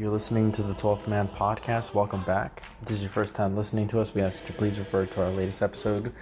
You're 0.00 0.10
listening 0.10 0.52
to 0.52 0.62
the 0.62 0.74
12th 0.74 1.08
Man 1.08 1.26
Podcast. 1.26 1.92
Welcome 1.92 2.22
back. 2.22 2.62
If 2.80 2.86
this 2.86 2.98
is 2.98 3.02
your 3.02 3.10
first 3.10 3.34
time 3.34 3.56
listening 3.56 3.88
to 3.88 4.00
us, 4.00 4.14
we 4.14 4.22
ask 4.22 4.40
that 4.40 4.48
you 4.48 4.54
please 4.56 4.78
refer 4.78 5.06
to 5.06 5.24
our 5.24 5.30
latest 5.32 5.60
episode 5.60 6.12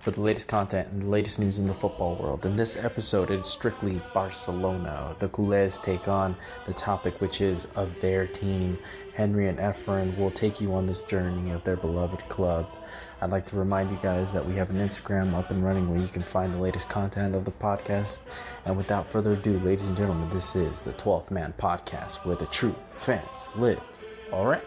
for 0.00 0.10
the 0.10 0.20
latest 0.20 0.48
content 0.48 0.88
and 0.92 1.02
the 1.02 1.08
latest 1.08 1.38
news 1.38 1.58
in 1.58 1.66
the 1.66 1.74
football 1.74 2.16
world. 2.16 2.46
In 2.46 2.56
this 2.56 2.76
episode, 2.76 3.30
it 3.30 3.40
is 3.40 3.46
strictly 3.46 4.00
Barcelona. 4.14 5.16
The 5.18 5.28
Culés 5.28 5.82
take 5.82 6.08
on 6.08 6.36
the 6.66 6.72
topic, 6.72 7.20
which 7.20 7.40
is 7.40 7.66
of 7.74 8.00
their 8.00 8.26
team. 8.26 8.78
Henry 9.14 9.48
and 9.48 9.58
Efren 9.58 10.16
will 10.16 10.30
take 10.30 10.60
you 10.60 10.72
on 10.74 10.86
this 10.86 11.02
journey 11.02 11.50
of 11.50 11.64
their 11.64 11.76
beloved 11.76 12.28
club. 12.28 12.66
I'd 13.20 13.32
like 13.32 13.46
to 13.46 13.56
remind 13.56 13.90
you 13.90 13.98
guys 14.00 14.32
that 14.32 14.46
we 14.46 14.54
have 14.54 14.70
an 14.70 14.76
Instagram 14.76 15.34
up 15.34 15.50
and 15.50 15.64
running 15.64 15.90
where 15.90 16.00
you 16.00 16.06
can 16.06 16.22
find 16.22 16.54
the 16.54 16.58
latest 16.58 16.88
content 16.88 17.34
of 17.34 17.44
the 17.44 17.50
podcast. 17.50 18.20
And 18.64 18.76
without 18.76 19.10
further 19.10 19.32
ado, 19.32 19.58
ladies 19.58 19.86
and 19.86 19.96
gentlemen, 19.96 20.30
this 20.30 20.54
is 20.54 20.80
the 20.80 20.92
12th 20.92 21.32
Man 21.32 21.52
Podcast 21.58 22.24
where 22.24 22.36
the 22.36 22.46
true 22.46 22.76
fans 22.92 23.48
live. 23.56 23.80
All 24.32 24.46
right. 24.46 24.62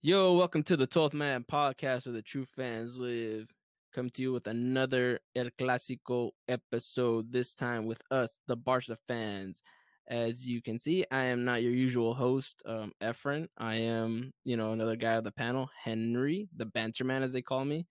Yo, 0.00 0.34
welcome 0.34 0.62
to 0.62 0.76
the 0.76 0.86
12th 0.86 1.12
Man 1.12 1.44
podcast 1.50 2.06
of 2.06 2.12
the 2.12 2.22
True 2.22 2.44
Fans 2.44 2.96
Live. 2.96 3.48
Come 3.92 4.10
to 4.10 4.22
you 4.22 4.32
with 4.32 4.46
another 4.46 5.18
El 5.34 5.48
Clásico 5.60 6.30
episode, 6.46 7.32
this 7.32 7.52
time 7.52 7.84
with 7.84 8.00
us, 8.10 8.38
the 8.46 8.54
Barca 8.54 8.96
fans. 9.08 9.60
As 10.06 10.46
you 10.46 10.62
can 10.62 10.78
see, 10.78 11.04
I 11.10 11.24
am 11.24 11.44
not 11.44 11.62
your 11.64 11.72
usual 11.72 12.14
host, 12.14 12.62
um, 12.64 12.92
Efren. 13.02 13.48
I 13.58 13.74
am, 13.76 14.32
you 14.44 14.56
know, 14.56 14.70
another 14.72 14.94
guy 14.94 15.14
of 15.14 15.24
the 15.24 15.32
panel, 15.32 15.68
Henry, 15.82 16.48
the 16.56 16.66
banter 16.66 17.02
man, 17.02 17.24
as 17.24 17.32
they 17.32 17.42
call 17.42 17.64
me. 17.64 17.86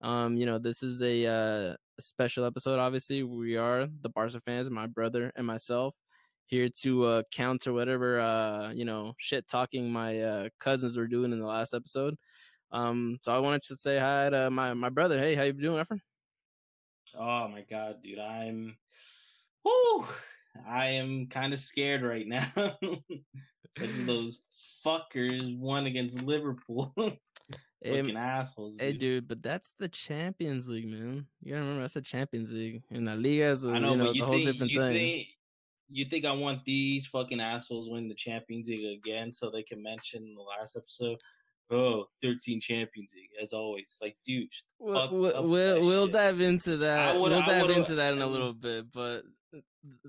Um, 0.00 0.36
you 0.36 0.46
know, 0.46 0.58
this 0.58 0.82
is 0.82 1.00
a, 1.00 1.26
uh, 1.26 1.76
special 2.00 2.44
episode, 2.44 2.80
obviously. 2.80 3.22
We 3.22 3.56
are 3.56 3.86
the 4.00 4.08
Barca 4.08 4.40
fans, 4.40 4.68
my 4.68 4.88
brother 4.88 5.30
and 5.36 5.46
myself 5.46 5.94
here 6.46 6.68
to 6.82 7.04
uh, 7.04 7.22
counter 7.32 7.72
whatever 7.72 8.20
uh, 8.20 8.72
you 8.72 8.84
know 8.84 9.14
shit 9.18 9.48
talking 9.48 9.90
my 9.90 10.20
uh, 10.20 10.48
cousins 10.60 10.96
were 10.96 11.06
doing 11.06 11.32
in 11.32 11.40
the 11.40 11.46
last 11.46 11.74
episode. 11.74 12.16
Um, 12.70 13.18
so 13.22 13.34
I 13.34 13.38
wanted 13.38 13.62
to 13.64 13.76
say 13.76 13.98
hi 13.98 14.30
to 14.30 14.50
my 14.50 14.74
my 14.74 14.88
brother. 14.88 15.18
Hey, 15.18 15.34
how 15.34 15.42
you 15.42 15.52
doing, 15.52 15.82
Efren? 15.84 16.00
Oh 17.18 17.48
my 17.48 17.64
god, 17.68 17.96
dude, 18.02 18.18
I'm, 18.18 18.76
whoo, 19.64 20.06
I 20.66 20.86
am 20.86 21.26
kind 21.26 21.52
of 21.52 21.58
scared 21.58 22.02
right 22.02 22.26
now. 22.26 22.46
those 24.06 24.40
fuckers 24.84 25.58
won 25.58 25.86
against 25.86 26.22
Liverpool. 26.22 26.94
Fucking 27.84 28.16
assholes. 28.16 28.76
Dude. 28.76 28.80
Hey, 28.80 28.92
dude, 28.92 29.28
but 29.28 29.42
that's 29.42 29.72
the 29.78 29.88
Champions 29.88 30.68
League, 30.68 30.88
man. 30.88 31.26
You 31.42 31.50
gotta 31.52 31.62
remember 31.62 31.82
that's 31.82 31.94
the 31.94 32.00
Champions 32.00 32.52
League, 32.52 32.82
and 32.90 33.06
La 33.06 33.14
Liga 33.14 33.46
is 33.46 33.64
a, 33.64 33.78
know, 33.78 33.90
you 33.90 33.96
know, 33.96 34.12
you 34.12 34.22
a 34.22 34.26
whole 34.26 34.38
different 34.38 34.72
you 34.72 34.80
thing. 34.80 34.94
Think, 34.94 35.28
you 35.92 36.04
think 36.04 36.24
I 36.24 36.32
want 36.32 36.64
these 36.64 37.06
fucking 37.06 37.40
assholes 37.40 37.88
win 37.88 38.08
the 38.08 38.14
Champions 38.14 38.68
League 38.68 38.98
again 38.98 39.32
so 39.32 39.50
they 39.50 39.62
can 39.62 39.82
mention 39.82 40.22
in 40.22 40.34
the 40.34 40.42
last 40.42 40.76
episode? 40.76 41.18
Oh, 41.70 42.06
13 42.22 42.60
Champions 42.60 43.14
League, 43.14 43.30
as 43.40 43.52
always. 43.52 43.98
Like, 44.02 44.16
dude, 44.26 44.48
we'll 44.78 45.10
we'll, 45.10 45.80
we'll, 45.80 46.06
dive 46.08 46.40
into 46.40 46.76
that. 46.78 47.16
We'll 47.16 47.30
dive 47.30 47.70
into 47.70 47.94
that 47.94 48.12
in 48.12 48.20
a 48.20 48.26
little 48.26 48.52
bit, 48.52 48.92
but 48.92 49.22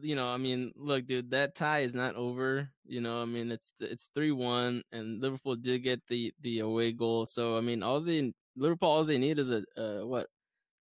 you 0.01 0.15
know, 0.15 0.27
I 0.27 0.37
mean, 0.37 0.71
look, 0.75 1.07
dude, 1.07 1.31
that 1.31 1.55
tie 1.55 1.79
is 1.79 1.95
not 1.95 2.15
over. 2.15 2.69
You 2.85 3.01
know, 3.01 3.21
I 3.21 3.25
mean, 3.25 3.51
it's 3.51 3.71
it's 3.79 4.09
three 4.13 4.31
one, 4.31 4.83
and 4.91 5.21
Liverpool 5.21 5.55
did 5.55 5.83
get 5.83 6.01
the 6.07 6.33
the 6.41 6.59
away 6.59 6.91
goal. 6.91 7.25
So 7.25 7.57
I 7.57 7.61
mean, 7.61 7.81
all 7.81 7.99
they 7.99 8.33
Liverpool 8.55 8.89
all 8.89 9.03
they 9.03 9.17
need 9.17 9.39
is 9.39 9.51
a 9.51 9.63
uh, 9.77 10.05
what 10.05 10.27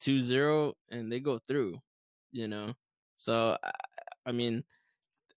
2-0 0.03 0.73
and 0.91 1.13
they 1.13 1.21
go 1.21 1.39
through. 1.47 1.79
You 2.33 2.49
know, 2.49 2.73
so 3.17 3.57
I, 3.63 3.71
I 4.27 4.33
mean, 4.33 4.65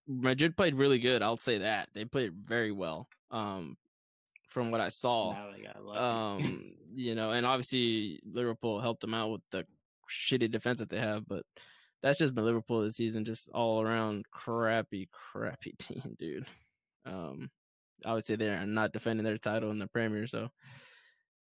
Madrid 0.06 0.56
played 0.56 0.74
really 0.74 0.98
good. 0.98 1.22
I'll 1.22 1.38
say 1.38 1.58
that 1.58 1.88
they 1.94 2.04
played 2.04 2.32
very 2.32 2.72
well. 2.72 3.08
Um, 3.30 3.76
from 4.48 4.70
what 4.70 4.80
I 4.80 4.88
saw, 4.88 5.34
um, 5.94 6.74
you 6.94 7.14
know, 7.14 7.32
and 7.32 7.44
obviously 7.44 8.20
Liverpool 8.24 8.80
helped 8.80 9.00
them 9.00 9.14
out 9.14 9.30
with 9.30 9.42
the 9.50 9.66
shitty 10.10 10.50
defense 10.50 10.78
that 10.78 10.88
they 10.88 11.00
have, 11.00 11.26
but 11.28 11.44
that's 12.02 12.18
just 12.18 12.34
been 12.34 12.44
Liverpool 12.44 12.82
this 12.82 12.96
season, 12.96 13.24
just 13.24 13.48
all 13.50 13.82
around 13.82 14.24
crappy, 14.30 15.08
crappy 15.12 15.72
team, 15.78 16.16
dude. 16.18 16.46
Um, 17.04 17.50
obviously 18.04 18.36
they're 18.36 18.64
not 18.64 18.92
defending 18.92 19.24
their 19.24 19.38
title 19.38 19.70
in 19.70 19.78
the 19.78 19.86
Premier, 19.88 20.26
so 20.26 20.48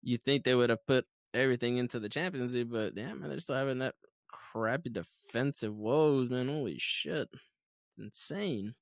you 0.02 0.18
think 0.18 0.44
they 0.44 0.54
would 0.54 0.70
have 0.70 0.86
put 0.86 1.04
everything 1.32 1.76
into 1.76 2.00
the 2.00 2.08
Champions 2.08 2.54
League, 2.54 2.70
but 2.70 2.96
yeah, 2.96 3.12
man, 3.14 3.28
they're 3.28 3.40
still 3.40 3.54
having 3.54 3.78
that 3.78 3.94
crappy 4.28 4.90
defensive 4.90 5.74
woes, 5.74 6.30
man. 6.30 6.48
Holy 6.48 6.78
shit 6.78 7.28
insane. 7.98 8.74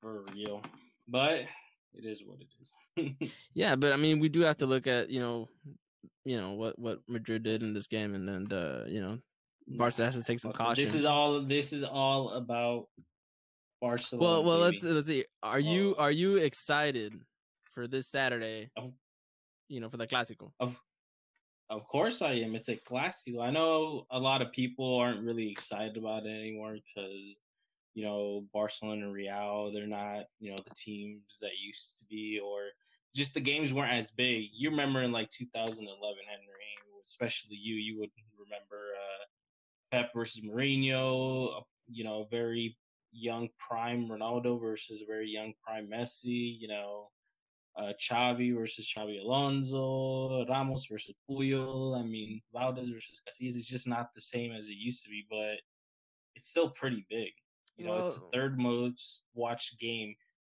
For 0.00 0.24
real. 0.34 0.62
But 1.08 1.46
it 1.94 2.04
is 2.04 2.22
what 2.24 2.38
it 2.40 2.48
is. 3.18 3.32
yeah, 3.54 3.76
but 3.76 3.92
I 3.92 3.96
mean, 3.96 4.20
we 4.20 4.28
do 4.28 4.40
have 4.42 4.58
to 4.58 4.66
look 4.66 4.86
at 4.86 5.10
you 5.10 5.20
know, 5.20 5.48
you 6.24 6.36
know 6.36 6.52
what 6.52 6.78
what 6.78 7.00
Madrid 7.08 7.42
did 7.42 7.62
in 7.62 7.72
this 7.72 7.86
game, 7.86 8.14
and 8.14 8.28
then 8.28 8.58
uh, 8.58 8.84
you 8.86 9.00
know, 9.00 9.18
Barca 9.66 10.04
has 10.04 10.14
to 10.14 10.22
take 10.22 10.40
some 10.40 10.52
caution. 10.52 10.84
This 10.84 10.94
is 10.94 11.04
all. 11.04 11.40
This 11.40 11.72
is 11.72 11.84
all 11.84 12.30
about 12.30 12.86
Barcelona. 13.80 14.24
Well, 14.24 14.44
well, 14.44 14.58
baby. 14.58 14.64
let's 14.64 14.84
let's 14.84 15.06
see. 15.08 15.24
Are 15.42 15.60
you 15.60 15.94
are 15.98 16.10
you 16.10 16.36
excited 16.36 17.14
for 17.72 17.86
this 17.86 18.08
Saturday? 18.08 18.70
Of, 18.76 18.92
you 19.68 19.80
know, 19.80 19.88
for 19.88 19.96
the 19.96 20.06
Clásico. 20.06 20.52
Of 20.60 20.78
of 21.70 21.86
course 21.86 22.22
I 22.22 22.32
am. 22.32 22.54
It's 22.54 22.68
a 22.68 22.76
Clásico. 22.76 23.40
I 23.40 23.50
know 23.50 24.06
a 24.10 24.18
lot 24.18 24.42
of 24.42 24.52
people 24.52 24.96
aren't 24.96 25.24
really 25.24 25.50
excited 25.50 25.96
about 25.96 26.26
it 26.26 26.30
anymore 26.30 26.74
because 26.74 27.38
you 27.96 28.04
know, 28.04 28.44
Barcelona 28.52 29.06
and 29.06 29.14
Real, 29.14 29.72
they're 29.72 29.86
not, 29.86 30.26
you 30.38 30.52
know, 30.52 30.60
the 30.62 30.74
teams 30.74 31.38
that 31.40 31.52
used 31.58 31.98
to 31.98 32.06
be, 32.10 32.38
or 32.38 32.64
just 33.14 33.32
the 33.32 33.40
games 33.40 33.72
weren't 33.72 33.94
as 33.94 34.10
big. 34.10 34.50
You 34.52 34.68
remember 34.68 35.02
in 35.02 35.12
like 35.12 35.30
2011, 35.30 35.88
Henry, 36.28 36.44
especially 37.02 37.56
you, 37.56 37.76
you 37.76 37.98
would 37.98 38.10
remember 38.38 38.92
uh, 38.94 39.24
Pep 39.90 40.10
versus 40.14 40.44
Mourinho, 40.44 41.62
you 41.88 42.04
know, 42.04 42.28
very 42.30 42.76
young 43.12 43.48
prime 43.58 44.06
Ronaldo 44.08 44.60
versus 44.60 45.00
a 45.00 45.06
very 45.06 45.30
young 45.30 45.54
prime 45.64 45.88
Messi, 45.90 46.54
you 46.60 46.68
know, 46.68 47.08
uh, 47.78 47.94
Xavi 47.98 48.54
versus 48.54 48.92
Xabi 48.94 49.22
Alonso, 49.22 50.44
Ramos 50.50 50.84
versus 50.84 51.14
Puyol. 51.30 51.98
I 51.98 52.02
mean, 52.02 52.42
Valdés 52.54 52.92
versus 52.92 53.22
Casillas 53.26 53.56
is 53.56 53.66
just 53.66 53.88
not 53.88 54.12
the 54.14 54.20
same 54.20 54.52
as 54.52 54.68
it 54.68 54.76
used 54.76 55.02
to 55.04 55.08
be, 55.08 55.24
but 55.30 55.60
it's 56.34 56.50
still 56.50 56.68
pretty 56.68 57.06
big. 57.08 57.32
You 57.76 57.86
know, 57.86 57.92
well, 57.92 58.06
it's 58.06 58.18
the 58.18 58.26
third 58.32 58.58
most 58.58 59.24
watched 59.34 59.78
game 59.78 60.14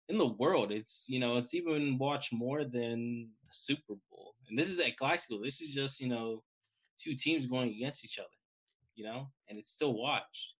in 0.10 0.18
the 0.18 0.28
world. 0.28 0.72
It's 0.72 1.06
you 1.08 1.20
know, 1.20 1.38
it's 1.38 1.54
even 1.54 1.98
watched 1.98 2.34
more 2.34 2.64
than 2.64 3.30
the 3.44 3.52
Super 3.52 3.94
Bowl. 4.10 4.36
And 4.50 4.58
this 4.58 4.70
is 4.70 4.80
at 4.80 4.98
Clásico. 4.98 5.42
This 5.42 5.62
is 5.62 5.74
just 5.74 6.00
you 6.00 6.08
know, 6.08 6.44
two 7.00 7.14
teams 7.16 7.46
going 7.46 7.70
against 7.70 8.04
each 8.04 8.20
other. 8.20 8.28
You 8.96 9.06
know, 9.06 9.28
and 9.50 9.58
it's 9.58 9.72
still 9.72 9.94
watched. 9.94 10.56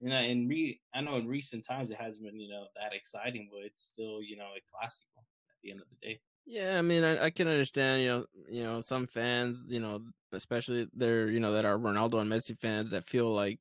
You 0.00 0.10
know, 0.10 0.20
in 0.20 0.48
re 0.48 0.80
I 0.94 1.00
know 1.00 1.16
in 1.16 1.28
recent 1.28 1.64
times 1.64 1.90
it 1.90 1.98
hasn't 1.98 2.24
been 2.24 2.40
you 2.40 2.48
know 2.48 2.66
that 2.80 2.94
exciting, 2.94 3.48
but 3.52 3.64
it's 3.64 3.82
still 3.82 4.22
you 4.22 4.36
know 4.36 4.48
a 4.56 4.60
Clásico 4.60 5.18
at 5.18 5.60
the 5.62 5.70
end 5.70 5.80
of 5.80 5.86
the 5.88 6.08
day. 6.08 6.20
Yeah, 6.48 6.78
I 6.78 6.82
mean, 6.82 7.02
I, 7.02 7.24
I, 7.24 7.30
can 7.30 7.48
understand, 7.48 8.02
you 8.02 8.08
know, 8.08 8.24
you 8.48 8.62
know, 8.62 8.80
some 8.80 9.08
fans, 9.08 9.66
you 9.68 9.80
know, 9.80 10.00
especially 10.32 10.86
they're, 10.94 11.28
you 11.28 11.40
know, 11.40 11.52
that 11.54 11.64
are 11.64 11.76
Ronaldo 11.76 12.20
and 12.20 12.30
Messi 12.30 12.56
fans 12.56 12.92
that 12.92 13.08
feel 13.08 13.34
like 13.34 13.58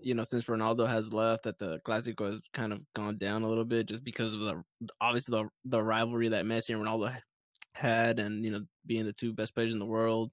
you 0.00 0.14
know, 0.14 0.24
since 0.24 0.44
Ronaldo 0.44 0.86
has 0.86 1.12
left, 1.12 1.44
that 1.44 1.58
the 1.58 1.80
Clásico 1.86 2.30
has 2.30 2.40
kind 2.52 2.72
of 2.72 2.80
gone 2.94 3.18
down 3.18 3.42
a 3.42 3.48
little 3.48 3.64
bit 3.64 3.86
just 3.86 4.04
because 4.04 4.32
of 4.32 4.40
the 4.40 4.62
obviously 5.00 5.38
the 5.38 5.48
the 5.64 5.82
rivalry 5.82 6.28
that 6.28 6.44
Messi 6.44 6.74
and 6.74 6.84
Ronaldo 6.84 7.16
had, 7.72 8.18
and 8.18 8.44
you 8.44 8.50
know, 8.50 8.64
being 8.86 9.04
the 9.04 9.12
two 9.12 9.32
best 9.32 9.54
players 9.54 9.72
in 9.72 9.78
the 9.78 9.86
world, 9.86 10.30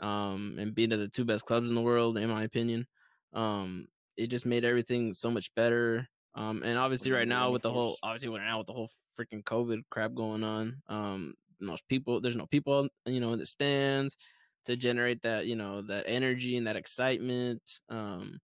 um, 0.00 0.56
and 0.58 0.74
being 0.74 0.90
the 0.90 1.08
two 1.08 1.24
best 1.24 1.44
clubs 1.44 1.68
in 1.68 1.74
the 1.74 1.82
world, 1.82 2.18
in 2.18 2.28
my 2.28 2.44
opinion, 2.44 2.86
um, 3.32 3.86
it 4.16 4.28
just 4.28 4.46
made 4.46 4.64
everything 4.64 5.14
so 5.14 5.30
much 5.30 5.54
better. 5.54 6.06
Um, 6.34 6.62
and 6.62 6.78
obviously 6.78 7.10
right 7.10 7.26
now 7.26 7.50
with 7.50 7.62
the 7.62 7.72
whole 7.72 7.96
obviously 8.02 8.28
right 8.28 8.44
now 8.44 8.58
with 8.58 8.68
the 8.68 8.72
whole 8.72 8.90
freaking 9.18 9.42
COVID 9.42 9.82
crap 9.90 10.14
going 10.14 10.44
on, 10.44 10.80
um, 10.88 11.34
most 11.60 11.82
people 11.88 12.20
there's 12.20 12.36
no 12.36 12.46
people 12.46 12.88
you 13.06 13.20
know 13.20 13.32
in 13.32 13.38
the 13.38 13.46
stands 13.46 14.16
to 14.64 14.76
generate 14.76 15.22
that 15.22 15.46
you 15.46 15.56
know 15.56 15.82
that 15.82 16.04
energy 16.06 16.56
and 16.56 16.66
that 16.66 16.76
excitement 16.76 17.62
um 17.88 18.38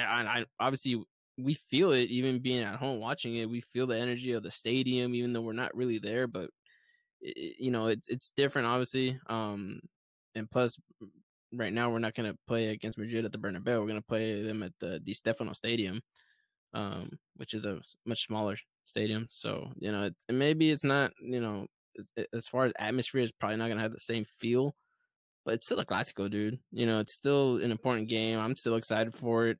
and 0.00 0.28
I 0.28 0.44
obviously 0.60 1.02
we 1.38 1.54
feel 1.54 1.92
it 1.92 2.10
even 2.10 2.40
being 2.40 2.62
at 2.62 2.76
home 2.76 3.00
watching 3.00 3.36
it. 3.36 3.50
We 3.50 3.60
feel 3.60 3.86
the 3.86 3.98
energy 3.98 4.32
of 4.32 4.42
the 4.42 4.50
stadium, 4.50 5.14
even 5.14 5.32
though 5.32 5.42
we're 5.42 5.52
not 5.52 5.76
really 5.76 5.98
there. 5.98 6.26
But 6.26 6.50
it, 7.20 7.56
you 7.58 7.70
know, 7.70 7.88
it's 7.88 8.08
it's 8.08 8.30
different, 8.30 8.68
obviously. 8.68 9.18
Um, 9.28 9.80
and 10.34 10.50
plus, 10.50 10.76
right 11.52 11.72
now 11.72 11.90
we're 11.90 11.98
not 11.98 12.14
to 12.14 12.36
play 12.46 12.68
against 12.68 12.98
Madrid 12.98 13.24
at 13.24 13.32
the 13.32 13.38
Bernabeu. 13.38 13.80
We're 13.80 13.94
to 13.94 14.02
play 14.02 14.42
them 14.42 14.62
at 14.62 14.72
the 14.80 14.98
Di 15.00 15.14
Stefano 15.14 15.52
Stadium, 15.52 16.00
um, 16.74 17.10
which 17.36 17.54
is 17.54 17.64
a 17.64 17.80
much 18.04 18.26
smaller 18.26 18.56
stadium. 18.84 19.26
So 19.28 19.72
you 19.78 19.92
know, 19.92 20.10
maybe 20.30 20.70
it's 20.70 20.84
not 20.84 21.12
you 21.20 21.40
know 21.40 21.66
as 22.32 22.46
far 22.48 22.64
as 22.64 22.72
atmosphere, 22.78 23.22
it's 23.22 23.32
probably 23.32 23.56
not 23.56 23.68
gonna 23.68 23.82
have 23.82 23.92
the 23.92 24.00
same 24.00 24.24
feel. 24.40 24.74
But 25.44 25.54
it's 25.54 25.66
still 25.66 25.78
a 25.78 25.86
classico, 25.86 26.28
dude. 26.28 26.58
You 26.72 26.86
know, 26.86 26.98
it's 26.98 27.14
still 27.14 27.58
an 27.58 27.70
important 27.70 28.08
game. 28.08 28.38
I'm 28.40 28.56
still 28.56 28.74
excited 28.74 29.14
for 29.14 29.46
it. 29.46 29.58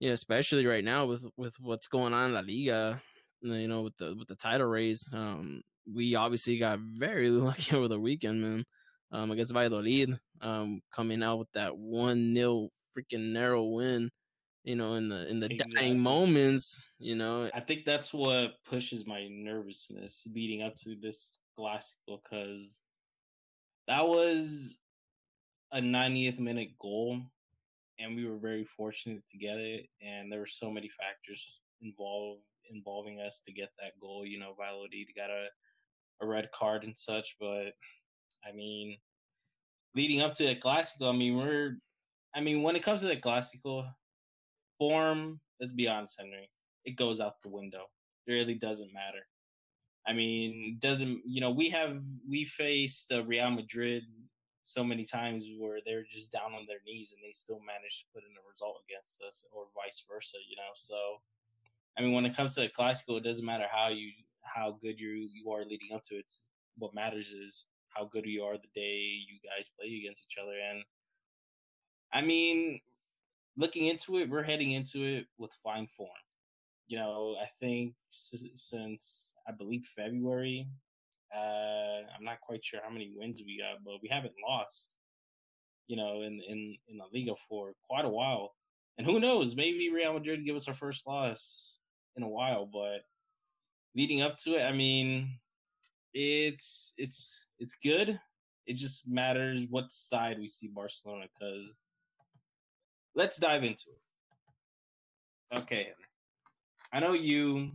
You 0.00 0.08
know, 0.08 0.14
especially 0.14 0.66
right 0.66 0.84
now 0.84 1.06
with 1.06 1.24
with 1.36 1.54
what's 1.60 1.88
going 1.88 2.12
on 2.12 2.30
in 2.30 2.34
La 2.34 2.40
Liga. 2.40 3.00
You 3.42 3.68
know, 3.68 3.82
with 3.82 3.96
the 3.98 4.14
with 4.18 4.28
the 4.28 4.36
title 4.36 4.66
race. 4.66 5.12
Um, 5.14 5.62
we 5.92 6.14
obviously 6.14 6.58
got 6.58 6.78
very 6.80 7.30
lucky 7.30 7.76
over 7.76 7.88
the 7.88 8.00
weekend, 8.00 8.42
man. 8.42 8.64
Um, 9.12 9.30
against 9.30 9.52
Valladolid, 9.52 10.18
um, 10.40 10.80
coming 10.92 11.22
out 11.22 11.38
with 11.38 11.52
that 11.52 11.76
one 11.76 12.32
nil 12.32 12.70
freaking 12.96 13.32
narrow 13.32 13.62
win 13.62 14.10
you 14.64 14.76
know, 14.76 14.94
in 14.94 15.10
the 15.10 15.28
in 15.28 15.36
the 15.36 15.46
exactly. 15.46 15.74
dying 15.74 16.00
moments, 16.00 16.82
you 16.98 17.14
know. 17.14 17.50
I 17.54 17.60
think 17.60 17.84
that's 17.84 18.12
what 18.14 18.54
pushes 18.64 19.06
my 19.06 19.28
nervousness 19.30 20.26
leading 20.34 20.62
up 20.62 20.74
to 20.76 20.96
this 20.96 21.38
classical 21.56 22.22
because 22.22 22.80
that 23.86 24.06
was 24.06 24.78
a 25.70 25.80
90th 25.80 26.38
minute 26.38 26.78
goal, 26.80 27.20
and 27.98 28.16
we 28.16 28.26
were 28.26 28.38
very 28.38 28.64
fortunate 28.64 29.26
to 29.28 29.38
get 29.38 29.56
it. 29.56 29.86
And 30.02 30.30
there 30.30 30.40
were 30.40 30.46
so 30.46 30.70
many 30.70 30.88
factors 30.88 31.46
involved 31.82 32.42
involving 32.70 33.20
us 33.20 33.42
to 33.44 33.52
get 33.52 33.70
that 33.78 33.92
goal. 34.00 34.24
You 34.24 34.38
know, 34.38 34.54
Valladolid 34.58 35.08
got 35.16 35.30
a 35.30 35.46
a 36.20 36.26
red 36.26 36.50
card 36.52 36.84
and 36.84 36.96
such, 36.96 37.36
but 37.40 37.72
I 38.46 38.52
mean, 38.54 38.96
leading 39.94 40.20
up 40.20 40.32
to 40.34 40.46
the 40.46 40.54
Classical, 40.54 41.08
I 41.08 41.12
mean, 41.12 41.36
we're, 41.36 41.76
I 42.34 42.40
mean, 42.40 42.62
when 42.62 42.76
it 42.76 42.82
comes 42.82 43.00
to 43.00 43.08
the 43.08 43.16
Classical, 43.16 43.86
form, 44.78 45.40
let's 45.60 45.72
be 45.72 45.88
honest, 45.88 46.16
Henry, 46.18 46.48
it 46.84 46.96
goes 46.96 47.20
out 47.20 47.40
the 47.42 47.48
window. 47.48 47.84
It 48.26 48.32
really 48.32 48.54
doesn't 48.54 48.92
matter. 48.92 49.26
I 50.06 50.12
mean, 50.12 50.78
doesn't 50.80 51.22
you 51.24 51.40
know 51.40 51.50
we 51.50 51.70
have 51.70 52.02
we 52.28 52.44
faced 52.44 53.10
uh, 53.12 53.24
Real 53.24 53.50
Madrid 53.50 54.04
so 54.64 54.82
many 54.82 55.04
times 55.04 55.48
where 55.58 55.78
they're 55.84 56.04
just 56.10 56.32
down 56.32 56.54
on 56.54 56.66
their 56.66 56.80
knees 56.86 57.12
and 57.12 57.22
they 57.22 57.30
still 57.30 57.60
manage 57.60 58.00
to 58.00 58.06
put 58.14 58.24
in 58.24 58.30
a 58.30 58.48
result 58.50 58.82
against 58.88 59.22
us, 59.22 59.46
or 59.52 59.66
vice 59.76 60.02
versa. 60.10 60.38
You 60.48 60.56
know, 60.56 60.72
so 60.74 61.20
I 61.96 62.02
mean, 62.02 62.12
when 62.12 62.26
it 62.26 62.34
comes 62.34 62.54
to 62.54 62.62
the 62.62 62.68
Classical, 62.68 63.18
it 63.18 63.24
doesn't 63.24 63.44
matter 63.44 63.66
how 63.70 63.88
you 63.88 64.10
how 64.42 64.78
good 64.82 64.98
you 64.98 65.28
you 65.32 65.52
are 65.52 65.64
leading 65.64 65.92
up 65.94 66.02
to 66.04 66.16
it. 66.16 66.20
It's, 66.20 66.48
what 66.76 66.94
matters 66.94 67.28
is 67.30 67.66
how 67.90 68.06
good 68.06 68.26
you 68.26 68.42
are 68.42 68.56
the 68.56 68.74
day 68.74 69.22
you 69.28 69.38
guys 69.48 69.70
play 69.78 69.94
against 69.96 70.26
each 70.28 70.38
other. 70.42 70.56
And 70.70 70.82
I 72.12 72.22
mean, 72.22 72.80
looking 73.56 73.86
into 73.86 74.18
it, 74.18 74.28
we're 74.28 74.42
heading 74.42 74.72
into 74.72 75.04
it 75.04 75.26
with 75.38 75.52
fine 75.62 75.86
form. 75.86 76.10
You 76.86 76.98
know, 76.98 77.36
I 77.40 77.46
think 77.60 77.94
since 78.08 79.34
I 79.48 79.52
believe 79.52 79.84
February, 79.84 80.66
uh, 81.34 82.02
I'm 82.16 82.24
not 82.24 82.40
quite 82.40 82.64
sure 82.64 82.80
how 82.82 82.90
many 82.90 83.12
wins 83.14 83.42
we 83.44 83.58
got, 83.58 83.84
but 83.84 84.02
we 84.02 84.08
haven't 84.08 84.34
lost. 84.46 84.98
You 85.88 85.96
know, 85.96 86.22
in 86.22 86.40
in 86.48 86.76
in 86.88 86.98
the 86.98 87.04
Liga 87.12 87.34
for 87.48 87.72
quite 87.86 88.04
a 88.04 88.08
while, 88.08 88.54
and 88.96 89.06
who 89.06 89.20
knows, 89.20 89.54
maybe 89.56 89.90
Real 89.90 90.14
Madrid 90.14 90.44
give 90.44 90.56
us 90.56 90.68
our 90.68 90.74
first 90.74 91.06
loss 91.06 91.78
in 92.16 92.22
a 92.22 92.28
while. 92.28 92.66
But 92.66 93.02
leading 93.94 94.22
up 94.22 94.38
to 94.44 94.54
it, 94.54 94.62
I 94.62 94.72
mean, 94.72 95.38
it's 96.14 96.94
it's 96.96 97.46
it's 97.58 97.76
good. 97.82 98.18
It 98.66 98.76
just 98.76 99.06
matters 99.06 99.66
what 99.68 99.90
side 99.92 100.38
we 100.38 100.48
see 100.48 100.68
Barcelona 100.68 101.26
because 101.34 101.78
let's 103.14 103.36
dive 103.36 103.62
into 103.62 103.90
it. 103.90 105.58
Okay, 105.58 105.88
I 106.92 107.00
know 107.00 107.12
you. 107.12 107.72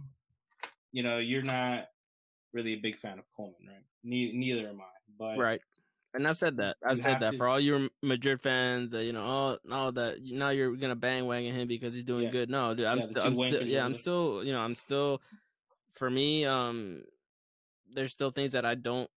You 0.91 1.03
know 1.03 1.19
you're 1.19 1.43
not 1.43 1.89
really 2.53 2.73
a 2.73 2.79
big 2.79 2.97
fan 2.97 3.19
of 3.19 3.25
Koeman, 3.37 3.67
right? 3.67 3.83
Ne- 4.03 4.33
neither 4.33 4.69
am 4.69 4.81
I. 4.81 4.85
But 5.17 5.37
right, 5.37 5.61
and 6.13 6.27
I've 6.27 6.37
said 6.37 6.57
that. 6.57 6.77
I've 6.83 7.01
said 7.01 7.19
that 7.19 7.31
to, 7.31 7.37
for 7.37 7.47
all 7.47 7.59
your 7.59 7.89
Madrid 8.01 8.41
fans 8.41 8.91
that 8.91 9.03
you 9.03 9.13
know, 9.13 9.23
all 9.23 9.57
no, 9.65 9.91
that 9.91 10.17
now 10.21 10.49
you're 10.49 10.75
gonna 10.75 10.95
bandwagon 10.95 11.53
him 11.53 11.67
because 11.67 11.93
he's 11.93 12.05
doing 12.05 12.25
yeah. 12.25 12.31
good. 12.31 12.49
No, 12.49 12.73
dude, 12.73 12.85
I'm, 12.85 12.99
yeah, 12.99 13.03
st- 13.03 13.17
I'm 13.19 13.35
still, 13.35 13.63
yeah, 13.63 13.85
I'm 13.85 13.95
still, 13.95 14.43
you 14.43 14.53
know, 14.53 14.61
I'm 14.61 14.75
still. 14.75 15.21
For 15.93 16.09
me, 16.09 16.45
um, 16.45 17.03
there's 17.93 18.13
still 18.13 18.31
things 18.31 18.53
that 18.53 18.65
I 18.65 18.75
don't. 18.75 19.09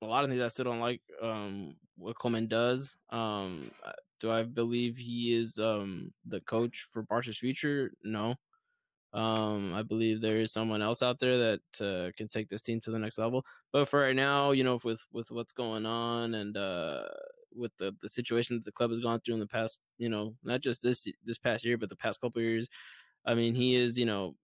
A 0.00 0.06
lot 0.06 0.24
of 0.24 0.30
things 0.30 0.42
I 0.42 0.48
still 0.48 0.64
don't 0.64 0.80
like. 0.80 1.02
Um, 1.22 1.76
what 1.96 2.16
Koeman 2.16 2.48
does. 2.48 2.96
Um, 3.10 3.70
do 4.20 4.30
I 4.30 4.42
believe 4.42 4.96
he 4.96 5.36
is 5.36 5.58
um 5.58 6.12
the 6.26 6.40
coach 6.40 6.88
for 6.92 7.02
Barca's 7.02 7.38
future? 7.38 7.92
No. 8.02 8.36
Um, 9.14 9.74
I 9.74 9.82
believe 9.82 10.20
there 10.20 10.40
is 10.40 10.52
someone 10.52 10.82
else 10.82 11.02
out 11.02 11.20
there 11.20 11.38
that 11.38 11.60
uh, 11.80 12.12
can 12.16 12.28
take 12.28 12.48
this 12.48 12.62
team 12.62 12.80
to 12.82 12.90
the 12.90 12.98
next 12.98 13.18
level. 13.18 13.46
But 13.72 13.88
for 13.88 14.00
right 14.00 14.16
now, 14.16 14.50
you 14.50 14.64
know, 14.64 14.80
with 14.84 15.06
with 15.12 15.30
what's 15.30 15.52
going 15.52 15.86
on 15.86 16.34
and 16.34 16.56
uh, 16.56 17.04
with 17.54 17.72
the 17.78 17.92
the 18.02 18.08
situation 18.08 18.56
that 18.56 18.64
the 18.64 18.72
club 18.72 18.90
has 18.90 19.00
gone 19.00 19.20
through 19.20 19.34
in 19.34 19.40
the 19.40 19.46
past, 19.46 19.80
you 19.98 20.08
know, 20.08 20.34
not 20.42 20.60
just 20.62 20.82
this 20.82 21.06
this 21.24 21.38
past 21.38 21.64
year, 21.64 21.78
but 21.78 21.88
the 21.90 21.96
past 21.96 22.20
couple 22.20 22.42
years. 22.42 22.68
I 23.26 23.34
mean, 23.34 23.54
he 23.54 23.76
is, 23.76 23.98
you 23.98 24.06
know, 24.06 24.36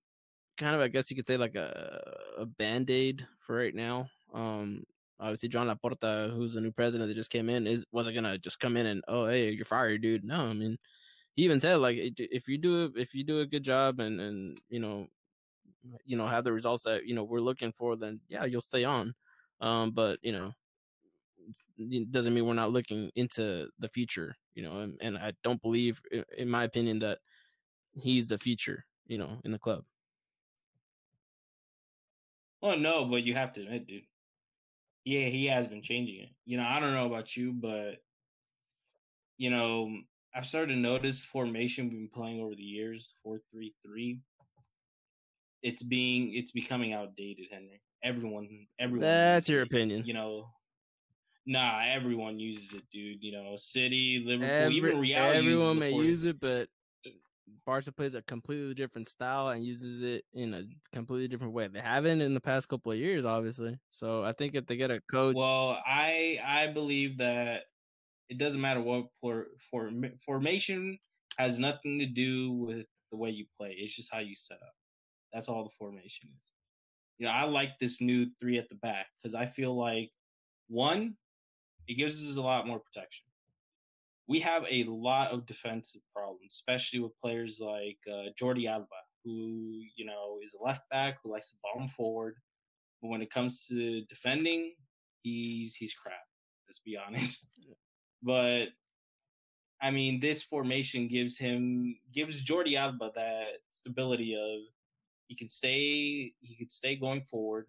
kind 0.58 0.74
of, 0.74 0.80
I 0.80 0.88
guess 0.88 1.10
you 1.10 1.16
could 1.16 1.26
say, 1.26 1.36
like 1.36 1.54
a 1.56 2.12
a 2.38 2.46
band 2.46 2.90
aid 2.90 3.26
for 3.40 3.56
right 3.56 3.74
now. 3.74 4.08
Um, 4.34 4.84
obviously 5.18 5.48
Joan 5.48 5.68
Laporta, 5.68 6.34
who's 6.34 6.54
the 6.54 6.60
new 6.60 6.72
president 6.72 7.08
that 7.08 7.14
just 7.14 7.30
came 7.30 7.48
in, 7.50 7.66
is 7.66 7.84
wasn't 7.92 8.14
gonna 8.16 8.38
just 8.38 8.60
come 8.60 8.76
in 8.76 8.86
and 8.86 9.02
oh 9.08 9.26
hey 9.26 9.50
you're 9.50 9.64
fired, 9.64 10.02
dude. 10.02 10.24
No, 10.24 10.46
I 10.46 10.52
mean 10.54 10.78
he 11.36 11.44
even 11.44 11.60
said 11.60 11.76
like 11.76 11.96
if 11.98 12.48
you 12.48 12.58
do 12.58 12.92
if 12.96 13.14
you 13.14 13.24
do 13.24 13.40
a 13.40 13.46
good 13.46 13.62
job 13.62 14.00
and 14.00 14.20
and 14.20 14.58
you 14.68 14.80
know 14.80 15.06
you 16.04 16.16
know 16.16 16.26
have 16.26 16.44
the 16.44 16.52
results 16.52 16.84
that 16.84 17.06
you 17.06 17.14
know 17.14 17.24
we're 17.24 17.40
looking 17.40 17.72
for, 17.72 17.96
then 17.96 18.20
yeah 18.28 18.44
you'll 18.44 18.60
stay 18.60 18.84
on. 18.84 19.14
Um, 19.60 19.90
but 19.90 20.18
you 20.22 20.32
know 20.32 20.52
it 21.78 22.12
doesn't 22.12 22.34
mean 22.34 22.46
we're 22.46 22.54
not 22.54 22.72
looking 22.72 23.10
into 23.16 23.68
the 23.78 23.88
future, 23.88 24.34
you 24.54 24.62
know. 24.62 24.80
And, 24.80 24.96
and 25.00 25.18
I 25.18 25.32
don't 25.42 25.60
believe, 25.62 26.00
in 26.36 26.48
my 26.48 26.64
opinion, 26.64 27.00
that 27.00 27.18
he's 27.94 28.28
the 28.28 28.38
future, 28.38 28.84
you 29.06 29.18
know, 29.18 29.40
in 29.44 29.52
the 29.52 29.58
club. 29.58 29.84
Well, 32.62 32.78
no, 32.78 33.06
but 33.06 33.24
you 33.24 33.34
have 33.34 33.52
to 33.54 33.62
admit, 33.62 33.86
dude, 33.86 34.02
yeah, 35.04 35.28
he 35.28 35.46
has 35.46 35.66
been 35.66 35.82
changing 35.82 36.20
it. 36.20 36.28
You 36.44 36.58
know, 36.58 36.64
I 36.64 36.78
don't 36.78 36.92
know 36.92 37.06
about 37.06 37.36
you, 37.36 37.52
but 37.52 38.02
you 39.38 39.50
know, 39.50 39.90
I've 40.34 40.46
started 40.46 40.74
to 40.74 40.78
notice 40.78 41.24
formation 41.24 41.88
we've 41.88 41.98
been 41.98 42.08
playing 42.08 42.40
over 42.40 42.54
the 42.54 42.62
years, 42.62 43.14
four 43.22 43.40
three 43.52 43.74
three. 43.84 44.20
It's 45.62 45.82
being 45.82 46.34
it's 46.34 46.52
becoming 46.52 46.92
outdated, 46.92 47.46
Henry. 47.50 47.82
Everyone 48.02 48.66
everyone 48.78 49.02
That's 49.02 49.48
your 49.48 49.62
it, 49.62 49.66
opinion. 49.66 50.04
You 50.06 50.14
know. 50.14 50.48
Nah, 51.46 51.82
everyone 51.84 52.38
uses 52.38 52.74
it, 52.74 52.82
dude. 52.92 53.22
You 53.22 53.32
know, 53.32 53.56
City, 53.56 54.22
Liverpool, 54.24 54.54
Every, 54.54 54.74
even 54.76 55.00
Real. 55.00 55.16
Everyone 55.16 55.78
may 55.78 55.92
use 55.92 56.24
it, 56.24 56.38
but 56.38 56.68
Barca 57.66 57.90
plays 57.90 58.14
a 58.14 58.22
completely 58.22 58.74
different 58.74 59.08
style 59.08 59.48
and 59.48 59.64
uses 59.64 60.02
it 60.02 60.24
in 60.32 60.54
a 60.54 60.62
completely 60.92 61.28
different 61.28 61.52
way. 61.52 61.66
They 61.66 61.80
haven't 61.80 62.20
in 62.20 62.34
the 62.34 62.40
past 62.40 62.68
couple 62.68 62.92
of 62.92 62.98
years, 62.98 63.24
obviously. 63.24 63.78
So 63.88 64.22
I 64.22 64.32
think 64.32 64.54
if 64.54 64.66
they 64.66 64.76
get 64.76 64.90
a 64.90 65.00
coach, 65.10 65.34
well, 65.34 65.78
I 65.84 66.38
I 66.44 66.68
believe 66.68 67.18
that 67.18 67.64
it 68.30 68.38
doesn't 68.38 68.60
matter 68.60 68.80
what 68.80 69.06
for, 69.20 69.48
for 69.70 69.90
formation 70.24 70.98
has 71.36 71.58
nothing 71.58 71.98
to 71.98 72.06
do 72.06 72.52
with 72.52 72.86
the 73.10 73.18
way 73.18 73.30
you 73.30 73.44
play. 73.58 73.76
It's 73.78 73.94
just 73.94 74.12
how 74.12 74.20
you 74.20 74.34
set 74.34 74.58
up. 74.62 74.74
That's 75.32 75.48
all 75.48 75.64
the 75.64 75.70
formation 75.78 76.30
is. 76.30 76.52
You 77.18 77.26
know, 77.26 77.32
I 77.32 77.44
like 77.44 77.78
this 77.78 78.00
new 78.00 78.26
three 78.40 78.58
at 78.58 78.68
the 78.68 78.76
back 78.76 79.06
because 79.18 79.34
I 79.34 79.44
feel 79.44 79.76
like 79.76 80.10
one, 80.68 81.16
it 81.86 81.94
gives 81.94 82.30
us 82.30 82.36
a 82.38 82.42
lot 82.42 82.66
more 82.66 82.80
protection 82.80 83.26
we 84.30 84.38
have 84.38 84.64
a 84.70 84.84
lot 84.84 85.32
of 85.32 85.44
defensive 85.44 86.02
problems, 86.14 86.52
especially 86.52 87.00
with 87.00 87.18
players 87.18 87.60
like 87.60 87.98
uh, 88.08 88.30
Jordi 88.40 88.66
Alba, 88.66 88.86
who 89.24 89.82
you 89.96 90.06
know 90.06 90.38
is 90.42 90.54
a 90.54 90.64
left 90.64 90.88
back 90.88 91.18
who 91.22 91.32
likes 91.32 91.50
to 91.50 91.56
bomb 91.64 91.88
forward, 91.88 92.36
but 93.02 93.08
when 93.08 93.22
it 93.22 93.30
comes 93.30 93.66
to 93.66 94.02
defending, 94.02 94.72
he's 95.24 95.74
he's 95.74 95.94
crap. 95.94 96.14
Let's 96.68 96.78
be 96.78 96.96
honest. 96.96 97.48
But 98.22 98.66
I 99.82 99.90
mean, 99.90 100.20
this 100.20 100.42
formation 100.42 101.08
gives 101.08 101.38
him 101.38 101.96
gives 102.12 102.44
Jordi 102.44 102.76
Alba 102.76 103.12
that 103.14 103.44
stability 103.70 104.34
of 104.34 104.60
he 105.28 105.34
can 105.34 105.48
stay 105.48 106.34
he 106.40 106.56
can 106.56 106.68
stay 106.68 106.96
going 106.96 107.22
forward 107.22 107.66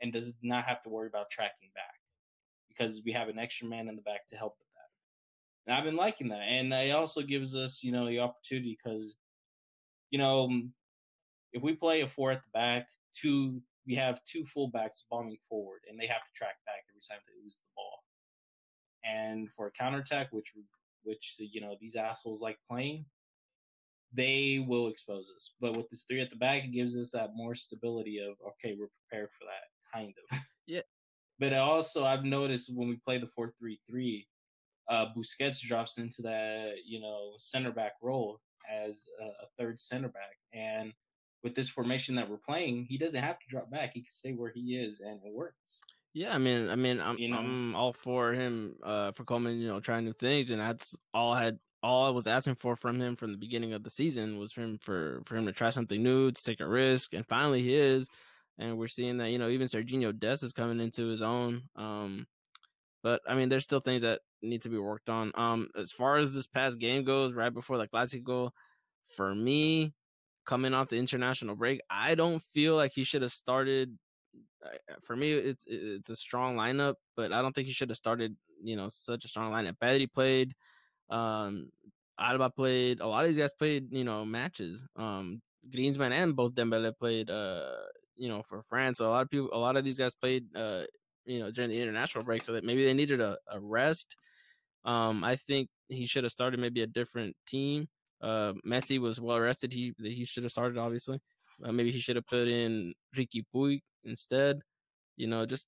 and 0.00 0.12
does 0.12 0.36
not 0.42 0.64
have 0.64 0.82
to 0.84 0.88
worry 0.88 1.08
about 1.08 1.30
tracking 1.30 1.70
back 1.74 1.94
because 2.68 3.02
we 3.04 3.12
have 3.12 3.28
an 3.28 3.38
extra 3.38 3.66
man 3.66 3.88
in 3.88 3.96
the 3.96 4.02
back 4.02 4.26
to 4.28 4.36
help 4.36 4.56
with 4.58 4.68
that. 4.74 5.70
and 5.70 5.76
I've 5.76 5.84
been 5.84 5.96
liking 5.96 6.28
that. 6.28 6.42
And 6.42 6.72
it 6.72 6.94
also 6.94 7.22
gives 7.22 7.56
us, 7.56 7.82
you 7.82 7.90
know, 7.90 8.06
the 8.06 8.20
opportunity 8.20 8.78
because, 8.78 9.16
you 10.10 10.18
know, 10.18 10.44
um, 10.44 10.72
if 11.52 11.62
we 11.62 11.74
play 11.74 12.02
a 12.02 12.06
four 12.06 12.30
at 12.30 12.42
the 12.42 12.50
back, 12.52 12.88
two 13.12 13.60
we 13.86 13.94
have 13.94 14.22
two 14.24 14.44
fullbacks 14.44 15.02
bombing 15.10 15.38
forward, 15.48 15.80
and 15.88 15.98
they 15.98 16.06
have 16.06 16.22
to 16.22 16.32
track 16.34 16.56
back 16.66 16.84
every 16.90 17.00
time 17.00 17.18
they 17.26 17.42
lose 17.42 17.58
the 17.58 17.68
ball. 17.74 17.97
And 19.04 19.50
for 19.52 19.66
a 19.66 19.70
counterattack, 19.70 20.28
which 20.32 20.52
which 21.04 21.36
you 21.38 21.60
know 21.60 21.76
these 21.80 21.96
assholes 21.96 22.42
like 22.42 22.58
playing, 22.68 23.04
they 24.12 24.64
will 24.66 24.88
expose 24.88 25.30
us. 25.34 25.54
But 25.60 25.76
with 25.76 25.88
this 25.90 26.04
three 26.08 26.20
at 26.20 26.30
the 26.30 26.36
back, 26.36 26.64
it 26.64 26.72
gives 26.72 26.96
us 26.96 27.10
that 27.12 27.30
more 27.34 27.54
stability 27.54 28.18
of 28.18 28.34
okay, 28.46 28.76
we're 28.78 28.88
prepared 29.08 29.30
for 29.38 29.44
that 29.46 29.98
kind 29.98 30.14
of. 30.30 30.38
Yeah, 30.70 30.82
But 31.38 31.54
also, 31.54 32.04
I've 32.04 32.24
noticed 32.24 32.70
when 32.74 32.88
we 32.88 32.96
play 32.96 33.16
the 33.16 33.30
four 33.34 33.54
three 33.58 33.80
three, 33.88 34.26
uh, 34.90 35.06
Busquets 35.16 35.60
drops 35.60 35.96
into 35.96 36.20
that 36.22 36.74
you 36.84 37.00
know 37.00 37.32
center 37.38 37.72
back 37.72 37.92
role 38.02 38.38
as 38.70 39.06
a, 39.18 39.24
a 39.24 39.48
third 39.58 39.80
center 39.80 40.08
back, 40.08 40.36
and 40.52 40.92
with 41.42 41.54
this 41.54 41.68
formation 41.68 42.14
that 42.16 42.28
we're 42.28 42.36
playing, 42.36 42.84
he 42.84 42.98
doesn't 42.98 43.22
have 43.22 43.38
to 43.38 43.46
drop 43.48 43.70
back. 43.70 43.94
He 43.94 44.00
can 44.00 44.10
stay 44.10 44.32
where 44.32 44.52
he 44.54 44.76
is, 44.76 45.00
and 45.00 45.20
it 45.24 45.32
works. 45.32 45.80
Yeah, 46.14 46.34
I 46.34 46.38
mean, 46.38 46.68
I 46.68 46.74
mean, 46.76 47.00
I'm 47.00 47.18
You 47.18 47.28
know? 47.28 47.38
I'm 47.38 47.76
all 47.76 47.92
for 47.92 48.32
him 48.32 48.76
uh 48.82 49.12
for 49.12 49.24
coming, 49.24 49.58
you 49.60 49.68
know, 49.68 49.80
trying 49.80 50.04
new 50.04 50.12
things, 50.14 50.50
and 50.50 50.60
that's 50.60 50.96
all 51.14 51.32
I 51.32 51.44
had. 51.44 51.58
All 51.80 52.06
I 52.06 52.10
was 52.10 52.26
asking 52.26 52.56
for 52.56 52.74
from 52.74 53.00
him 53.00 53.14
from 53.14 53.30
the 53.30 53.38
beginning 53.38 53.72
of 53.72 53.84
the 53.84 53.90
season 53.90 54.36
was 54.38 54.52
for 54.52 54.62
him 54.62 54.78
for 54.78 55.22
for 55.26 55.36
him 55.36 55.46
to 55.46 55.52
try 55.52 55.70
something 55.70 56.02
new, 56.02 56.32
to 56.32 56.42
take 56.42 56.60
a 56.60 56.66
risk, 56.68 57.14
and 57.14 57.24
finally 57.26 57.62
he 57.62 57.74
is. 57.74 58.08
And 58.58 58.76
we're 58.76 58.88
seeing 58.88 59.18
that, 59.18 59.30
you 59.30 59.38
know, 59.38 59.48
even 59.48 59.68
Sergiño 59.68 60.18
Dest 60.18 60.42
is 60.42 60.52
coming 60.52 60.80
into 60.80 61.06
his 61.06 61.22
own. 61.22 61.68
Um, 61.76 62.26
but 63.02 63.22
I 63.28 63.34
mean, 63.34 63.48
there's 63.48 63.64
still 63.64 63.80
things 63.80 64.02
that 64.02 64.20
need 64.42 64.62
to 64.62 64.68
be 64.68 64.78
worked 64.78 65.08
on. 65.08 65.32
Um, 65.34 65.70
as 65.76 65.92
far 65.92 66.18
as 66.18 66.34
this 66.34 66.46
past 66.46 66.78
game 66.78 67.04
goes, 67.04 67.32
right 67.34 67.52
before 67.52 67.78
the 67.78 67.88
Clásico, 67.88 68.50
for 69.16 69.34
me, 69.34 69.94
coming 70.46 70.74
off 70.74 70.88
the 70.88 70.96
international 70.96 71.56
break, 71.56 71.80
I 71.90 72.14
don't 72.14 72.42
feel 72.54 72.76
like 72.76 72.92
he 72.94 73.04
should 73.04 73.22
have 73.22 73.32
started. 73.32 73.98
For 75.02 75.16
me, 75.16 75.32
it's 75.32 75.64
it's 75.66 76.10
a 76.10 76.16
strong 76.16 76.56
lineup, 76.56 76.94
but 77.16 77.32
I 77.32 77.42
don't 77.42 77.54
think 77.54 77.66
he 77.66 77.72
should 77.72 77.90
have 77.90 77.96
started. 77.98 78.36
You 78.62 78.76
know, 78.76 78.88
such 78.88 79.24
a 79.24 79.28
strong 79.28 79.52
lineup. 79.52 79.76
Pedri 79.82 80.12
played, 80.12 80.54
um, 81.10 81.70
Alba 82.18 82.50
played. 82.50 83.00
A 83.00 83.06
lot 83.06 83.24
of 83.24 83.28
these 83.30 83.38
guys 83.38 83.52
played. 83.52 83.92
You 83.92 84.04
know, 84.04 84.24
matches. 84.24 84.84
Um, 84.96 85.40
Griezmann 85.70 86.12
and 86.12 86.34
both 86.36 86.54
Dembele 86.54 86.92
played. 86.98 87.30
Uh, 87.30 87.76
you 88.16 88.28
know, 88.28 88.42
for 88.42 88.62
France. 88.68 88.98
So 88.98 89.08
a 89.08 89.10
lot 89.10 89.22
of 89.22 89.30
people, 89.30 89.50
a 89.52 89.58
lot 89.58 89.76
of 89.76 89.84
these 89.84 89.98
guys 89.98 90.14
played. 90.14 90.44
Uh, 90.56 90.82
you 91.24 91.40
know, 91.40 91.50
during 91.50 91.70
the 91.70 91.80
international 91.80 92.24
break, 92.24 92.42
so 92.42 92.52
that 92.52 92.64
maybe 92.64 92.84
they 92.84 92.94
needed 92.94 93.20
a, 93.20 93.36
a 93.52 93.60
rest. 93.60 94.16
Um, 94.84 95.24
I 95.24 95.36
think 95.36 95.68
he 95.88 96.06
should 96.06 96.24
have 96.24 96.32
started 96.32 96.58
maybe 96.60 96.82
a 96.82 96.86
different 96.86 97.36
team. 97.46 97.88
Uh, 98.22 98.54
Messi 98.66 98.98
was 98.98 99.20
well 99.20 99.38
rested. 99.38 99.72
He 99.72 99.92
he 100.02 100.24
should 100.24 100.42
have 100.42 100.52
started 100.52 100.78
obviously. 100.78 101.20
Uh, 101.64 101.72
maybe 101.72 101.92
he 101.92 102.00
should 102.00 102.16
have 102.16 102.26
put 102.26 102.48
in 102.48 102.94
Riqui 103.16 103.44
Puig 103.54 103.80
instead. 104.04 104.60
You 105.16 105.28
know, 105.28 105.46
just 105.46 105.66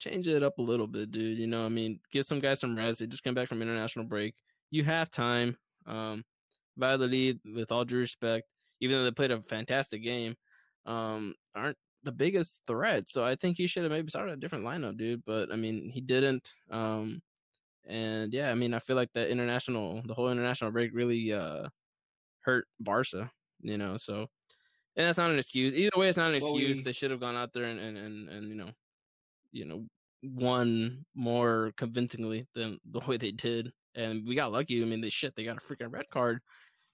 change 0.00 0.26
it 0.26 0.42
up 0.42 0.58
a 0.58 0.62
little 0.62 0.86
bit, 0.86 1.10
dude. 1.10 1.38
You 1.38 1.46
know, 1.46 1.64
I 1.64 1.68
mean, 1.68 2.00
give 2.12 2.26
some 2.26 2.40
guys 2.40 2.60
some 2.60 2.76
rest. 2.76 3.00
They 3.00 3.06
just 3.06 3.24
came 3.24 3.34
back 3.34 3.48
from 3.48 3.62
international 3.62 4.04
break. 4.06 4.34
You 4.70 4.84
have 4.84 5.10
time. 5.10 5.56
Um, 5.86 6.24
Valladolid, 6.76 7.40
with 7.54 7.72
all 7.72 7.84
due 7.84 7.98
respect, 7.98 8.48
even 8.80 8.96
though 8.96 9.04
they 9.04 9.12
played 9.12 9.30
a 9.30 9.42
fantastic 9.42 10.02
game, 10.02 10.36
um, 10.86 11.34
aren't 11.54 11.78
the 12.02 12.12
biggest 12.12 12.62
threat. 12.66 13.08
So 13.08 13.24
I 13.24 13.36
think 13.36 13.56
he 13.56 13.66
should 13.66 13.84
have 13.84 13.92
maybe 13.92 14.10
started 14.10 14.32
a 14.34 14.36
different 14.36 14.64
lineup, 14.64 14.96
dude. 14.98 15.24
But 15.24 15.52
I 15.52 15.56
mean, 15.56 15.90
he 15.90 16.00
didn't. 16.00 16.52
Um, 16.70 17.22
and 17.86 18.32
yeah, 18.32 18.50
I 18.50 18.54
mean, 18.54 18.74
I 18.74 18.78
feel 18.80 18.96
like 18.96 19.12
that 19.14 19.30
international, 19.30 20.02
the 20.06 20.14
whole 20.14 20.30
international 20.30 20.70
break 20.72 20.92
really 20.94 21.32
uh 21.32 21.68
hurt 22.42 22.66
Barca. 22.80 23.30
You 23.62 23.78
know, 23.78 23.96
so 23.96 24.28
and 24.96 25.06
that's 25.06 25.18
not 25.18 25.30
an 25.30 25.38
excuse. 25.38 25.74
Either 25.74 25.90
way, 25.96 26.08
it's 26.08 26.18
not 26.18 26.32
an 26.34 26.40
Well, 26.40 26.52
excuse. 26.54 26.78
we- 26.78 26.82
They 26.84 26.92
should 26.92 27.10
have 27.10 27.20
gone 27.20 27.36
out 27.36 27.52
there 27.52 27.64
and 27.64 27.80
and 27.80 27.96
and, 27.98 28.28
and 28.28 28.48
you 28.48 28.54
know, 28.54 28.70
you 29.52 29.64
know, 29.64 29.86
won 30.22 31.04
more 31.14 31.72
convincingly 31.76 32.46
than 32.54 32.78
the 32.90 33.00
way 33.00 33.16
they 33.16 33.30
did. 33.32 33.72
And 33.94 34.26
we 34.26 34.34
got 34.34 34.52
lucky. 34.52 34.82
I 34.82 34.86
mean, 34.86 35.00
they 35.00 35.10
shit. 35.10 35.34
They 35.36 35.44
got 35.44 35.58
a 35.58 35.60
freaking 35.60 35.92
red 35.92 36.10
card, 36.10 36.40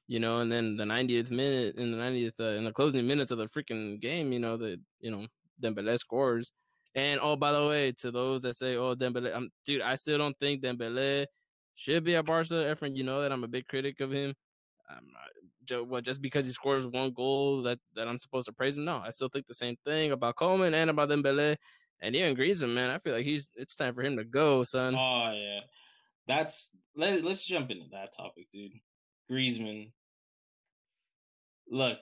you 0.06 0.20
know. 0.20 0.40
And 0.40 0.52
then 0.52 0.76
the 0.76 0.84
90th 0.84 1.30
minute, 1.30 1.76
in 1.76 1.92
the 1.92 1.96
90th, 1.98 2.38
uh, 2.40 2.58
in 2.58 2.64
the 2.64 2.72
closing 2.72 3.06
minutes 3.06 3.30
of 3.30 3.38
the 3.38 3.48
freaking 3.48 4.00
game, 4.00 4.32
you 4.32 4.38
know, 4.38 4.56
the 4.56 4.78
you 5.00 5.10
know 5.10 5.26
Dembele 5.62 5.98
scores. 5.98 6.52
And 6.94 7.20
oh, 7.22 7.36
by 7.36 7.52
the 7.52 7.66
way, 7.66 7.92
to 8.00 8.10
those 8.10 8.42
that 8.42 8.56
say, 8.56 8.74
"Oh, 8.76 8.94
Dembele," 8.96 9.34
I'm, 9.34 9.48
dude, 9.64 9.80
I 9.80 9.94
still 9.94 10.18
don't 10.18 10.36
think 10.38 10.62
Dembele 10.62 11.26
should 11.76 12.02
be 12.04 12.16
at 12.16 12.26
Barca. 12.26 12.54
Efren, 12.54 12.96
you 12.96 13.04
know 13.04 13.22
that 13.22 13.30
I'm 13.32 13.44
a 13.44 13.48
big 13.48 13.68
critic 13.68 14.00
of 14.00 14.10
him. 14.12 14.34
I'm 14.90 15.06
not, 15.12 15.30
what 15.70 16.04
just 16.04 16.20
because 16.20 16.46
he 16.46 16.52
scores 16.52 16.86
one 16.86 17.12
goal 17.12 17.62
that 17.62 17.78
that 17.94 18.08
I'm 18.08 18.18
supposed 18.18 18.46
to 18.46 18.52
praise 18.52 18.76
him? 18.76 18.84
No, 18.84 18.98
I 18.98 19.10
still 19.10 19.28
think 19.28 19.46
the 19.46 19.54
same 19.54 19.76
thing 19.84 20.12
about 20.12 20.36
Koeman 20.36 20.74
and 20.74 20.90
about 20.90 21.08
Dembele. 21.08 21.56
And 22.02 22.16
even 22.16 22.34
Griezmann, 22.34 22.74
man, 22.74 22.90
I 22.90 22.98
feel 22.98 23.12
like 23.14 23.24
he's 23.24 23.48
it's 23.56 23.76
time 23.76 23.94
for 23.94 24.02
him 24.02 24.16
to 24.16 24.24
go, 24.24 24.64
son. 24.64 24.94
Oh 24.94 25.32
yeah, 25.34 25.60
that's 26.26 26.70
let, 26.96 27.24
let's 27.24 27.44
jump 27.44 27.70
into 27.70 27.88
that 27.90 28.16
topic, 28.16 28.46
dude. 28.52 28.72
Griezmann. 29.30 29.92
Look, 31.68 31.98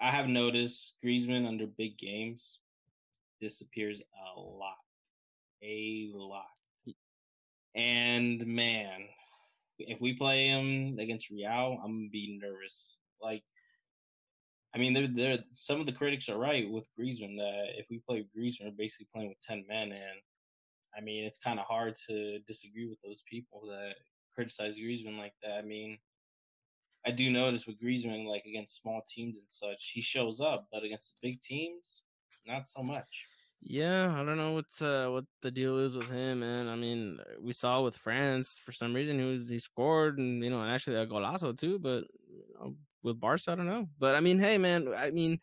I 0.00 0.10
have 0.10 0.28
noticed 0.28 0.94
Griezmann 1.04 1.48
under 1.48 1.66
big 1.66 1.98
games 1.98 2.58
disappears 3.40 4.02
a 4.36 4.40
lot, 4.40 4.78
a 5.62 6.10
lot. 6.14 6.46
And 7.74 8.46
man, 8.46 9.02
if 9.88 10.00
we 10.00 10.14
play 10.14 10.46
him 10.48 10.98
against 10.98 11.30
Real, 11.30 11.80
I'm 11.82 11.98
gonna 11.98 12.10
be 12.10 12.38
nervous. 12.40 12.98
Like, 13.20 13.42
I 14.74 14.78
mean, 14.78 14.92
they're, 14.92 15.08
they're 15.08 15.38
some 15.52 15.80
of 15.80 15.86
the 15.86 15.92
critics 15.92 16.28
are 16.28 16.38
right 16.38 16.68
with 16.70 16.88
Griezmann 16.98 17.36
that 17.36 17.78
if 17.78 17.86
we 17.90 18.00
play 18.08 18.26
Griezmann, 18.36 18.66
we're 18.66 18.70
basically 18.72 19.08
playing 19.14 19.28
with 19.28 19.40
ten 19.40 19.64
men, 19.68 19.92
and 19.92 20.20
I 20.96 21.00
mean, 21.00 21.24
it's 21.24 21.38
kind 21.38 21.58
of 21.58 21.66
hard 21.66 21.94
to 22.08 22.38
disagree 22.40 22.86
with 22.86 23.00
those 23.02 23.22
people 23.30 23.66
that 23.68 23.96
criticize 24.34 24.78
Griezmann 24.78 25.18
like 25.18 25.34
that. 25.42 25.58
I 25.58 25.62
mean, 25.62 25.98
I 27.06 27.10
do 27.10 27.30
notice 27.30 27.66
with 27.66 27.80
Griezmann, 27.80 28.26
like 28.26 28.44
against 28.46 28.80
small 28.80 29.02
teams 29.06 29.38
and 29.38 29.50
such, 29.50 29.90
he 29.92 30.00
shows 30.00 30.40
up, 30.40 30.68
but 30.72 30.84
against 30.84 31.16
the 31.20 31.28
big 31.28 31.40
teams, 31.40 32.02
not 32.46 32.66
so 32.66 32.82
much. 32.82 33.28
Yeah, 33.66 34.12
I 34.14 34.24
don't 34.24 34.36
know 34.36 34.52
what 34.52 34.86
uh, 34.86 35.08
what 35.10 35.24
the 35.40 35.50
deal 35.50 35.78
is 35.78 35.94
with 35.94 36.10
him, 36.10 36.40
man. 36.40 36.68
I 36.68 36.76
mean, 36.76 37.18
we 37.40 37.54
saw 37.54 37.80
with 37.82 37.96
France 37.96 38.60
for 38.62 38.72
some 38.72 38.92
reason 38.92 39.18
he 39.18 39.54
he 39.54 39.58
scored 39.58 40.18
and 40.18 40.44
you 40.44 40.50
know 40.50 40.60
and 40.60 40.70
actually 40.70 40.96
a 40.96 41.06
golazo 41.06 41.58
too, 41.58 41.78
but 41.78 42.04
you 42.28 42.44
know, 42.60 42.74
with 43.02 43.18
Barca, 43.18 43.52
I 43.52 43.54
don't 43.54 43.66
know. 43.66 43.88
But 43.98 44.16
I 44.16 44.20
mean, 44.20 44.38
hey, 44.38 44.58
man, 44.58 44.88
I 44.94 45.10
mean, 45.10 45.40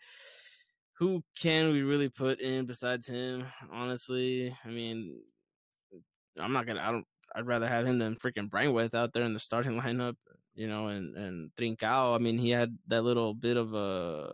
who 0.99 1.23
can 1.35 1.71
we 1.71 1.81
really 1.81 2.09
put 2.09 2.39
in 2.39 2.65
besides 2.65 3.07
him? 3.07 3.45
Honestly, 3.71 4.55
I 4.63 4.69
mean, 4.69 5.19
I'm 6.39 6.53
not 6.53 6.65
gonna. 6.65 6.81
I 6.81 6.91
don't. 6.91 7.05
I'd 7.33 7.47
rather 7.47 7.67
have 7.67 7.85
him 7.85 7.97
than 7.99 8.15
freaking 8.15 8.49
Braithwaite 8.49 8.93
out 8.93 9.13
there 9.13 9.23
in 9.23 9.33
the 9.33 9.39
starting 9.39 9.73
lineup, 9.81 10.15
you 10.53 10.67
know, 10.67 10.87
and 10.87 11.15
and 11.15 11.51
Trincao. 11.55 12.15
I 12.15 12.17
mean, 12.19 12.37
he 12.37 12.49
had 12.49 12.77
that 12.87 13.03
little 13.03 13.33
bit 13.33 13.57
of 13.57 13.73
a 13.73 14.33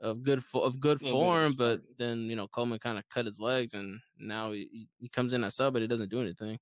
of 0.00 0.22
good 0.22 0.44
fo- 0.44 0.60
of 0.60 0.78
good 0.80 1.00
form, 1.00 1.52
but 1.54 1.80
then 1.98 2.28
you 2.30 2.36
know 2.36 2.46
Koeman 2.48 2.80
kind 2.80 2.98
of 2.98 3.08
cut 3.08 3.26
his 3.26 3.38
legs, 3.38 3.74
and 3.74 3.98
now 4.18 4.52
he 4.52 4.88
he- 4.98 5.08
comes 5.08 5.32
in 5.32 5.44
as 5.44 5.56
sub, 5.56 5.72
but 5.72 5.82
he 5.82 5.88
doesn't 5.88 6.10
do 6.10 6.20
anything. 6.20 6.58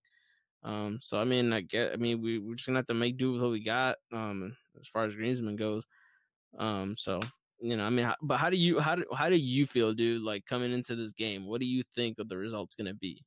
Um, 0.62 0.98
so 1.02 1.18
I 1.18 1.24
mean, 1.24 1.52
I 1.52 1.60
get. 1.60 1.92
I 1.92 1.96
mean, 1.96 2.22
we 2.22 2.38
we're 2.38 2.54
just 2.54 2.66
gonna 2.66 2.78
have 2.78 2.86
to 2.86 2.94
make 2.94 3.16
do 3.16 3.32
with 3.32 3.42
what 3.42 3.50
we 3.50 3.62
got. 3.62 3.96
Um, 4.12 4.56
as 4.80 4.86
far 4.88 5.04
as 5.04 5.14
Griezmann 5.14 5.56
goes. 5.56 5.86
Um, 6.58 6.96
so 6.96 7.20
you 7.60 7.76
know, 7.76 7.84
I 7.84 7.90
mean, 7.90 8.06
how, 8.06 8.16
but 8.22 8.38
how 8.38 8.50
do 8.50 8.56
you 8.56 8.80
how 8.80 8.94
do 8.94 9.04
how 9.14 9.28
do 9.28 9.36
you 9.36 9.66
feel, 9.66 9.92
dude? 9.92 10.22
Like 10.22 10.46
coming 10.46 10.72
into 10.72 10.96
this 10.96 11.12
game, 11.12 11.46
what 11.46 11.60
do 11.60 11.66
you 11.66 11.82
think 11.94 12.18
of 12.18 12.28
the 12.28 12.36
results 12.36 12.76
gonna 12.76 12.94
be? 12.94 13.22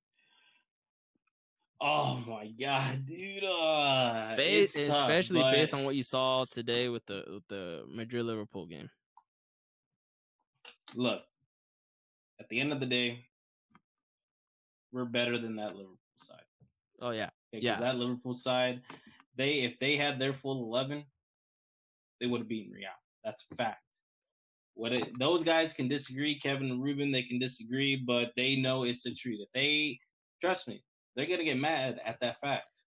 Oh 1.80 2.24
my 2.28 2.48
god, 2.60 3.06
dude! 3.06 3.44
Uh, 3.44 4.36
Based, 4.36 4.78
it's 4.78 4.88
tough, 4.88 5.10
especially 5.10 5.42
based 5.44 5.76
on 5.76 5.84
what 5.84 5.96
you 5.96 6.02
saw 6.02 6.46
today 6.50 6.90
with 6.90 7.06
the 7.06 7.24
with 7.28 7.48
the 7.50 7.84
Madrid 7.88 8.26
Liverpool 8.26 8.66
game. 8.66 8.90
Look, 10.96 11.22
at 12.40 12.50
the 12.50 12.60
end 12.60 12.72
of 12.72 12.80
the 12.80 12.86
day, 12.86 13.26
we're 14.92 15.06
better 15.06 15.38
than 15.38 15.56
that 15.58 15.76
Liverpool 15.76 15.98
side. 16.18 16.42
Oh 17.02 17.12
yeah, 17.12 17.30
Because 17.52 17.66
Yeah. 17.66 17.80
that 17.80 17.98
Liverpool 17.98 18.34
side, 18.34 18.82
they 19.36 19.62
if 19.62 19.80
they 19.80 19.98
had 19.98 20.20
their 20.20 20.34
full 20.34 20.64
eleven, 20.64 21.06
they 22.20 22.26
would 22.28 22.42
have 22.42 22.48
beaten 22.48 22.72
Real. 22.74 22.90
That's 23.24 23.46
a 23.52 23.56
fact. 23.56 23.82
What 24.76 24.94
it, 24.94 25.18
those 25.20 25.44
guys 25.44 25.74
can 25.74 25.88
disagree, 25.88 26.40
Kevin 26.40 26.70
and 26.72 26.82
Ruben, 26.84 27.12
they 27.12 27.24
can 27.24 27.40
disagree, 27.40 27.96
but 27.96 28.32
they 28.36 28.56
know 28.56 28.84
it's 28.84 29.04
the 29.04 29.14
truth. 29.14 29.40
If 29.42 29.50
they 29.54 30.00
trust 30.42 30.68
me, 30.68 30.84
they're 31.16 31.26
gonna 31.26 31.44
get 31.44 31.58
mad 31.58 32.00
at 32.06 32.20
that 32.22 32.40
fact. 32.40 32.82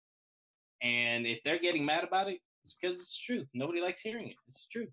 And 0.81 1.25
if 1.27 1.39
they're 1.43 1.59
getting 1.59 1.85
mad 1.85 2.03
about 2.03 2.29
it, 2.29 2.39
it's 2.63 2.75
because 2.79 2.99
it's 2.99 3.17
true. 3.17 3.45
Nobody 3.53 3.81
likes 3.81 4.01
hearing 4.01 4.29
it. 4.29 4.35
It's 4.47 4.67
true. 4.67 4.87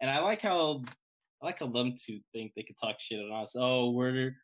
And 0.00 0.10
I 0.10 0.20
like 0.20 0.42
how 0.42 0.82
I 1.40 1.46
like 1.46 1.60
how 1.60 1.68
them 1.68 1.94
two 2.00 2.20
think 2.32 2.52
they 2.56 2.62
could 2.62 2.76
talk 2.76 2.96
shit 2.98 3.20
on 3.20 3.32
us. 3.32 3.54
Oh, 3.56 3.90
we're 3.90 4.34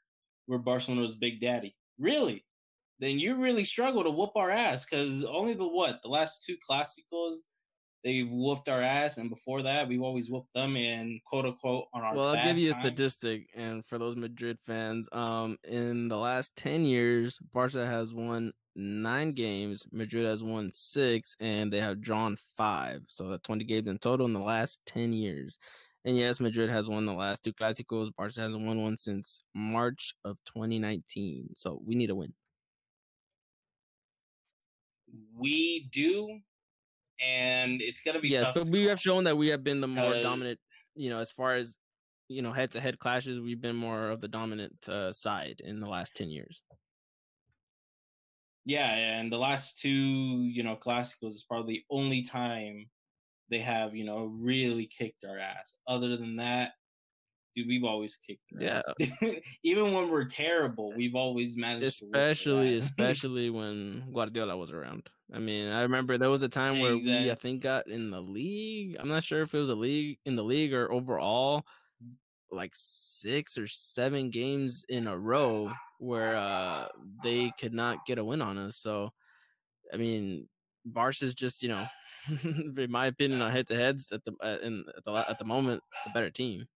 we're 0.47 0.59
Barcelona's 0.59 1.17
big 1.17 1.41
daddy. 1.41 1.75
Really? 1.99 2.45
Then 3.01 3.19
you 3.19 3.35
really 3.37 3.65
struggle 3.65 4.05
to 4.05 4.11
whoop 4.11 4.33
our 4.37 4.51
ass 4.51 4.87
because 4.87 5.25
only 5.25 5.55
the 5.55 5.67
what 5.67 6.01
the 6.03 6.09
last 6.09 6.45
two 6.45 6.57
classicals 6.69 7.37
they've 8.05 8.31
whooped 8.31 8.69
our 8.69 8.83
ass, 8.83 9.17
and 9.17 9.31
before 9.31 9.63
that 9.63 9.89
we've 9.89 10.03
always 10.03 10.31
whooped 10.31 10.53
them 10.55 10.77
in 10.77 11.19
quote 11.27 11.47
unquote 11.47 11.87
on 11.93 12.03
our. 12.03 12.15
well, 12.15 12.37
I'll 12.37 12.45
give 12.45 12.59
you 12.59 12.71
a 12.71 12.75
statistic, 12.75 13.49
and 13.57 13.85
for 13.85 13.99
those 13.99 14.15
Madrid 14.15 14.59
fans, 14.65 15.09
um, 15.11 15.57
in 15.65 16.09
the 16.09 16.17
last 16.17 16.55
ten 16.57 16.85
years, 16.85 17.39
Barca 17.53 17.85
has 17.85 18.15
won 18.15 18.53
nine 18.77 19.33
games, 19.33 19.87
Madrid 19.91 20.27
has 20.27 20.43
won 20.43 20.71
six, 20.73 21.35
and 21.41 21.73
they 21.73 21.81
have 21.81 22.01
drawn 22.01 22.37
five. 22.57 23.01
So 23.09 23.29
that's 23.29 23.43
twenty 23.43 23.65
games 23.65 23.89
in 23.89 23.99
total 23.99 24.27
in 24.27 24.35
the 24.35 24.41
last 24.41 24.79
ten 24.87 25.13
years. 25.13 25.59
And 26.05 26.19
yes, 26.19 26.39
Madrid 26.39 26.69
has 26.69 26.89
won 26.89 27.07
the 27.07 27.15
last 27.15 27.43
two 27.43 27.53
Clásicos. 27.53 28.15
Barca 28.15 28.41
hasn't 28.41 28.65
won 28.65 28.83
one 28.83 28.97
since 28.99 29.41
March 29.55 30.15
of 30.25 30.37
2019. 30.45 31.51
So 31.55 31.81
we 31.85 31.95
need 31.95 32.11
a 32.11 32.15
win. 32.15 32.35
We 35.39 35.89
do, 35.93 36.41
and 37.25 37.81
it's 37.81 38.01
gonna 38.01 38.21
be 38.21 38.29
yes, 38.29 38.49
but 38.55 38.65
to 38.65 38.71
we 38.71 38.85
have 38.85 39.01
shown 39.01 39.25
that 39.25 39.37
we 39.37 39.49
have 39.49 39.63
been 39.63 39.81
the 39.81 39.87
more 39.87 40.13
Uh, 40.15 40.23
dominant. 40.23 40.59
You 40.95 41.11
know, 41.11 41.19
as 41.19 41.31
far 41.31 41.55
as 41.55 41.77
you 42.29 42.43
know, 42.43 42.53
head-to-head 42.53 42.99
clashes, 42.99 43.39
we've 43.39 43.61
been 43.61 43.77
more 43.77 44.11
of 44.11 44.21
the 44.21 44.29
dominant 44.29 44.89
uh, 44.89 45.13
side 45.13 45.61
in 45.63 45.79
the 45.81 45.89
last 45.89 46.17
ten 46.17 46.31
years. 46.31 46.63
Yeah, 48.65 48.91
and 48.93 49.31
the 49.31 49.39
last 49.39 49.79
two, 49.79 49.91
you 49.91 50.63
know, 50.63 50.75
Clásicos 50.77 51.29
is 51.29 51.45
probably 51.45 51.75
the 51.75 51.85
only 51.91 52.23
time 52.23 52.91
they 53.51 53.59
have, 53.61 53.95
you 53.95 54.05
know, 54.05 54.25
really 54.25 54.87
kicked 54.87 55.25
our 55.25 55.39
ass. 55.39 55.77
Other 55.87 56.17
than 56.17 56.37
that, 56.37 56.73
dude, 57.55 57.69
we've 57.69 57.85
always 57.85 58.17
kicked 58.17 58.43
Yeah. 58.59 58.83
ass. 58.99 59.41
Even 59.63 59.93
when 59.93 60.11
we're 60.11 60.25
terrible, 60.27 60.93
we've 60.95 61.15
always 61.15 61.57
managed 61.57 62.03
especially 62.03 62.77
especially 62.79 63.51
when 63.51 64.13
Guardiola 64.13 64.57
was 64.57 64.71
around. 64.71 65.09
I 65.33 65.39
mean, 65.39 65.69
I 65.69 65.83
remember 65.83 66.19
there 66.19 66.31
was 66.31 66.43
a 66.43 66.49
time 66.49 66.79
where 66.81 66.97
we 66.97 67.31
I 67.31 67.35
think 67.35 67.63
got 67.63 67.89
in 67.89 68.11
the 68.11 68.21
league. 68.21 68.97
I'm 68.99 69.09
not 69.09 69.25
sure 69.25 69.43
if 69.43 69.55
it 69.55 69.59
was 69.59 69.71
a 69.71 69.75
league 69.75 70.19
in 70.25 70.37
the 70.37 70.45
league 70.45 70.73
or 70.73 70.91
overall 70.93 71.65
like 72.51 72.73
6 72.75 73.59
or 73.59 73.67
7 73.67 74.31
games 74.31 74.85
in 74.89 75.07
a 75.09 75.19
row 75.19 75.73
where 75.99 76.37
uh 76.37 76.89
they 77.23 77.51
could 77.59 77.73
not 77.75 78.07
get 78.07 78.19
a 78.19 78.25
win 78.25 78.43
on 78.43 78.59
us. 78.59 78.77
So 78.77 79.11
I 79.93 79.97
mean, 79.97 80.49
Barca's 80.85 81.35
just, 81.35 81.63
you 81.63 81.69
know, 81.69 81.87
in 82.43 82.91
my 82.91 83.07
opinion 83.07 83.43
on 83.43 83.53
head-to-heads 83.53 84.13
at 84.13 84.25
the 84.25 84.33
uh, 84.43 84.57
in 84.63 84.85
at 84.97 85.05
the 85.05 85.13
at 85.13 85.39
the 85.39 85.45
moment 85.45 85.83
the 86.07 86.13
better 86.13 86.31
team. 86.31 86.63
Of 86.63 86.67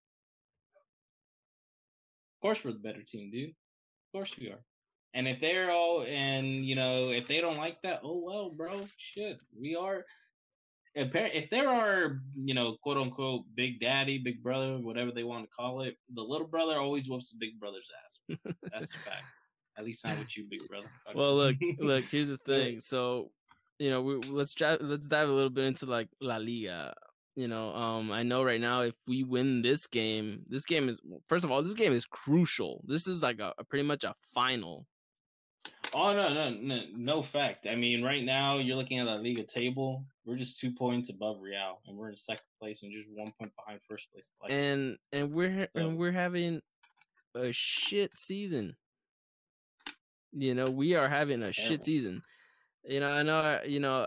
course, 2.43 2.65
we're 2.65 2.73
the 2.73 2.79
better 2.79 3.03
team, 3.03 3.31
dude. 3.31 3.51
Of 3.51 4.13
course 4.13 4.39
we 4.39 4.49
are. 4.49 4.61
And 5.15 5.27
if 5.27 5.41
they're 5.41 5.71
all, 5.71 6.03
and 6.03 6.65
you 6.65 6.77
know, 6.77 7.11
if 7.11 7.27
they 7.27 7.41
don't 7.41 7.57
like 7.57 7.81
that, 7.83 8.01
oh 8.05 8.23
well, 8.25 8.51
bro, 8.51 8.87
shit, 8.97 9.39
we 9.59 9.75
are. 9.75 10.05
If 10.95 11.15
if 11.15 11.51
there 11.51 11.69
are, 11.69 12.21
you 12.37 12.55
know, 12.55 12.77
quote 12.83 12.99
unquote, 12.99 13.45
big 13.55 13.81
daddy, 13.81 14.19
big 14.19 14.43
brother, 14.43 14.79
whatever 14.79 15.13
they 15.13 15.25
want 15.25 15.45
to 15.45 15.51
call 15.51 15.83
it, 15.83 15.97
the 16.11 16.23
little 16.23 16.47
brother 16.47 16.79
always 16.79 17.09
whoops 17.09 17.31
the 17.31 17.39
big 17.39 17.59
brother's 17.59 17.91
ass. 18.05 18.21
That's 18.73 18.95
a 18.95 18.99
fact. 18.99 19.25
At 19.79 19.85
least 19.85 20.05
not 20.05 20.19
with 20.19 20.37
you, 20.37 20.45
big 20.51 20.69
brother. 20.69 20.91
Well, 21.15 21.37
look, 21.37 21.57
look. 21.79 22.05
Here's 22.05 22.29
the 22.29 22.39
thing. 22.39 22.81
So, 22.81 23.31
you 23.79 23.91
know, 23.91 24.03
we, 24.03 24.15
let's 24.17 24.55
dive, 24.55 24.79
let's 24.81 25.09
dive 25.09 25.29
a 25.29 25.33
little 25.33 25.51
bit 25.51 25.65
into 25.67 25.87
like 25.87 26.09
La 26.21 26.37
Liga. 26.37 26.95
You 27.37 27.47
know, 27.47 27.73
um, 27.75 28.11
I 28.11 28.25
know 28.25 28.43
right 28.43 28.61
now 28.61 28.81
if 28.83 28.97
we 29.07 29.23
win 29.23 29.63
this 29.63 29.87
game, 29.87 30.43
this 30.49 30.65
game 30.65 30.89
is 30.89 31.01
first 31.29 31.45
of 31.45 31.53
all, 31.53 31.63
this 31.63 31.75
game 31.75 31.93
is 31.93 32.05
crucial. 32.05 32.83
This 32.87 33.07
is 33.07 33.23
like 33.23 33.39
a, 33.39 33.55
a 33.59 33.65
pretty 33.65 33.85
much 33.85 34.03
a 34.03 34.15
final. 34.35 34.87
Oh 35.95 36.13
no, 36.13 36.35
no, 36.35 36.51
no, 36.51 36.81
no 36.95 37.23
fact. 37.23 37.67
I 37.67 37.75
mean, 37.77 38.03
right 38.03 38.23
now 38.25 38.59
you're 38.59 38.77
looking 38.77 38.99
at 38.99 39.07
the 39.07 39.17
Liga 39.17 39.45
table. 39.45 40.05
We're 40.27 40.37
just 40.37 40.59
two 40.59 40.73
points 40.73 41.09
above 41.11 41.39
Real, 41.41 41.81
and 41.87 41.97
we're 41.97 42.11
in 42.11 42.17
second 42.17 42.45
place 42.61 42.83
and 42.83 42.93
just 42.93 43.09
one 43.09 43.33
point 43.39 43.53
behind 43.57 43.81
first 43.89 44.11
place. 44.13 44.33
Like, 44.43 44.53
and 44.53 44.97
and 45.13 45.31
we're 45.33 45.69
So- 45.75 45.81
and 45.81 45.97
we're 45.97 46.13
having 46.13 46.61
a 47.37 47.53
shit 47.53 48.19
season. 48.19 48.77
You 50.33 50.55
know, 50.55 50.67
we 50.67 50.95
are 50.95 51.09
having 51.09 51.43
a 51.43 51.53
shit 51.53 51.85
season. 51.85 52.23
You 52.85 53.01
know, 53.01 53.11
I 53.11 53.23
know. 53.23 53.39
uh, 53.39 53.61
You 53.67 53.81
know, 53.81 54.07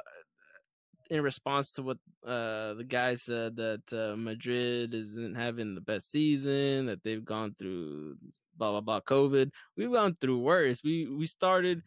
in 1.10 1.22
response 1.22 1.74
to 1.74 1.82
what 1.84 1.98
uh 2.26 2.74
the 2.76 2.86
guy 2.88 3.16
said 3.16 3.56
that 3.58 3.82
uh, 3.92 4.16
Madrid 4.16 4.94
isn't 4.94 5.36
having 5.36 5.76
the 5.76 5.82
best 5.82 6.10
season, 6.10 6.86
that 6.86 7.04
they've 7.04 7.26
gone 7.26 7.56
through 7.60 8.18
blah 8.58 8.72
blah 8.72 8.82
blah 8.82 9.02
COVID. 9.02 9.52
We've 9.76 9.92
gone 9.92 10.16
through 10.22 10.40
worse. 10.40 10.82
We 10.84 11.08
we 11.08 11.26
started 11.26 11.82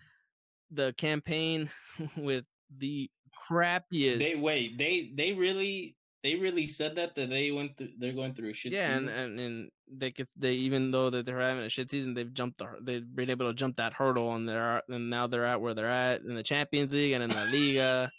the 0.71 0.93
campaign 0.99 1.71
with 2.17 2.45
the 2.77 3.11
crappiest 3.49 4.19
they 4.19 4.35
wait. 4.35 4.77
They 4.79 5.11
they 5.15 5.33
really 5.33 5.97
they 6.25 6.35
really 6.37 6.65
said 6.65 6.97
that 6.97 7.15
that 7.15 7.29
they 7.29 7.51
went 7.51 7.77
through. 7.77 7.91
They're 7.99 8.15
going 8.15 8.33
through 8.33 8.51
a 8.51 8.55
shit 8.55 8.73
yeah, 8.73 8.93
and, 8.93 9.01
season. 9.01 9.09
and 9.11 9.39
and 9.39 9.71
they 9.93 10.11
could 10.11 10.27
they 10.37 10.53
even 10.53 10.91
though 10.91 11.11
that 11.11 11.27
they're 11.27 11.39
having 11.39 11.63
a 11.63 11.69
shit 11.69 11.91
season, 11.91 12.15
they've 12.15 12.33
jumped 12.33 12.59
the 12.59 12.69
they've 12.81 13.15
been 13.15 13.29
able 13.29 13.47
to 13.47 13.55
jump 13.55 13.77
that 13.77 13.93
hurdle, 13.93 14.35
and 14.35 14.49
they're 14.49 14.83
and 14.89 15.11
now 15.11 15.27
they're 15.27 15.45
at 15.45 15.61
where 15.61 15.75
they're 15.75 15.91
at 15.91 16.23
in 16.23 16.35
the 16.35 16.43
Champions 16.43 16.95
League 16.95 17.13
and 17.13 17.23
in 17.23 17.31
La 17.31 17.45
Liga. 17.53 18.11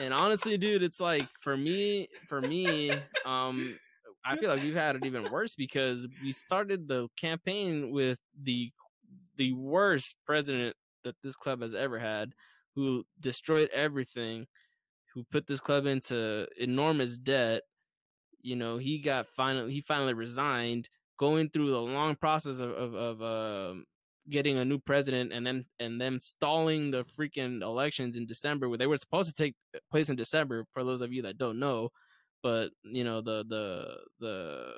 and 0.00 0.12
honestly, 0.12 0.58
dude, 0.58 0.82
it's 0.82 0.98
like 0.98 1.28
for 1.40 1.56
me, 1.56 2.08
for 2.28 2.40
me, 2.40 2.90
um, 3.24 3.78
I 4.24 4.36
feel 4.36 4.50
like 4.50 4.62
we've 4.62 4.74
had 4.74 4.96
it 4.96 5.06
even 5.06 5.30
worse 5.30 5.54
because 5.54 6.04
we 6.24 6.32
started 6.32 6.88
the 6.88 7.06
campaign 7.16 7.92
with 7.92 8.18
the 8.42 8.72
the 9.36 9.52
worst 9.52 10.16
president 10.26 10.74
that 11.04 11.14
this 11.22 11.36
club 11.36 11.62
has 11.62 11.76
ever 11.76 12.00
had, 12.00 12.32
who 12.74 13.04
destroyed 13.20 13.70
everything, 13.72 14.48
who 15.16 15.24
put 15.32 15.48
this 15.48 15.60
club 15.60 15.86
into 15.86 16.46
enormous 16.58 17.18
debt. 17.18 17.62
You 18.42 18.56
know, 18.56 18.78
he 18.78 19.00
got 19.00 19.26
finally 19.28 19.72
he 19.72 19.80
finally 19.80 20.14
resigned, 20.14 20.88
going 21.18 21.50
through 21.50 21.70
the 21.72 21.80
long 21.80 22.16
process 22.16 22.60
of 22.60 22.70
of, 22.72 22.94
of 22.94 23.22
um 23.22 23.86
getting 24.30 24.58
a 24.58 24.64
new 24.64 24.78
president 24.78 25.32
and 25.32 25.46
then 25.46 25.64
and 25.80 26.00
them 26.00 26.18
stalling 26.20 26.92
the 26.92 27.04
freaking 27.04 27.62
elections 27.62 28.16
in 28.16 28.26
December 28.26 28.68
where 28.68 28.78
they 28.78 28.86
were 28.88 28.96
supposed 28.98 29.28
to 29.28 29.34
take 29.34 29.54
place 29.90 30.08
in 30.10 30.16
December 30.16 30.66
for 30.72 30.84
those 30.84 31.00
of 31.00 31.12
you 31.12 31.22
that 31.22 31.38
don't 31.38 31.60
know 31.60 31.90
but 32.42 32.70
you 32.84 33.04
know 33.04 33.20
the 33.20 33.44
the 33.48 33.96
the 34.20 34.72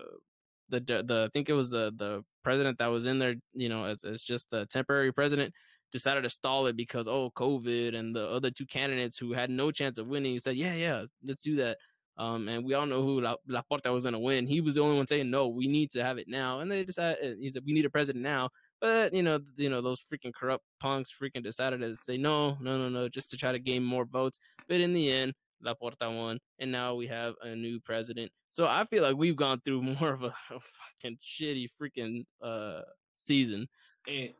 the 0.71 0.81
the, 0.81 1.03
the 1.03 1.25
I 1.27 1.29
think 1.33 1.49
it 1.49 1.55
was 1.55 1.71
the 1.71 1.93
the 1.97 2.25
president 2.45 2.79
that 2.79 2.89
was 2.89 3.07
in 3.07 3.19
there 3.19 3.37
you 3.55 3.69
know 3.69 3.85
as 3.85 4.05
as 4.05 4.23
just 4.23 4.53
a 4.53 4.67
temporary 4.67 5.13
president 5.13 5.55
decided 5.93 6.23
to 6.23 6.31
stall 6.31 6.67
it 6.67 6.77
because 6.77 7.07
oh 7.09 7.31
COVID 7.37 7.95
and 7.95 8.15
the 8.15 8.27
other 8.27 8.51
two 8.51 8.67
candidates 8.67 9.19
who 9.19 9.33
had 9.33 9.51
no 9.51 9.71
chance 9.71 9.99
of 9.99 10.07
winning 10.07 10.39
said 10.39 10.57
yeah 10.57 10.75
yeah 10.75 11.05
let's 11.25 11.41
do 11.41 11.57
that 11.57 11.79
um, 12.19 12.49
and 12.49 12.65
we 12.65 12.75
all 12.75 12.87
know 12.87 13.03
who 13.03 13.21
La, 13.21 13.63
Porta 13.63 13.93
was 13.93 14.03
going 14.03 14.13
to 14.13 14.19
win. 14.19 14.47
He 14.47 14.61
was 14.61 14.75
the 14.75 14.81
only 14.81 14.97
one 14.97 15.07
saying 15.07 15.31
no, 15.31 15.47
we 15.47 15.69
need 15.69 15.91
to 15.93 16.03
have 16.03 16.19
it 16.19 16.27
now. 16.27 16.59
And 16.61 16.71
they 16.71 16.85
decided 16.85 17.39
he 17.41 17.49
said 17.49 17.63
we 17.65 17.73
need 17.73 17.85
a 17.85 17.91
president 17.91 18.25
now. 18.25 18.51
But 18.81 19.15
you 19.15 19.23
know, 19.23 19.39
you 19.57 19.71
know 19.71 19.81
those 19.81 20.05
freaking 20.13 20.35
corrupt 20.35 20.65
punks 20.81 21.13
freaking 21.13 21.45
decided 21.45 21.81
to 21.81 21.97
say 21.97 22.17
no, 22.17 22.59
no, 22.61 22.77
no, 22.77 22.89
no, 22.89 23.09
just 23.09 23.31
to 23.31 23.37
try 23.37 23.53
to 23.53 23.59
gain 23.61 23.85
more 23.85 24.05
votes. 24.05 24.41
But 24.69 24.81
in 24.81 24.95
the 24.95 25.11
end, 25.11 25.35
Laporta 25.65 26.15
won, 26.15 26.41
and 26.59 26.73
now 26.73 26.97
we 26.97 27.07
have 27.07 27.35
a 27.43 27.55
new 27.55 27.79
president. 27.81 28.33
So 28.49 28.67
I 28.67 28.85
feel 28.87 29.05
like 29.05 29.17
we've 29.17 29.37
gone 29.37 29.61
through 29.65 29.83
more 30.01 30.13
of 30.13 30.25
a, 30.25 30.35
a 30.51 30.61
fucking 30.61 31.19
shitty 31.25 31.69
freaking 31.81 32.25
uh 32.43 32.83
season. 33.15 33.69
and, 34.09 34.31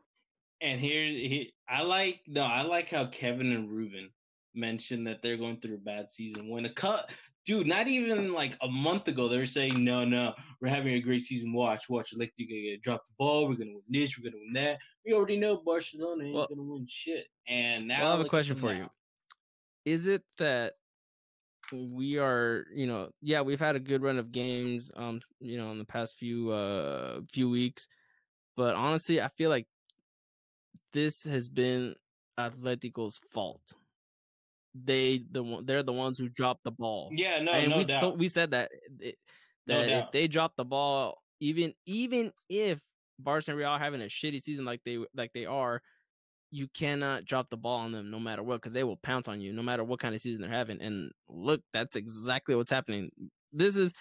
and 0.61 0.79
here's 0.79 1.13
here, 1.15 1.45
I 1.67 1.83
like 1.83 2.21
no, 2.27 2.43
I 2.43 2.61
like 2.63 2.89
how 2.89 3.05
Kevin 3.05 3.51
and 3.51 3.69
Ruben 3.69 4.09
mentioned 4.55 5.07
that 5.07 5.21
they're 5.21 5.37
going 5.37 5.59
through 5.59 5.75
a 5.75 5.79
bad 5.79 6.09
season. 6.11 6.49
When 6.49 6.65
a 6.65 6.73
cut, 6.73 7.13
dude, 7.45 7.67
not 7.67 7.87
even 7.87 8.33
like 8.33 8.55
a 8.61 8.67
month 8.67 9.07
ago, 9.07 9.27
they 9.27 9.37
were 9.37 9.45
saying, 9.45 9.83
"No, 9.83 10.03
no, 10.05 10.33
we're 10.61 10.69
having 10.69 10.95
a 10.95 11.01
great 11.01 11.21
season. 11.21 11.53
Watch, 11.53 11.83
watch. 11.89 12.11
Like 12.15 12.33
you're 12.37 12.47
gonna 12.49 12.61
get 12.73 12.81
drop 12.81 13.01
the 13.07 13.13
ball. 13.17 13.47
We're 13.47 13.55
gonna 13.55 13.71
win 13.73 13.83
this. 13.89 14.17
We're 14.17 14.29
gonna 14.29 14.41
win 14.43 14.53
that. 14.53 14.79
We 15.05 15.13
already 15.13 15.37
know 15.37 15.61
Barcelona 15.63 16.25
ain't 16.25 16.33
Well- 16.35 16.47
gonna 16.47 16.63
win 16.63 16.85
shit." 16.89 17.27
And 17.47 17.87
now 17.87 18.01
Well, 18.01 18.07
I 18.13 18.17
have 18.17 18.25
a 18.25 18.29
question 18.29 18.55
for 18.55 18.73
now. 18.73 18.79
you. 19.85 19.93
Is 19.93 20.07
it 20.07 20.23
that 20.37 20.73
we 21.71 22.17
are, 22.17 22.65
you 22.73 22.87
know, 22.87 23.11
yeah, 23.21 23.41
we've 23.41 23.59
had 23.59 23.75
a 23.75 23.79
good 23.79 24.01
run 24.01 24.17
of 24.17 24.31
games, 24.31 24.89
um, 24.95 25.21
you 25.39 25.55
know, 25.57 25.71
in 25.71 25.77
the 25.77 25.85
past 25.85 26.15
few 26.17 26.51
uh 26.51 27.21
few 27.31 27.49
weeks, 27.49 27.87
but 28.57 28.75
honestly, 28.75 29.21
I 29.21 29.27
feel 29.29 29.49
like 29.51 29.67
this 30.93 31.23
has 31.23 31.49
been 31.49 31.95
Atletico's 32.39 33.19
fault. 33.31 33.61
They 34.73 35.23
the 35.31 35.61
they're 35.65 35.83
the 35.83 35.93
ones 35.93 36.19
who 36.19 36.29
dropped 36.29 36.63
the 36.63 36.71
ball. 36.71 37.09
Yeah, 37.11 37.41
no, 37.41 37.51
and 37.51 37.71
no 37.71 37.77
we 37.77 37.83
doubt. 37.85 38.01
so 38.01 38.09
we 38.11 38.29
said 38.29 38.51
that 38.51 38.71
it, 38.99 39.15
No 39.67 39.79
that 39.79 39.89
if 39.89 40.11
they 40.11 40.27
drop 40.27 40.53
the 40.55 40.63
ball, 40.63 41.17
even 41.39 41.73
even 41.85 42.31
if 42.49 42.79
Barca 43.17 43.51
and 43.51 43.57
Real 43.57 43.69
are 43.69 43.79
having 43.79 44.01
a 44.01 44.05
shitty 44.05 44.41
season 44.43 44.65
like 44.65 44.81
they 44.85 44.99
like 45.15 45.31
they 45.33 45.45
are, 45.45 45.81
you 46.51 46.67
cannot 46.73 47.25
drop 47.25 47.49
the 47.49 47.57
ball 47.57 47.79
on 47.79 47.91
them 47.91 48.11
no 48.11 48.19
matter 48.19 48.43
what 48.43 48.61
because 48.61 48.73
they 48.73 48.83
will 48.83 48.97
pounce 48.97 49.27
on 49.27 49.41
you 49.41 49.53
no 49.53 49.63
matter 49.63 49.83
what 49.83 49.99
kind 49.99 50.15
of 50.15 50.21
season 50.21 50.41
they're 50.41 50.51
having. 50.51 50.81
And 50.81 51.11
look, 51.27 51.61
that's 51.73 51.95
exactly 51.95 52.55
what's 52.55 52.71
happening. 52.71 53.09
This 53.51 53.75
is 53.75 53.91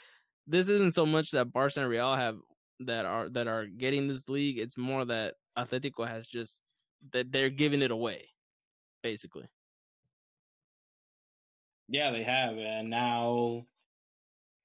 this 0.47 0.69
isn't 0.69 0.95
so 0.95 1.07
much 1.07 1.31
that 1.33 1.53
Barca 1.53 1.81
and 1.81 1.89
Real 1.89 2.15
have 2.15 2.37
that 2.81 3.07
are 3.07 3.29
that 3.31 3.49
are 3.49 3.67
getting 3.67 4.07
this 4.07 4.29
league. 4.29 4.59
It's 4.59 4.77
more 4.77 5.05
that 5.07 5.35
Atletico 5.59 6.07
has 6.07 6.27
just 6.27 6.61
that 7.13 7.33
they're 7.33 7.51
giving 7.51 7.83
it 7.83 7.91
away, 7.91 8.29
basically. 9.03 9.49
Yeah, 11.89 12.11
they 12.11 12.23
have, 12.23 12.57
and 12.59 12.91
now, 12.91 13.67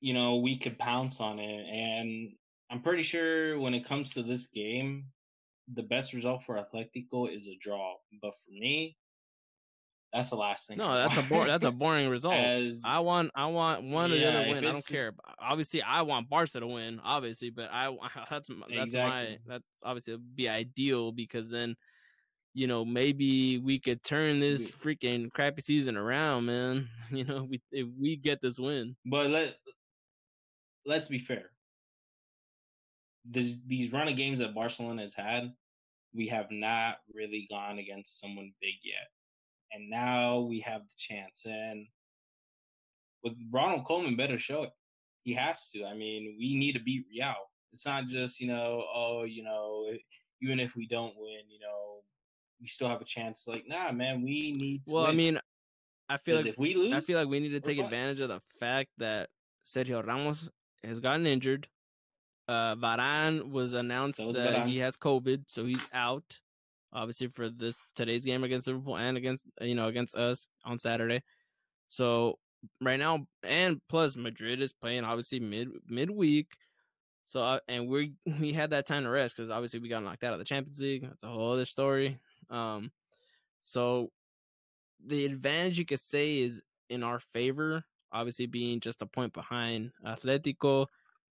you 0.02 0.14
know, 0.14 0.38
we 0.38 0.58
could 0.58 0.78
pounce 0.78 1.22
on 1.22 1.40
it. 1.40 1.66
And 1.70 2.36
I'm 2.70 2.82
pretty 2.82 3.04
sure 3.04 3.58
when 3.60 3.74
it 3.74 3.86
comes 3.86 4.14
to 4.14 4.24
this 4.24 4.48
game, 4.48 5.06
the 5.74 5.84
best 5.84 6.14
result 6.14 6.44
for 6.44 6.56
Atletico 6.58 7.34
is 7.34 7.48
a 7.48 7.56
draw. 7.56 7.96
But 8.22 8.34
for 8.36 8.52
me, 8.52 8.98
That's 10.12 10.30
the 10.30 10.36
last 10.36 10.68
thing. 10.68 10.78
No, 10.78 10.94
that's 10.94 11.18
a 11.18 11.24
bo- 11.24 11.46
that's 11.46 11.66
a 11.66 11.72
boring 11.72 12.08
result. 12.18 12.36
As, 12.36 12.84
I 12.86 13.00
want 13.00 13.32
I 13.34 13.48
want 13.48 13.84
one 13.84 14.12
or 14.12 14.16
the 14.18 14.28
other 14.28 14.42
win. 14.42 14.58
I 14.64 14.72
don't 14.72 14.86
care. 14.86 15.14
Obviously, 15.40 15.82
I 15.82 16.04
want 16.04 16.30
Barca 16.30 16.60
to 16.60 16.68
win. 16.68 17.00
Obviously, 17.04 17.50
but 17.50 17.70
I 17.72 17.88
that's 18.30 18.50
that's 18.50 18.94
Exactly. 18.94 19.00
my 19.02 19.38
that's 19.48 19.66
obviously 19.84 20.18
be 20.18 20.48
ideal 20.48 21.12
because 21.12 21.50
then, 21.50 21.76
you 22.54 22.68
know, 22.68 22.86
maybe 22.86 23.58
we 23.58 23.80
could 23.80 24.04
turn 24.04 24.40
this 24.40 24.68
freaking 24.68 25.32
crappy 25.32 25.62
season 25.62 25.98
around, 25.98 26.46
man. 26.46 26.90
You 27.12 27.26
know, 27.26 27.44
we 27.48 27.62
if 27.72 27.88
we 28.00 28.16
get 28.16 28.42
this 28.42 28.58
win. 28.58 28.96
but 29.06 29.30
let 29.30 29.56
let's 30.84 31.08
be 31.10 31.20
fair. 31.20 31.52
These 33.30 33.62
these 33.68 33.94
run 33.94 34.08
of 34.08 34.16
games 34.16 34.40
that 34.40 34.56
Barcelona 34.56 35.04
has 35.04 35.14
had, 35.14 35.54
we 36.16 36.28
have 36.28 36.48
not 36.50 36.98
really 37.14 37.46
gone 37.52 37.78
against 37.78 38.20
someone 38.20 38.52
big 38.62 38.74
yet, 38.84 39.08
and 39.72 39.92
now 39.92 40.40
we 40.40 40.60
have 40.62 40.82
the 40.82 40.96
chance. 40.98 41.46
And 41.46 41.86
with 43.24 43.34
Ronald 43.52 43.86
Koeman, 43.86 44.18
better 44.18 44.40
show 44.40 44.64
it. 44.64 44.72
He 45.22 45.34
has 45.34 45.70
to. 45.70 45.86
I 45.86 45.94
mean, 45.94 46.36
we 46.40 46.56
need 46.56 46.74
to 46.74 46.84
beat 46.84 47.06
Real. 47.12 47.36
It's 47.74 47.86
not 47.86 48.08
just 48.08 48.40
you 48.40 48.48
know, 48.48 48.88
oh, 48.92 49.24
you 49.24 49.44
know, 49.44 49.86
even 50.42 50.60
if 50.60 50.76
we 50.76 50.88
don't 50.88 51.14
win, 51.16 51.42
you 51.48 51.60
know, 51.60 52.02
we 52.64 52.68
still 52.68 52.88
have 52.88 53.02
a 53.02 53.06
chance. 53.06 53.46
Like, 53.48 53.68
nah, 53.68 53.92
man, 53.92 54.24
we 54.24 54.54
need. 54.54 54.86
To 54.88 54.94
Well, 54.94 55.06
I 55.06 55.12
mean, 55.12 55.38
I 56.10 56.18
feel 56.18 56.38
like 56.38 56.46
if 56.46 56.58
we 56.58 56.74
lose, 56.76 56.94
I 56.94 57.02
feel 57.02 57.20
like 57.20 57.28
we 57.28 57.42
need 57.42 57.50
to 57.50 57.60
take 57.60 57.76
fine. 57.76 57.86
advantage 57.86 58.22
of 58.22 58.30
the 58.30 58.40
fact 58.60 58.90
that 58.98 59.30
Sergio 59.66 60.06
Ramos 60.06 60.50
has 60.84 61.00
gotten 61.00 61.28
injured. 61.28 61.68
Uh, 62.48 62.76
Varane 62.76 63.52
was 63.52 63.74
announced 63.74 64.24
was 64.24 64.38
that 64.38 64.66
he 64.66 64.80
has 64.80 64.98
COVID, 64.98 65.44
so 65.48 65.66
he's 65.66 65.86
out. 65.94 66.40
Obviously, 66.94 67.28
for 67.28 67.50
this 67.50 67.76
today's 67.96 68.24
game 68.24 68.44
against 68.44 68.68
Liverpool 68.68 68.98
and 68.98 69.18
against 69.18 69.44
you 69.62 69.76
know 69.76 69.88
against 69.88 70.16
us 70.16 70.48
on 70.64 70.78
Saturday. 70.78 71.22
So 71.90 72.40
right 72.80 73.00
now, 73.00 73.28
and 73.44 73.82
plus 73.90 74.16
Madrid 74.16 74.62
is 74.62 74.72
playing 74.72 75.04
obviously 75.04 75.42
mid 75.42 75.70
midweek. 75.90 76.48
So 77.26 77.42
uh, 77.42 77.60
and 77.68 77.88
we 77.88 78.14
we 78.40 78.54
had 78.54 78.70
that 78.70 78.88
time 78.88 79.04
to 79.04 79.10
rest 79.10 79.36
because 79.36 79.50
obviously 79.50 79.80
we 79.80 79.90
got 79.90 80.04
knocked 80.04 80.24
out 80.24 80.34
of 80.34 80.40
the 80.40 80.46
Champions 80.46 80.80
League. 80.80 81.04
That's 81.04 81.24
a 81.24 81.28
whole 81.28 81.52
other 81.52 81.66
story. 81.66 82.20
Um, 82.54 82.92
so 83.60 84.12
the 85.06 85.26
advantage 85.26 85.78
you 85.80 85.86
could 85.86 86.00
say 86.00 86.40
is 86.40 86.62
in 86.90 87.04
our 87.04 87.20
favor. 87.20 87.84
Obviously, 88.12 88.46
being 88.46 88.80
just 88.80 89.02
a 89.02 89.08
point 89.08 89.34
behind 89.34 89.92
Atletico, 90.06 90.86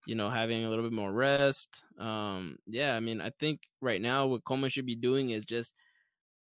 you 0.07 0.17
know, 0.17 0.31
having 0.31 0.65
a 0.65 0.69
little 0.69 0.85
bit 0.85 0.93
more 0.93 1.13
rest. 1.13 1.83
Um, 1.99 2.57
yeah, 2.67 2.95
I 2.97 3.01
mean, 3.01 3.21
I 3.21 3.31
think 3.39 3.61
right 3.81 4.01
now 4.01 4.27
what 4.27 4.45
Koeman 4.45 4.73
should 4.73 4.87
be 4.87 4.97
doing 4.97 5.31
is 5.31 5.45
just 5.45 5.75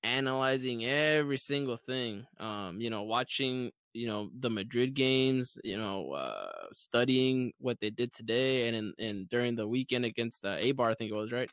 analyzing 0.03 0.85
every 0.85 1.37
single 1.37 1.77
thing. 1.77 2.27
Um, 2.39 2.81
you 2.81 2.91
know, 2.91 3.03
watching, 3.03 3.73
you 3.93 4.07
know, 4.07 4.31
the 4.39 4.51
Madrid 4.51 4.95
games, 4.95 5.59
you 5.65 5.77
know, 5.77 6.13
uh, 6.13 6.53
studying 6.73 7.53
what 7.59 7.81
they 7.81 7.91
did 7.91 8.13
today 8.13 8.69
and 8.69 8.77
in, 8.77 8.93
and 8.99 9.29
during 9.29 9.57
the 9.57 9.67
weekend 9.67 10.05
against 10.05 10.43
the 10.43 10.57
Eibar, 10.63 10.91
I 10.91 10.95
think 10.95 11.11
it 11.11 11.17
was 11.17 11.33
right. 11.33 11.51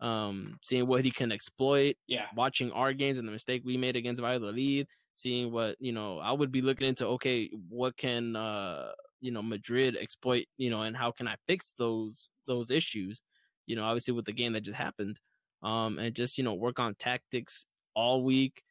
Um, 0.00 0.58
seeing 0.62 0.86
what 0.86 1.04
he 1.04 1.10
can 1.10 1.32
exploit, 1.32 1.96
yeah, 2.06 2.26
watching 2.36 2.72
our 2.72 2.92
games 2.92 3.18
and 3.18 3.26
the 3.26 3.32
mistake 3.32 3.62
we 3.64 3.76
made 3.76 3.96
against 3.96 4.20
Valladolid, 4.20 4.86
seeing 5.14 5.52
what 5.52 5.76
you 5.78 5.92
know, 5.92 6.18
I 6.18 6.32
would 6.32 6.52
be 6.52 6.62
looking 6.62 6.88
into. 6.88 7.06
Okay, 7.06 7.50
what 7.68 7.96
can 7.96 8.36
uh 8.36 8.90
you 9.20 9.30
know 9.30 9.42
Madrid 9.42 9.96
exploit? 10.00 10.46
You 10.56 10.70
know, 10.70 10.82
and 10.82 10.96
how 10.96 11.12
can 11.12 11.28
I 11.28 11.36
fix 11.46 11.72
those 11.78 12.28
those 12.46 12.70
issues? 12.70 13.22
You 13.66 13.76
know, 13.76 13.84
obviously 13.84 14.12
with 14.14 14.26
the 14.26 14.32
game 14.32 14.52
that 14.54 14.62
just 14.62 14.76
happened, 14.76 15.18
um, 15.62 15.98
and 15.98 16.14
just 16.14 16.36
you 16.38 16.44
know 16.44 16.54
work 16.54 16.78
on 16.78 16.94
tactics 16.96 17.64
all 17.94 18.22
week, 18.22 18.62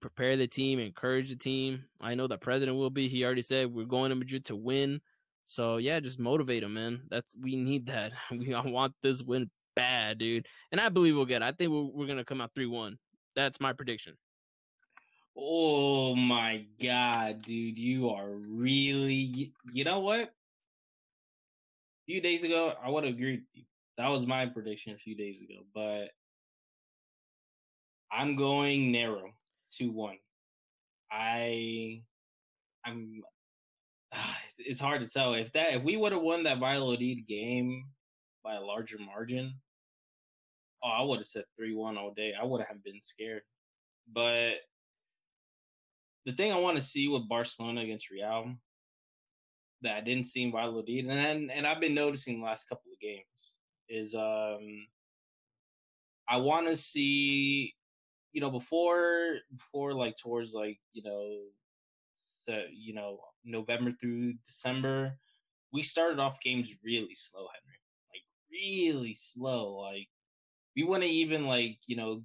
prepare 0.00 0.36
the 0.36 0.46
team, 0.46 0.78
encourage 0.78 1.30
the 1.30 1.36
team. 1.36 1.84
I 2.00 2.14
know 2.14 2.26
the 2.26 2.36
president 2.36 2.76
will 2.76 2.90
be. 2.90 3.08
He 3.08 3.24
already 3.24 3.42
said 3.42 3.72
we're 3.72 3.86
going 3.86 4.10
to 4.10 4.16
Madrid 4.16 4.44
to 4.46 4.56
win. 4.56 5.00
So 5.44 5.76
yeah, 5.76 6.00
just 6.00 6.18
motivate 6.18 6.62
them, 6.62 6.74
man. 6.74 7.02
That's 7.10 7.36
we 7.40 7.56
need 7.56 7.86
that. 7.86 8.12
We 8.30 8.54
I 8.54 8.60
want 8.60 8.94
this 9.02 9.22
win 9.22 9.50
bad, 9.74 10.18
dude. 10.18 10.46
And 10.72 10.80
I 10.80 10.88
believe 10.88 11.16
we'll 11.16 11.24
get. 11.24 11.42
it. 11.42 11.46
I 11.46 11.52
think 11.52 11.70
we're, 11.70 11.82
we're 11.82 12.06
gonna 12.06 12.24
come 12.24 12.40
out 12.40 12.50
three 12.54 12.66
one. 12.66 12.98
That's 13.36 13.60
my 13.60 13.72
prediction. 13.72 14.16
Oh 15.36 16.14
my 16.14 16.64
god, 16.82 17.42
dude, 17.42 17.78
you 17.78 18.10
are 18.10 18.30
really. 18.30 19.52
You 19.72 19.84
know 19.84 20.00
what? 20.00 20.22
A 20.22 20.30
few 22.06 22.20
days 22.20 22.44
ago, 22.44 22.74
I 22.82 22.90
would 22.90 23.18
you. 23.18 23.42
That 23.96 24.08
was 24.08 24.26
my 24.26 24.46
prediction 24.46 24.92
a 24.94 24.98
few 24.98 25.14
days 25.14 25.42
ago, 25.42 25.64
but 25.74 26.10
I'm 28.10 28.36
going 28.36 28.92
narrow, 28.92 29.32
two 29.70 29.90
one. 29.90 30.18
I, 31.10 32.02
I'm. 32.84 33.22
Ah, 34.12 34.40
it's 34.58 34.80
hard 34.80 35.00
to 35.00 35.08
tell 35.08 35.34
if 35.34 35.52
that 35.52 35.74
if 35.74 35.82
we 35.82 35.96
would 35.96 36.12
have 36.12 36.22
won 36.22 36.44
that 36.44 36.60
Valladolid 36.60 37.26
game 37.26 37.86
by 38.44 38.54
a 38.54 38.60
larger 38.60 38.98
margin. 38.98 39.54
Oh, 40.84 40.90
I 40.90 41.02
would 41.02 41.18
have 41.18 41.26
said 41.26 41.44
three 41.56 41.74
one 41.74 41.96
all 41.96 42.12
day. 42.12 42.34
I 42.38 42.44
would 42.44 42.62
have 42.66 42.84
been 42.84 43.00
scared, 43.00 43.42
but 44.12 44.56
the 46.26 46.32
thing 46.32 46.52
I 46.52 46.58
want 46.58 46.76
to 46.76 46.82
see 46.82 47.08
with 47.08 47.28
Barcelona 47.28 47.80
against 47.82 48.10
Real 48.10 48.54
that 49.82 49.96
I 49.96 50.00
didn't 50.00 50.24
see 50.24 50.42
in 50.42 50.52
Valladolid, 50.52 51.06
and 51.06 51.50
and 51.50 51.66
I've 51.66 51.80
been 51.80 51.94
noticing 51.94 52.38
the 52.38 52.46
last 52.46 52.68
couple 52.68 52.92
of 52.92 53.00
games 53.00 53.56
is 53.88 54.14
um 54.14 54.86
I 56.28 56.38
want 56.38 56.66
to 56.66 56.76
see 56.76 57.74
you 58.32 58.40
know 58.40 58.50
before 58.50 59.36
before 59.56 59.94
like 59.94 60.16
towards 60.16 60.54
like 60.54 60.78
you 60.92 61.02
know 61.02 61.38
so, 62.14 62.62
you 62.72 62.94
know 62.94 63.20
November 63.44 63.92
through 63.92 64.34
December 64.44 65.18
we 65.72 65.82
started 65.82 66.18
off 66.18 66.40
games 66.40 66.74
really 66.84 67.14
slow 67.14 67.46
Henry 67.52 67.78
like 68.12 68.24
really 68.50 69.14
slow 69.14 69.70
like 69.72 70.08
we 70.76 70.82
wouldn't 70.82 71.10
even 71.10 71.46
like 71.46 71.78
you 71.86 71.96
know 71.96 72.22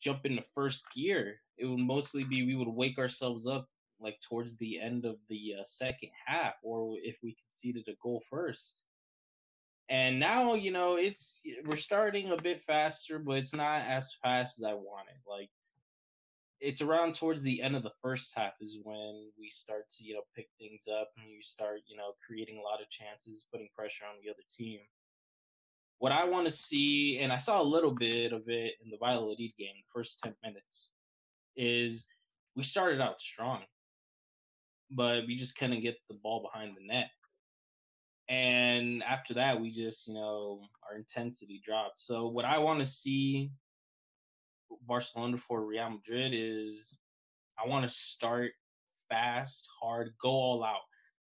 jump 0.00 0.26
into 0.26 0.42
first 0.54 0.84
gear. 0.94 1.40
It 1.56 1.66
would 1.66 1.78
mostly 1.78 2.24
be 2.24 2.44
we 2.44 2.56
would 2.56 2.68
wake 2.68 2.98
ourselves 2.98 3.46
up 3.46 3.68
like 4.00 4.20
towards 4.20 4.56
the 4.58 4.80
end 4.80 5.04
of 5.04 5.16
the 5.28 5.54
uh, 5.60 5.64
second 5.64 6.10
half 6.26 6.54
or 6.62 6.96
if 7.02 7.16
we 7.22 7.36
conceded 7.42 7.88
a 7.88 7.96
goal 8.02 8.22
first. 8.28 8.82
And 9.88 10.18
now 10.18 10.54
you 10.54 10.70
know 10.70 10.96
it's 10.96 11.42
we're 11.66 11.76
starting 11.76 12.30
a 12.32 12.36
bit 12.36 12.60
faster 12.60 13.18
but 13.18 13.38
it's 13.38 13.54
not 13.54 13.82
as 13.82 14.14
fast 14.22 14.58
as 14.58 14.64
i 14.64 14.72
wanted. 14.74 15.20
Like 15.28 15.50
it's 16.60 16.80
around 16.80 17.14
towards 17.14 17.42
the 17.42 17.60
end 17.60 17.76
of 17.76 17.82
the 17.82 17.92
first 18.02 18.32
half 18.34 18.54
is 18.60 18.78
when 18.82 19.30
we 19.38 19.50
start 19.50 19.88
to 19.90 20.04
you 20.04 20.14
know 20.14 20.22
pick 20.34 20.48
things 20.58 20.88
up 20.88 21.10
and 21.18 21.30
you 21.30 21.42
start 21.42 21.80
you 21.86 21.96
know 21.96 22.12
creating 22.26 22.58
a 22.58 22.62
lot 22.62 22.80
of 22.80 22.88
chances 22.88 23.46
putting 23.52 23.68
pressure 23.76 24.04
on 24.04 24.16
the 24.22 24.30
other 24.30 24.42
team 24.48 24.80
what 25.98 26.12
i 26.12 26.24
want 26.24 26.46
to 26.46 26.52
see 26.52 27.18
and 27.18 27.32
i 27.32 27.38
saw 27.38 27.60
a 27.60 27.62
little 27.62 27.92
bit 27.92 28.32
of 28.32 28.42
it 28.48 28.74
in 28.84 28.90
the 28.90 28.98
Valladolid 29.00 29.38
game 29.38 29.74
the 29.76 29.92
first 29.92 30.20
10 30.22 30.34
minutes 30.42 30.90
is 31.56 32.04
we 32.56 32.62
started 32.62 33.00
out 33.00 33.20
strong 33.20 33.62
but 34.90 35.26
we 35.26 35.34
just 35.34 35.56
couldn't 35.56 35.80
get 35.80 35.96
the 36.08 36.16
ball 36.22 36.42
behind 36.42 36.76
the 36.76 36.86
net. 36.86 37.10
And 38.28 39.02
after 39.02 39.34
that 39.34 39.60
we 39.60 39.70
just 39.70 40.08
you 40.08 40.14
know 40.14 40.62
our 40.88 40.96
intensity 40.96 41.60
dropped. 41.64 42.00
So 42.00 42.28
what 42.28 42.44
i 42.44 42.58
want 42.58 42.78
to 42.78 42.84
see 42.84 43.50
barcelona 44.86 45.36
for 45.36 45.64
real 45.64 45.88
madrid 45.88 46.32
is 46.34 46.96
i 47.62 47.68
want 47.68 47.86
to 47.86 47.94
start 47.94 48.50
fast 49.08 49.68
hard 49.80 50.10
go 50.20 50.30
all 50.30 50.64
out. 50.64 50.80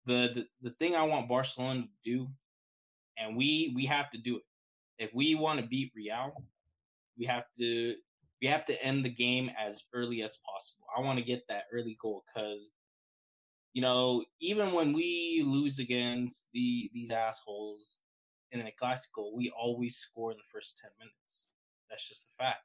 The, 0.05 0.31
the 0.33 0.69
the 0.69 0.75
thing 0.75 0.95
i 0.95 1.03
want 1.03 1.29
barcelona 1.29 1.83
to 1.83 1.87
do 2.03 2.27
and 3.17 3.37
we 3.37 3.71
we 3.75 3.85
have 3.85 4.09
to 4.11 4.17
do 4.17 4.37
it 4.37 4.43
if 4.99 5.13
we 5.13 5.35
want 5.35 5.59
to 5.59 5.65
beat 5.65 5.91
real 5.95 6.33
we 7.17 7.25
have 7.25 7.45
to 7.57 7.95
we 8.41 8.47
have 8.47 8.65
to 8.65 8.81
end 8.83 9.03
the 9.03 9.09
game 9.09 9.49
as 9.59 9.83
early 9.93 10.21
as 10.21 10.37
possible 10.45 10.85
i 10.95 11.01
want 11.01 11.17
to 11.17 11.25
get 11.25 11.43
that 11.47 11.63
early 11.73 11.97
goal 12.01 12.23
because 12.27 12.75
you 13.73 13.81
know, 13.81 14.23
even 14.41 14.73
when 14.73 14.93
we 14.93 15.43
lose 15.45 15.79
against 15.79 16.49
the 16.53 16.89
these 16.93 17.11
assholes 17.11 17.99
in 18.51 18.61
a 18.61 18.71
classical, 18.71 19.35
we 19.35 19.51
always 19.51 19.97
score 19.97 20.31
in 20.31 20.37
the 20.37 20.43
first 20.51 20.79
ten 20.81 20.91
minutes. 20.99 21.47
That's 21.89 22.07
just 22.07 22.27
a 22.27 22.43
fact. 22.43 22.63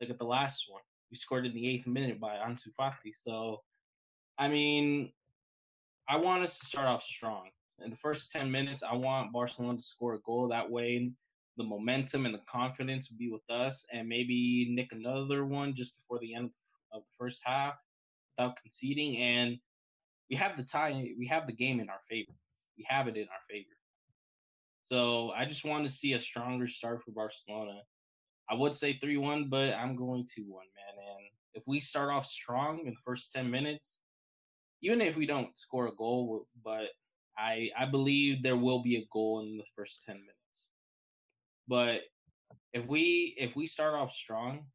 Look 0.00 0.10
at 0.10 0.18
the 0.18 0.24
last 0.24 0.66
one. 0.68 0.82
We 1.10 1.16
scored 1.16 1.46
in 1.46 1.54
the 1.54 1.68
eighth 1.68 1.86
minute 1.86 2.20
by 2.20 2.36
Ansu 2.36 2.68
Fati. 2.78 3.12
So, 3.14 3.62
I 4.38 4.48
mean, 4.48 5.12
I 6.08 6.16
want 6.16 6.42
us 6.42 6.58
to 6.58 6.66
start 6.66 6.86
off 6.86 7.02
strong. 7.02 7.50
In 7.84 7.90
the 7.90 7.96
first 7.96 8.30
ten 8.30 8.50
minutes, 8.50 8.82
I 8.82 8.94
want 8.94 9.32
Barcelona 9.32 9.76
to 9.76 9.82
score 9.82 10.14
a 10.14 10.20
goal. 10.20 10.48
That 10.48 10.70
way, 10.70 11.10
the 11.56 11.64
momentum 11.64 12.26
and 12.26 12.34
the 12.34 12.42
confidence 12.48 13.10
will 13.10 13.18
be 13.18 13.30
with 13.30 13.48
us, 13.50 13.84
and 13.92 14.08
maybe 14.08 14.68
nick 14.70 14.92
another 14.92 15.44
one 15.44 15.74
just 15.74 15.96
before 15.96 16.18
the 16.20 16.34
end 16.34 16.50
of 16.92 17.02
the 17.02 17.16
first 17.18 17.42
half 17.44 17.74
without 18.36 18.56
conceding. 18.56 19.18
And 19.18 19.58
we 20.30 20.36
have 20.36 20.56
the 20.56 20.64
tie 20.64 21.10
we 21.18 21.26
have 21.26 21.46
the 21.46 21.52
game 21.52 21.80
in 21.80 21.88
our 21.88 22.00
favor 22.08 22.32
we 22.78 22.84
have 22.88 23.08
it 23.08 23.16
in 23.16 23.24
our 23.24 23.44
favor 23.48 23.76
so 24.90 25.30
i 25.30 25.44
just 25.44 25.66
want 25.66 25.84
to 25.84 25.90
see 25.90 26.14
a 26.14 26.18
stronger 26.18 26.66
start 26.66 27.02
for 27.02 27.10
barcelona 27.12 27.78
i 28.50 28.54
would 28.54 28.74
say 28.74 28.98
3-1 28.98 29.50
but 29.50 29.74
i'm 29.74 29.94
going 29.94 30.22
2-1 30.22 30.48
man 30.48 30.96
and 30.96 31.26
if 31.54 31.62
we 31.66 31.80
start 31.80 32.10
off 32.10 32.26
strong 32.26 32.80
in 32.80 32.86
the 32.86 33.00
first 33.04 33.32
10 33.32 33.50
minutes, 33.50 34.00
even 34.82 35.00
if 35.00 35.16
we 35.16 35.24
don't 35.24 35.56
score 35.56 35.86
a 35.86 35.94
goal, 35.94 36.46
but 36.64 36.86
I 37.38 37.70
I 37.78 37.86
believe 37.86 38.42
there 38.42 38.56
will 38.56 38.82
be 38.82 38.96
a 38.96 39.06
goal 39.12 39.40
in 39.40 39.56
the 39.56 39.64
first 39.76 40.04
10 40.04 40.16
minutes. 40.16 40.43
But 41.66 42.00
if 42.72 42.86
we 42.86 43.34
if 43.38 43.56
we 43.56 43.66
start 43.66 43.94
off 43.94 44.12
strong, 44.12 44.66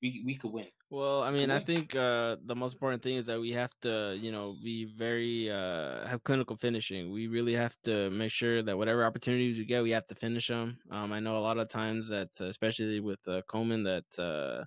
we 0.00 0.22
we 0.24 0.36
could 0.36 0.52
win. 0.52 0.66
Well, 0.90 1.22
I 1.22 1.30
mean, 1.30 1.50
I 1.50 1.60
think 1.60 1.96
uh, 1.96 2.36
the 2.44 2.54
most 2.54 2.74
important 2.74 3.02
thing 3.02 3.16
is 3.16 3.24
that 3.24 3.40
we 3.40 3.52
have 3.52 3.70
to, 3.80 4.14
you 4.20 4.30
know, 4.30 4.56
be 4.62 4.84
very 4.84 5.50
uh, 5.50 6.06
have 6.06 6.22
clinical 6.22 6.54
finishing. 6.56 7.10
We 7.10 7.28
really 7.28 7.54
have 7.54 7.74
to 7.84 8.10
make 8.10 8.30
sure 8.30 8.62
that 8.62 8.76
whatever 8.76 9.06
opportunities 9.06 9.56
we 9.56 9.64
get, 9.64 9.82
we 9.82 9.92
have 9.92 10.06
to 10.08 10.14
finish 10.14 10.48
them. 10.48 10.76
Um, 10.90 11.10
I 11.10 11.20
know 11.20 11.38
a 11.38 11.40
lot 11.40 11.56
of 11.56 11.70
times 11.70 12.10
that, 12.10 12.28
uh, 12.38 12.44
especially 12.44 13.00
with 13.00 13.20
uh, 13.26 13.40
Koeman, 13.48 13.84
that 13.84 14.22
uh, 14.22 14.64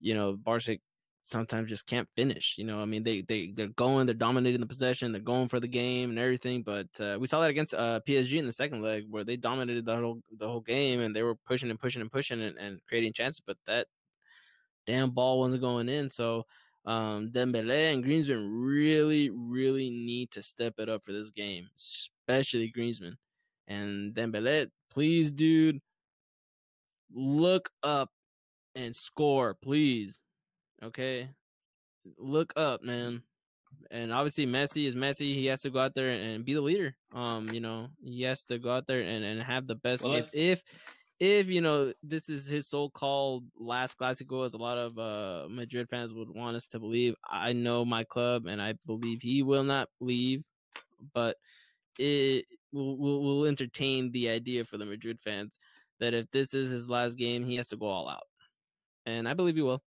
you 0.00 0.14
know, 0.14 0.32
Barca 0.32 0.78
sometimes 1.24 1.68
just 1.68 1.86
can't 1.86 2.08
finish. 2.16 2.56
You 2.58 2.64
know, 2.64 2.80
I 2.80 2.84
mean, 2.84 3.02
they 3.02 3.22
they 3.22 3.52
they're 3.54 3.68
going, 3.68 4.06
they're 4.06 4.14
dominating 4.14 4.60
the 4.60 4.66
possession, 4.66 5.12
they're 5.12 5.20
going 5.20 5.48
for 5.48 5.60
the 5.60 5.68
game 5.68 6.10
and 6.10 6.18
everything. 6.18 6.62
But 6.62 6.88
uh, 7.00 7.18
we 7.20 7.26
saw 7.26 7.40
that 7.40 7.50
against 7.50 7.74
uh, 7.74 8.00
PSG 8.06 8.38
in 8.38 8.46
the 8.46 8.52
second 8.52 8.82
leg, 8.82 9.06
where 9.08 9.24
they 9.24 9.36
dominated 9.36 9.84
the 9.84 9.96
whole 9.96 10.20
the 10.38 10.48
whole 10.48 10.60
game 10.60 11.00
and 11.00 11.14
they 11.14 11.22
were 11.22 11.34
pushing 11.34 11.70
and 11.70 11.80
pushing 11.80 12.02
and 12.02 12.10
pushing 12.10 12.42
and, 12.42 12.56
and 12.58 12.80
creating 12.88 13.12
chances. 13.12 13.40
But 13.44 13.56
that 13.66 13.86
damn 14.86 15.10
ball 15.10 15.38
wasn't 15.38 15.62
going 15.62 15.88
in. 15.88 16.10
So 16.10 16.44
um, 16.84 17.30
Dembele 17.30 17.92
and 17.92 18.04
Griezmann 18.04 18.48
really, 18.50 19.30
really 19.30 19.90
need 19.90 20.30
to 20.32 20.42
step 20.42 20.74
it 20.78 20.88
up 20.88 21.04
for 21.04 21.12
this 21.12 21.30
game, 21.30 21.68
especially 21.76 22.72
Griezmann 22.76 23.16
and 23.68 24.14
Dembele. 24.14 24.68
Please, 24.90 25.30
dude, 25.32 25.80
look 27.12 27.70
up 27.82 28.10
and 28.74 28.94
score, 28.96 29.54
please. 29.54 30.21
Okay, 30.82 31.28
look 32.18 32.52
up, 32.56 32.82
man. 32.82 33.22
And 33.90 34.12
obviously, 34.12 34.46
Messi 34.46 34.86
is 34.86 34.94
Messi. 34.94 35.34
He 35.34 35.46
has 35.46 35.60
to 35.62 35.70
go 35.70 35.78
out 35.78 35.94
there 35.94 36.10
and 36.10 36.44
be 36.44 36.54
the 36.54 36.60
leader. 36.60 36.94
Um, 37.12 37.46
you 37.52 37.60
know, 37.60 37.88
he 38.02 38.22
has 38.22 38.42
to 38.44 38.58
go 38.58 38.70
out 38.70 38.86
there 38.86 39.00
and, 39.00 39.24
and 39.24 39.42
have 39.42 39.66
the 39.66 39.74
best. 39.74 40.04
Well, 40.04 40.14
if, 40.14 40.34
if 40.34 40.62
if 41.20 41.46
you 41.46 41.60
know 41.60 41.92
this 42.02 42.28
is 42.28 42.48
his 42.48 42.68
so-called 42.68 43.44
last 43.56 43.96
Clasico, 43.96 44.44
as 44.44 44.54
a 44.54 44.58
lot 44.58 44.76
of 44.76 44.98
uh, 44.98 45.48
Madrid 45.48 45.88
fans 45.88 46.12
would 46.12 46.28
want 46.28 46.56
us 46.56 46.66
to 46.68 46.80
believe, 46.80 47.14
I 47.28 47.52
know 47.52 47.84
my 47.84 48.04
club, 48.04 48.46
and 48.46 48.60
I 48.60 48.74
believe 48.86 49.22
he 49.22 49.42
will 49.42 49.64
not 49.64 49.88
leave. 50.00 50.42
But 51.14 51.36
it 51.98 52.46
will 52.72 52.96
will 52.96 53.22
will 53.22 53.44
entertain 53.46 54.10
the 54.10 54.30
idea 54.30 54.64
for 54.64 54.78
the 54.78 54.84
Madrid 54.84 55.18
fans 55.20 55.56
that 56.00 56.14
if 56.14 56.30
this 56.32 56.54
is 56.54 56.70
his 56.70 56.88
last 56.88 57.16
game, 57.16 57.44
he 57.44 57.56
has 57.56 57.68
to 57.68 57.76
go 57.76 57.86
all 57.86 58.08
out, 58.08 58.26
and 59.06 59.28
I 59.28 59.34
believe 59.34 59.56
he 59.56 59.62
will. 59.62 59.82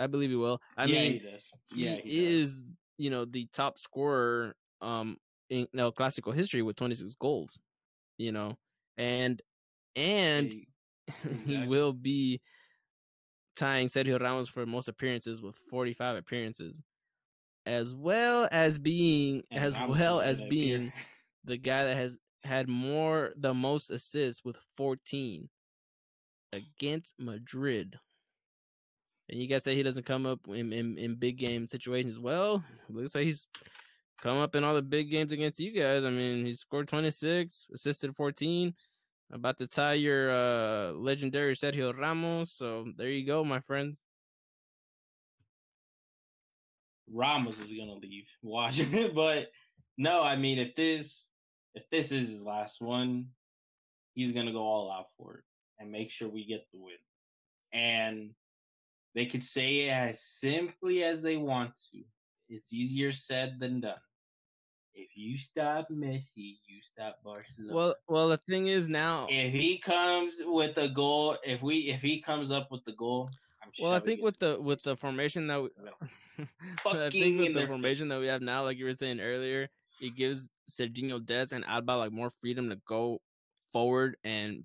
I 0.00 0.06
believe 0.06 0.30
he 0.30 0.36
will. 0.36 0.60
I 0.76 0.86
yeah, 0.86 1.02
mean, 1.02 1.12
he 1.12 1.18
does. 1.18 1.50
Yeah, 1.74 1.96
he, 2.02 2.10
he 2.10 2.34
is 2.34 2.58
you 2.96 3.10
know 3.10 3.24
the 3.24 3.48
top 3.52 3.78
scorer 3.78 4.54
um 4.80 5.16
in 5.50 5.66
El 5.76 5.92
Clasico 5.92 6.34
history 6.34 6.62
with 6.62 6.76
26 6.76 7.14
goals. 7.14 7.58
You 8.16 8.32
know, 8.32 8.56
and 8.96 9.40
and 9.94 10.52
exactly. 11.08 11.56
he 11.56 11.66
will 11.66 11.92
be 11.92 12.40
tying 13.56 13.88
Sergio 13.88 14.20
Ramos 14.20 14.48
for 14.48 14.64
most 14.64 14.88
appearances 14.88 15.42
with 15.42 15.56
45 15.68 16.16
appearances, 16.16 16.80
as 17.66 17.94
well 17.94 18.48
as 18.50 18.78
being 18.78 19.42
and 19.50 19.62
as 19.62 19.78
Ramos 19.78 19.98
well 19.98 20.20
as 20.20 20.40
being 20.42 20.92
the 21.44 21.58
guy 21.58 21.84
that 21.84 21.96
has 21.96 22.18
had 22.42 22.68
more 22.68 23.32
the 23.36 23.52
most 23.52 23.90
assists 23.90 24.42
with 24.44 24.56
14 24.76 25.48
against 26.52 27.14
Madrid. 27.18 27.96
And 29.30 29.40
you 29.40 29.46
guys 29.46 29.62
say 29.62 29.76
he 29.76 29.84
doesn't 29.84 30.06
come 30.06 30.26
up 30.26 30.40
in, 30.48 30.72
in, 30.72 30.98
in 30.98 31.14
big 31.14 31.38
game 31.38 31.68
situations. 31.68 32.18
Well, 32.18 32.64
looks 32.88 33.14
like 33.14 33.24
he's 33.24 33.46
come 34.20 34.38
up 34.38 34.56
in 34.56 34.64
all 34.64 34.74
the 34.74 34.82
big 34.82 35.08
games 35.08 35.30
against 35.30 35.60
you 35.60 35.72
guys. 35.72 36.02
I 36.02 36.10
mean, 36.10 36.44
he 36.44 36.54
scored 36.54 36.88
26, 36.88 37.68
assisted 37.72 38.16
14, 38.16 38.74
about 39.32 39.58
to 39.58 39.68
tie 39.68 39.92
your 39.92 40.32
uh, 40.32 40.92
legendary 40.94 41.54
Sergio 41.54 41.96
Ramos. 41.96 42.52
So 42.52 42.86
there 42.96 43.08
you 43.08 43.24
go, 43.24 43.44
my 43.44 43.60
friends. 43.60 44.02
Ramos 47.12 47.60
is 47.60 47.72
gonna 47.72 47.94
leave. 47.94 48.28
Watch 48.42 48.80
it, 48.80 49.14
but 49.14 49.48
no, 49.96 50.22
I 50.22 50.36
mean 50.36 50.58
if 50.58 50.74
this 50.76 51.28
if 51.74 51.82
this 51.90 52.12
is 52.12 52.28
his 52.28 52.44
last 52.44 52.80
one, 52.80 53.26
he's 54.14 54.32
gonna 54.32 54.52
go 54.52 54.62
all 54.62 54.92
out 54.92 55.06
for 55.16 55.38
it 55.38 55.44
and 55.78 55.90
make 55.90 56.10
sure 56.10 56.28
we 56.28 56.44
get 56.44 56.66
the 56.72 56.78
win. 56.80 56.94
And 57.72 58.30
they 59.14 59.26
could 59.26 59.42
say 59.42 59.88
it 59.88 59.90
as 59.90 60.22
simply 60.22 61.02
as 61.02 61.22
they 61.22 61.36
want 61.36 61.72
to. 61.92 62.02
It's 62.48 62.72
easier 62.72 63.12
said 63.12 63.58
than 63.60 63.80
done 63.80 63.94
if 64.94 65.16
you 65.16 65.38
stop 65.38 65.88
Messi, 65.90 66.58
you 66.66 66.80
stop 66.92 67.18
Barcelona. 67.24 67.74
Well, 67.74 67.94
well, 68.08 68.28
the 68.28 68.40
thing 68.48 68.68
is 68.68 68.88
now, 68.88 69.26
if 69.30 69.52
he 69.52 69.78
comes 69.78 70.42
with 70.44 70.76
a 70.78 70.88
goal, 70.88 71.36
if 71.44 71.62
we 71.62 71.90
if 71.90 72.02
he 72.02 72.20
comes 72.20 72.50
up 72.50 72.70
with 72.70 72.84
the 72.84 72.92
goal, 72.92 73.30
I'm 73.62 73.70
well, 73.80 73.92
I 73.92 74.00
think 74.00 74.22
with 74.22 74.38
the 74.38 74.60
with 74.60 74.82
the 74.82 74.96
formation 74.96 75.46
that 75.48 75.62
we, 75.62 75.68
I 76.86 77.08
think 77.10 77.40
with 77.40 77.54
the 77.54 77.66
formation 77.66 78.06
face. 78.06 78.10
that 78.10 78.20
we 78.20 78.26
have 78.26 78.42
now, 78.42 78.64
like 78.64 78.78
you 78.78 78.84
were 78.84 78.94
saying 78.94 79.20
earlier, 79.20 79.68
it 80.00 80.16
gives 80.16 80.48
Sergio 80.70 81.24
Dest 81.24 81.52
and 81.52 81.64
Alba 81.64 81.92
like 81.92 82.12
more 82.12 82.30
freedom 82.40 82.68
to 82.70 82.76
go 82.86 83.20
forward, 83.72 84.16
and 84.24 84.64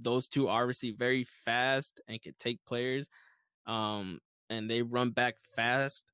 those 0.00 0.26
two 0.26 0.48
are 0.48 0.62
obviously 0.62 0.90
very 0.90 1.24
fast 1.44 2.00
and 2.08 2.20
can 2.20 2.34
take 2.38 2.58
players, 2.66 3.08
um, 3.70 4.18
and 4.50 4.68
they 4.68 4.82
run 4.82 5.10
back 5.10 5.36
fast. 5.54 6.04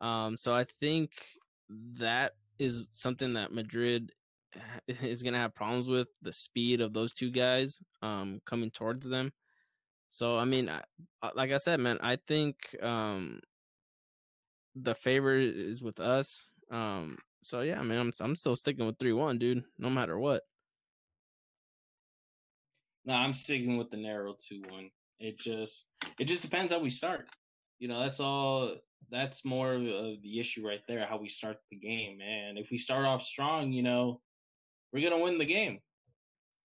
Um, 0.00 0.36
so 0.36 0.54
I 0.54 0.66
think 0.80 1.12
that 1.98 2.32
is 2.58 2.82
something 2.90 3.34
that 3.34 3.52
Madrid 3.52 4.12
is 4.88 5.22
going 5.22 5.34
to 5.34 5.38
have 5.40 5.54
problems 5.54 5.86
with 5.86 6.08
the 6.22 6.32
speed 6.32 6.80
of 6.80 6.92
those 6.92 7.14
two 7.14 7.30
guys 7.30 7.80
um, 8.02 8.40
coming 8.44 8.70
towards 8.70 9.08
them. 9.08 9.32
So 10.10 10.36
I 10.36 10.44
mean, 10.44 10.68
I, 10.68 10.82
like 11.34 11.52
I 11.52 11.58
said, 11.58 11.80
man, 11.80 11.98
I 12.00 12.16
think 12.26 12.56
um, 12.82 13.40
the 14.74 14.94
favor 14.94 15.36
is 15.36 15.82
with 15.82 16.00
us. 16.00 16.48
Um, 16.70 17.18
so 17.42 17.60
yeah, 17.60 17.78
I 17.78 17.82
mean, 17.82 17.98
I'm 17.98 18.12
I'm 18.20 18.34
still 18.34 18.56
sticking 18.56 18.86
with 18.86 18.98
three 18.98 19.12
one, 19.12 19.38
dude, 19.38 19.64
no 19.78 19.90
matter 19.90 20.18
what. 20.18 20.42
No, 23.04 23.14
I'm 23.14 23.34
sticking 23.34 23.76
with 23.76 23.90
the 23.90 23.98
narrow 23.98 24.34
two 24.38 24.62
one. 24.70 24.90
It 25.20 25.38
just 25.38 25.86
it 26.18 26.24
just 26.24 26.42
depends 26.42 26.72
how 26.72 26.78
we 26.78 26.90
start. 26.90 27.28
You 27.78 27.88
know, 27.88 28.00
that's 28.00 28.20
all 28.20 28.76
that's 29.10 29.44
more 29.44 29.74
of 29.74 30.22
the 30.22 30.38
issue 30.38 30.66
right 30.66 30.80
there, 30.86 31.06
how 31.06 31.18
we 31.18 31.28
start 31.28 31.58
the 31.70 31.76
game. 31.76 32.20
And 32.20 32.58
if 32.58 32.70
we 32.70 32.78
start 32.78 33.06
off 33.06 33.22
strong, 33.22 33.72
you 33.72 33.82
know, 33.82 34.20
we're 34.92 35.08
gonna 35.08 35.22
win 35.22 35.38
the 35.38 35.44
game. 35.44 35.80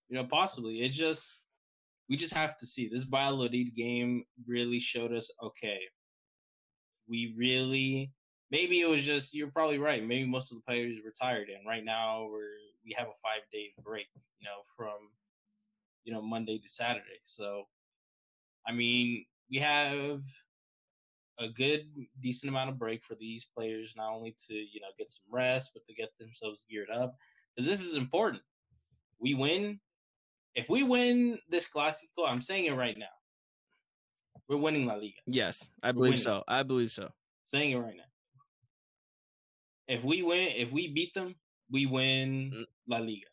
You 0.10 0.18
know, 0.18 0.26
possibly. 0.26 0.82
It's 0.82 0.96
just 0.96 1.38
we 2.10 2.18
just 2.18 2.36
have 2.36 2.58
to 2.58 2.66
see. 2.66 2.88
This 2.88 3.04
Valladolid 3.04 3.76
game 3.76 4.24
really 4.48 4.80
showed 4.80 5.14
us 5.14 5.32
okay. 5.42 5.80
We 7.08 7.34
really 7.38 8.12
maybe 8.52 8.82
it 8.82 8.90
was 8.90 9.04
just 9.04 9.34
you're 9.34 9.52
probably 9.52 9.80
right. 9.80 10.06
Maybe 10.06 10.26
most 10.28 10.52
of 10.52 10.58
the 10.58 10.64
players 10.64 11.00
were 11.04 11.14
tired 11.20 11.50
and 11.50 11.68
right 11.68 11.84
now 11.84 12.28
we're 12.32 12.58
we 12.86 12.94
have 12.98 13.08
a 13.08 13.20
five 13.24 13.42
day 13.52 13.74
break, 13.84 14.08
you 14.40 14.46
know, 14.46 14.62
from 14.78 15.10
you 16.06 16.14
know, 16.14 16.22
Monday 16.22 16.60
to 16.60 16.68
Saturday. 16.68 17.22
So 17.24 17.64
I 18.68 18.72
mean, 18.72 19.26
we 19.50 19.58
have 19.60 20.22
a 21.40 21.50
good 21.50 21.86
decent 22.22 22.50
amount 22.50 22.70
of 22.70 22.78
break 22.78 23.04
for 23.04 23.16
these 23.16 23.46
players 23.46 23.96
not 23.98 24.14
only 24.14 24.36
to 24.48 24.54
you 24.54 24.80
know 24.80 24.88
get 24.98 25.10
some 25.10 25.26
rest 25.32 25.72
but 25.74 25.86
to 25.86 25.94
get 25.94 26.10
themselves 26.20 26.66
geared 26.70 26.90
up 26.90 27.16
because 27.56 27.68
this 27.68 27.84
is 27.84 27.96
important. 27.96 28.44
We 29.20 29.34
win. 29.34 29.80
If 30.56 30.70
we 30.70 30.84
win 30.84 31.40
this 31.50 31.68
classico 31.68 32.28
i'm 32.28 32.42
saying 32.42 32.66
it 32.66 32.76
right 32.76 32.98
now. 32.98 33.06
We're 34.48 34.58
winning 34.58 34.86
la 34.86 34.96
liga. 34.96 35.22
Yes 35.26 35.68
i 35.82 35.92
believe 35.92 36.20
so. 36.20 36.44
I 36.48 36.64
believe 36.64 36.92
so. 36.92 37.10
Saying 37.48 37.72
it 37.72 37.78
right 37.78 37.98
now. 37.98 38.04
If 39.88 40.04
we 40.04 40.22
win 40.22 40.50
if 40.56 40.72
we 40.72 40.94
beat 40.94 41.14
them 41.14 41.36
we 41.72 41.86
win 41.86 42.52
mm. 42.54 42.64
la 42.88 43.00
liga. 43.00 43.28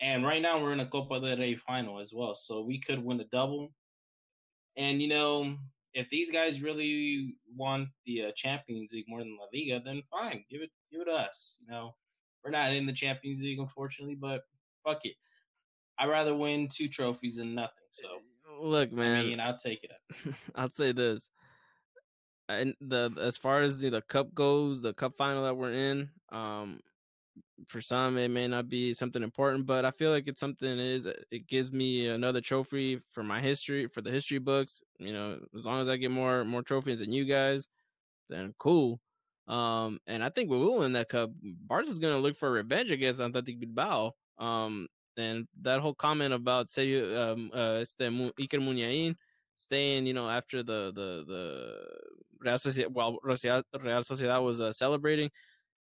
And 0.00 0.24
right 0.24 0.42
now 0.42 0.60
we're 0.60 0.72
in 0.72 0.80
a 0.80 0.86
copa 0.86 1.20
del 1.20 1.36
rey 1.36 1.54
final 1.54 2.00
as 2.00 2.12
well 2.12 2.34
so 2.34 2.62
we 2.62 2.78
could 2.80 3.02
win 3.02 3.20
a 3.20 3.24
double 3.24 3.72
and 4.76 5.00
you 5.00 5.08
know 5.08 5.56
if 5.94 6.10
these 6.10 6.30
guys 6.30 6.60
really 6.60 7.36
want 7.56 7.88
the 8.04 8.26
uh, 8.26 8.30
Champions 8.34 8.92
League 8.92 9.04
more 9.08 9.20
than 9.20 9.36
La 9.38 9.46
Liga, 9.52 9.80
then 9.84 10.02
fine, 10.10 10.44
give 10.50 10.60
it 10.60 10.70
give 10.90 11.02
it 11.02 11.04
to 11.04 11.12
us. 11.12 11.56
You 11.60 11.72
know, 11.72 11.94
we're 12.44 12.50
not 12.50 12.74
in 12.74 12.84
the 12.84 12.92
Champions 12.92 13.40
League 13.40 13.60
unfortunately, 13.60 14.16
but 14.16 14.42
fuck 14.84 15.04
it. 15.04 15.14
I'd 15.98 16.10
rather 16.10 16.34
win 16.34 16.68
two 16.68 16.88
trophies 16.88 17.36
than 17.36 17.54
nothing. 17.54 17.86
So 17.90 18.08
look, 18.60 18.92
man, 18.92 19.20
I 19.20 19.22
mean, 19.22 19.40
I'll 19.40 19.56
take 19.56 19.84
it. 19.84 20.34
I'll 20.54 20.70
say 20.70 20.92
this. 20.92 21.28
And 22.48 22.74
the 22.80 23.10
as 23.20 23.36
far 23.36 23.62
as 23.62 23.78
the, 23.78 23.90
the 23.90 24.02
cup 24.02 24.34
goes, 24.34 24.82
the 24.82 24.92
cup 24.92 25.16
final 25.16 25.44
that 25.44 25.56
we're 25.56 25.72
in, 25.72 26.10
um, 26.30 26.80
for 27.68 27.80
some 27.80 28.18
it 28.18 28.28
may 28.28 28.48
not 28.48 28.68
be 28.68 28.92
something 28.92 29.22
important, 29.22 29.66
but 29.66 29.84
I 29.84 29.90
feel 29.90 30.10
like 30.10 30.24
it's 30.26 30.40
something 30.40 30.78
is 30.78 31.06
it 31.06 31.46
gives 31.46 31.72
me 31.72 32.08
another 32.08 32.40
trophy 32.40 33.00
for 33.12 33.22
my 33.22 33.40
history 33.40 33.88
for 33.88 34.02
the 34.02 34.10
history 34.10 34.38
books. 34.38 34.80
You 34.98 35.12
know, 35.12 35.38
as 35.56 35.64
long 35.64 35.80
as 35.80 35.88
I 35.88 35.96
get 35.96 36.10
more 36.10 36.44
more 36.44 36.62
trophies 36.62 37.00
than 37.00 37.12
you 37.12 37.24
guys, 37.24 37.66
then 38.28 38.54
cool. 38.58 39.00
Um, 39.46 39.98
and 40.06 40.24
I 40.24 40.30
think 40.30 40.50
we 40.50 40.58
will 40.58 40.78
win 40.78 40.92
that 40.94 41.08
cup. 41.08 41.30
Bars 41.42 41.88
is 41.88 41.98
gonna 41.98 42.18
look 42.18 42.36
for 42.36 42.50
revenge 42.50 42.90
against 42.90 43.20
Athletic 43.20 43.60
Bilbao. 43.60 44.12
Um, 44.38 44.88
and 45.16 45.46
that 45.62 45.80
whole 45.80 45.94
comment 45.94 46.34
about 46.34 46.70
say 46.70 47.00
um 47.14 47.50
uh 47.54 47.74
este 47.80 48.00
Iker 48.00 48.60
Muniain 48.60 49.16
staying, 49.56 50.06
you 50.06 50.14
know, 50.14 50.28
after 50.28 50.62
the 50.62 50.92
the 50.94 51.24
the 51.26 51.84
Real 52.40 52.58
Sociedad, 52.58 52.88
while 52.88 53.18
Real 53.22 53.36
Sociedad 53.36 54.42
was 54.42 54.60
uh, 54.60 54.72
celebrating, 54.72 55.30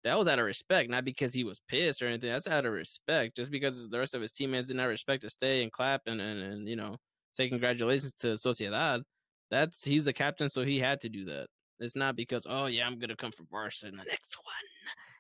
that 0.07 0.17
was 0.17 0.29
out 0.29 0.39
of 0.39 0.45
respect, 0.45 0.89
not 0.89 1.05
because 1.05 1.35
he 1.35 1.43
was 1.43 1.61
pissed 1.69 2.01
or 2.01 2.07
anything. 2.07 2.33
That's 2.33 2.47
out 2.47 2.65
of 2.65 2.73
respect, 2.73 3.37
just 3.37 3.51
because 3.51 3.89
the 3.89 3.99
rest 3.99 4.15
of 4.15 4.23
his 4.23 4.31
teammates 4.31 4.69
did 4.69 4.77
not 4.77 4.85
respect 4.85 5.23
to 5.23 5.31
stay 5.31 5.65
and 5.65 5.73
clap 5.73 6.03
and 6.07 6.21
and, 6.21 6.41
and 6.41 6.69
you 6.69 6.77
know 6.77 6.97
say 7.33 7.49
congratulations 7.49 8.15
to 8.15 8.29
Sociedad. 8.35 9.03
That's 9.51 9.85
he's 9.85 10.05
the 10.05 10.13
captain, 10.13 10.49
so 10.49 10.65
he 10.65 10.79
had 10.79 11.01
to 11.01 11.09
do 11.09 11.25
that. 11.25 11.49
It's 11.81 11.97
not 11.97 12.15
because 12.15 12.47
oh 12.49 12.67
yeah, 12.67 12.87
I'm 12.87 13.01
gonna 13.01 13.17
come 13.17 13.33
for 13.33 13.43
Barca 13.51 13.89
in 13.89 13.97
the 13.97 14.05
next 14.05 14.39
one. 14.43 14.55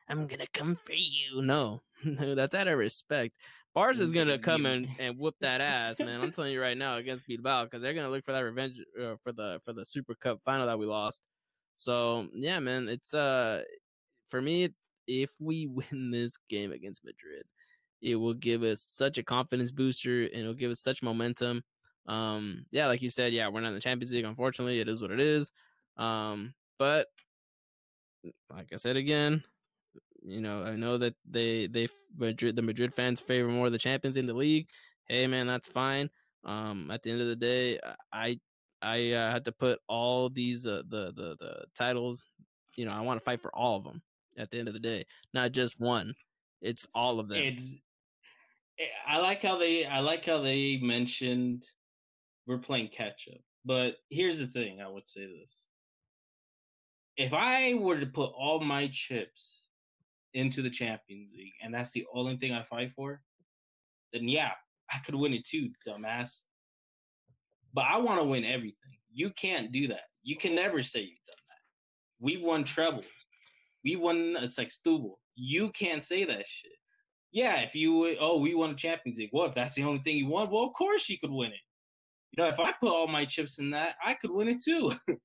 I'm 0.08 0.28
gonna 0.28 0.46
come 0.52 0.76
for 0.76 0.92
you. 0.92 1.42
No, 1.42 1.80
that's 2.04 2.54
out 2.54 2.68
of 2.68 2.78
respect. 2.78 3.36
Barca 3.74 4.00
is 4.00 4.12
gonna 4.12 4.38
come 4.38 4.66
and, 4.66 4.88
and 5.00 5.18
whoop 5.18 5.34
that 5.40 5.60
ass, 5.60 5.98
man. 5.98 6.20
I'm 6.20 6.30
telling 6.30 6.52
you 6.52 6.62
right 6.62 6.78
now 6.78 6.96
against 6.96 7.26
Bilbao 7.26 7.64
because 7.64 7.82
they're 7.82 7.92
gonna 7.92 8.08
look 8.08 8.24
for 8.24 8.32
that 8.32 8.40
revenge 8.40 8.76
uh, 9.02 9.16
for 9.24 9.32
the 9.32 9.60
for 9.64 9.72
the 9.72 9.84
Super 9.84 10.14
Cup 10.14 10.38
final 10.44 10.66
that 10.66 10.78
we 10.78 10.86
lost. 10.86 11.22
So 11.74 12.28
yeah, 12.32 12.60
man, 12.60 12.88
it's 12.88 13.12
uh 13.12 13.62
for 14.28 14.40
me, 14.40 14.70
if 15.06 15.30
we 15.38 15.66
win 15.92 16.10
this 16.10 16.36
game 16.48 16.72
against 16.72 17.04
Madrid, 17.04 17.44
it 18.02 18.16
will 18.16 18.34
give 18.34 18.62
us 18.62 18.82
such 18.82 19.18
a 19.18 19.22
confidence 19.22 19.70
booster 19.70 20.24
and 20.24 20.42
it'll 20.42 20.54
give 20.54 20.70
us 20.70 20.80
such 20.80 21.02
momentum. 21.02 21.62
Um, 22.06 22.66
yeah, 22.70 22.86
like 22.86 23.02
you 23.02 23.10
said, 23.10 23.32
yeah, 23.32 23.48
we're 23.48 23.60
not 23.60 23.68
in 23.68 23.74
the 23.74 23.80
Champions 23.80 24.12
League. 24.12 24.24
Unfortunately, 24.24 24.80
it 24.80 24.88
is 24.88 25.00
what 25.00 25.10
it 25.10 25.20
is. 25.20 25.50
Um, 25.96 26.54
but 26.78 27.06
like 28.50 28.68
I 28.72 28.76
said 28.76 28.96
again, 28.96 29.42
you 30.22 30.40
know, 30.40 30.62
I 30.62 30.76
know 30.76 30.98
that 30.98 31.14
they 31.28 31.66
they 31.68 31.88
Madrid 32.16 32.56
the 32.56 32.62
Madrid 32.62 32.94
fans 32.94 33.20
favor 33.20 33.48
more 33.48 33.70
the 33.70 33.78
champions 33.78 34.16
in 34.16 34.26
the 34.26 34.34
league. 34.34 34.68
Hey, 35.08 35.26
man, 35.26 35.46
that's 35.46 35.68
fine. 35.68 36.10
Um, 36.44 36.90
at 36.90 37.02
the 37.02 37.10
end 37.10 37.20
of 37.20 37.28
the 37.28 37.36
day, 37.36 37.80
I 38.12 38.38
I 38.82 39.12
uh, 39.12 39.32
had 39.32 39.44
to 39.46 39.52
put 39.52 39.78
all 39.88 40.28
these 40.28 40.66
uh, 40.66 40.82
the 40.88 41.12
the 41.12 41.36
the 41.38 41.64
titles. 41.74 42.24
You 42.76 42.86
know, 42.86 42.92
I 42.92 43.00
want 43.00 43.20
to 43.20 43.24
fight 43.24 43.40
for 43.40 43.54
all 43.54 43.76
of 43.76 43.84
them. 43.84 44.02
At 44.38 44.50
the 44.50 44.58
end 44.58 44.68
of 44.68 44.74
the 44.74 44.80
day, 44.80 45.06
not 45.32 45.52
just 45.52 45.80
one. 45.80 46.14
It's 46.60 46.86
all 46.94 47.20
of 47.20 47.28
them. 47.28 47.38
It's. 47.38 47.76
Eh, 48.78 48.84
I 49.06 49.18
like 49.18 49.42
how 49.42 49.56
they. 49.58 49.86
I 49.86 50.00
like 50.00 50.24
how 50.24 50.40
they 50.40 50.78
mentioned 50.78 51.64
we're 52.46 52.58
playing 52.58 52.88
catch 52.88 53.28
up. 53.32 53.40
But 53.64 53.96
here's 54.10 54.38
the 54.38 54.46
thing. 54.46 54.80
I 54.80 54.88
would 54.88 55.08
say 55.08 55.26
this. 55.26 55.66
If 57.16 57.32
I 57.32 57.74
were 57.74 57.98
to 57.98 58.06
put 58.06 58.32
all 58.36 58.60
my 58.60 58.88
chips 58.92 59.64
into 60.34 60.62
the 60.62 60.70
Champions 60.70 61.32
League, 61.36 61.54
and 61.62 61.72
that's 61.72 61.92
the 61.92 62.06
only 62.14 62.36
thing 62.36 62.52
I 62.52 62.62
fight 62.62 62.92
for, 62.92 63.22
then 64.12 64.28
yeah, 64.28 64.52
I 64.92 64.98
could 64.98 65.14
win 65.14 65.32
it 65.32 65.46
too, 65.46 65.70
dumbass. 65.86 66.42
But 67.74 67.86
I 67.88 67.98
want 67.98 68.20
to 68.20 68.24
win 68.24 68.44
everything. 68.44 68.98
You 69.12 69.30
can't 69.30 69.72
do 69.72 69.88
that. 69.88 70.04
You 70.22 70.36
can 70.36 70.54
never 70.54 70.82
say 70.82 71.00
you've 71.00 71.26
done 71.26 71.36
that. 71.48 72.24
We've 72.24 72.42
won 72.42 72.64
trebles. 72.64 73.04
We 73.86 73.96
won 73.96 74.36
a 74.38 74.44
sextuple. 74.44 75.14
You 75.36 75.70
can't 75.70 76.02
say 76.02 76.24
that 76.24 76.46
shit. 76.46 76.72
Yeah, 77.32 77.60
if 77.60 77.74
you 77.74 78.16
oh 78.20 78.40
we 78.40 78.54
won 78.54 78.70
a 78.70 78.74
Champions 78.74 79.18
League. 79.18 79.30
Well, 79.32 79.46
if 79.46 79.54
that's 79.54 79.74
the 79.74 79.84
only 79.84 80.00
thing 80.00 80.16
you 80.16 80.26
won, 80.26 80.50
well 80.50 80.64
of 80.64 80.72
course 80.72 81.08
you 81.08 81.18
could 81.18 81.30
win 81.30 81.52
it. 81.52 81.64
You 82.32 82.42
know, 82.42 82.48
if 82.48 82.60
I 82.60 82.72
put 82.72 82.90
all 82.90 83.06
my 83.06 83.24
chips 83.24 83.58
in 83.60 83.70
that, 83.70 83.94
I 84.04 84.14
could 84.14 84.30
win 84.30 84.48
it 84.48 84.60
too. 84.62 84.92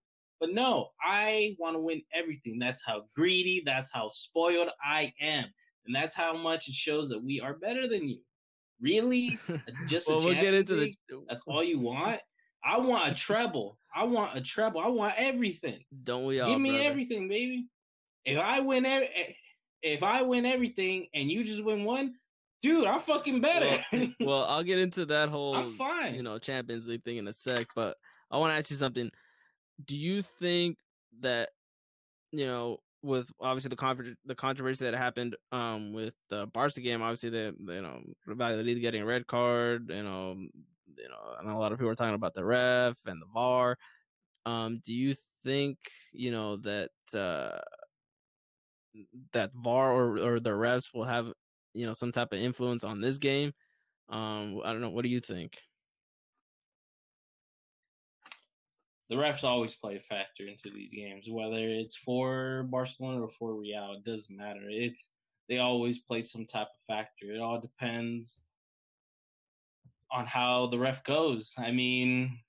But 0.41 0.53
no, 0.55 0.89
I 0.99 1.55
want 1.59 1.75
to 1.75 1.79
win 1.79 2.01
everything. 2.15 2.57
That's 2.57 2.81
how 2.83 3.03
greedy, 3.15 3.61
that's 3.63 3.91
how 3.93 4.09
spoiled 4.09 4.69
I 4.83 5.13
am. 5.21 5.45
And 5.85 5.95
that's 5.95 6.15
how 6.15 6.33
much 6.33 6.67
it 6.67 6.73
shows 6.73 7.09
that 7.09 7.23
we 7.23 7.39
are 7.39 7.53
better 7.53 7.87
than 7.87 8.09
you. 8.09 8.17
Really? 8.81 9.37
Just 9.87 10.09
well, 10.09 10.19
a 10.19 10.25
we'll 10.25 10.33
get 10.33 10.55
into 10.55 10.75
the 10.77 10.95
That's 11.27 11.41
all 11.45 11.63
you 11.63 11.79
want? 11.91 12.19
I 12.65 12.79
want 12.79 13.11
a 13.11 13.13
treble. 13.13 13.77
I 13.95 14.03
want 14.03 14.35
a 14.35 14.41
treble. 14.41 14.81
I 14.81 14.87
want 14.87 15.13
everything. 15.17 15.83
Don't 16.03 16.25
we 16.25 16.39
all? 16.39 16.49
Give 16.49 16.59
me 16.59 16.71
brother. 16.71 16.89
everything, 16.89 17.29
baby. 17.29 17.67
If 18.25 18.37
I 18.37 18.59
win 18.59 18.85
every, 18.85 19.07
eh, 19.07 19.33
if 19.81 20.03
I 20.03 20.21
win 20.21 20.45
everything 20.45 21.07
and 21.13 21.29
you 21.29 21.43
just 21.43 21.63
win 21.63 21.83
one, 21.83 22.15
dude, 22.61 22.85
I'm 22.85 22.99
fucking 22.99 23.41
better. 23.41 23.77
Well, 23.91 24.07
well, 24.19 24.43
I'll 24.45 24.63
get 24.63 24.79
into 24.79 25.05
that 25.07 25.29
whole 25.29 25.55
I'm 25.55 25.69
fine. 25.69 26.15
you 26.15 26.23
know 26.23 26.37
Champions 26.37 26.87
League 26.87 27.03
thing 27.03 27.17
in 27.17 27.27
a 27.27 27.33
sec, 27.33 27.67
but 27.75 27.97
I 28.29 28.37
want 28.37 28.51
to 28.51 28.57
ask 28.57 28.69
you 28.69 28.77
something 28.77 29.09
do 29.85 29.97
you 29.97 30.21
think 30.21 30.77
that 31.21 31.49
you 32.31 32.45
know 32.45 32.77
with 33.03 33.31
obviously 33.39 33.69
the 33.69 33.75
con- 33.75 34.15
the 34.25 34.35
controversy 34.35 34.85
that 34.85 34.95
happened 34.95 35.35
um 35.51 35.93
with 35.93 36.13
the 36.29 36.45
Barca 36.53 36.81
game, 36.81 37.01
obviously 37.01 37.29
the 37.29 37.55
you 37.59 37.81
know 37.81 38.01
Valladolid 38.27 38.81
getting 38.81 39.01
a 39.01 39.05
red 39.05 39.25
card, 39.27 39.89
you 39.89 40.03
know, 40.03 40.35
you 40.37 41.09
know, 41.09 41.35
and 41.39 41.49
a 41.49 41.57
lot 41.57 41.71
of 41.71 41.79
people 41.79 41.89
are 41.89 41.95
talking 41.95 42.15
about 42.15 42.33
the 42.33 42.45
ref 42.45 42.97
and 43.05 43.21
the 43.21 43.25
VAR. 43.33 43.77
Um, 44.45 44.81
do 44.85 44.93
you 44.93 45.15
think 45.43 45.77
you 46.11 46.31
know 46.31 46.57
that 46.57 46.91
uh 47.15 47.59
that 49.33 49.51
VAR 49.53 49.91
or 49.91 50.17
or 50.17 50.39
the 50.39 50.51
refs 50.51 50.93
will 50.93 51.05
have 51.05 51.31
you 51.73 51.85
know 51.85 51.93
some 51.93 52.11
type 52.11 52.33
of 52.33 52.39
influence 52.39 52.83
on 52.83 53.01
this 53.01 53.17
game? 53.17 53.53
Um, 54.09 54.61
I 54.63 54.71
don't 54.71 54.81
know. 54.81 54.89
What 54.89 55.03
do 55.03 55.09
you 55.09 55.21
think? 55.21 55.57
the 59.11 59.17
refs 59.17 59.43
always 59.43 59.75
play 59.75 59.97
a 59.97 59.99
factor 59.99 60.47
into 60.47 60.69
these 60.73 60.93
games, 60.93 61.25
whether 61.29 61.59
it's 61.59 61.97
for 61.97 62.65
Barcelona 62.71 63.21
or 63.21 63.27
for 63.27 63.53
Real. 63.53 63.97
It 63.97 64.05
doesn't 64.05 64.33
matter. 64.33 64.61
It's 64.69 65.09
they 65.49 65.57
always 65.57 65.99
play 65.99 66.21
some 66.21 66.45
type 66.45 66.69
of 66.69 66.85
factor. 66.87 67.33
It 67.33 67.41
all 67.41 67.59
depends 67.59 68.41
on 70.09 70.25
how 70.25 70.67
the 70.67 70.79
ref 70.79 71.03
goes. 71.03 71.53
I 71.57 71.73
mean, 71.73 72.39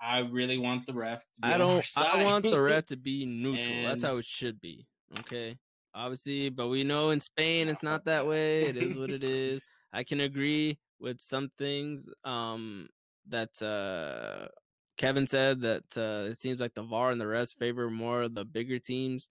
I 0.00 0.20
really 0.20 0.58
want 0.58 0.86
the 0.86 0.92
ref 0.92 1.22
to 1.22 1.40
I 1.42 1.58
don't 1.58 1.84
I 1.96 2.22
want 2.22 2.44
the 2.44 2.62
ref 2.62 2.86
to 2.86 2.96
be 2.96 3.26
neutral. 3.26 3.82
That's 3.82 4.04
how 4.04 4.18
it 4.18 4.24
should 4.24 4.60
be. 4.60 4.86
Okay. 5.18 5.58
Obviously, 5.94 6.48
but 6.48 6.68
we 6.68 6.84
know 6.84 7.10
in 7.10 7.20
Spain 7.20 7.68
it's 7.68 7.82
not 7.82 8.04
that 8.06 8.26
way. 8.26 8.62
It 8.62 8.76
is 8.76 8.96
what 8.96 9.10
it 9.10 9.22
is. 9.22 9.62
I 9.92 10.04
can 10.04 10.20
agree 10.20 10.78
with 11.00 11.20
some 11.20 11.50
things 11.58 12.08
um 12.24 12.88
that 13.28 13.60
uh 13.62 14.48
Kevin 14.96 15.26
said 15.26 15.62
that 15.62 15.84
uh, 15.96 16.30
it 16.30 16.38
seems 16.38 16.60
like 16.60 16.74
the 16.74 16.82
VAR 16.82 17.10
and 17.10 17.20
the 17.20 17.26
rest 17.26 17.58
favor 17.58 17.90
more 17.90 18.28
the 18.28 18.44
bigger 18.44 18.78
teams 18.78 19.28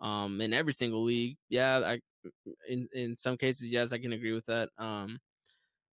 um, 0.00 0.40
in 0.40 0.52
every 0.52 0.72
single 0.72 1.04
league. 1.04 1.36
Yeah, 1.48 1.78
I, 1.84 2.00
in 2.68 2.88
in 2.92 3.16
some 3.16 3.36
cases, 3.36 3.72
yes, 3.72 3.92
I 3.92 3.98
can 3.98 4.12
agree 4.12 4.32
with 4.32 4.46
that. 4.46 4.70
Um, 4.78 5.18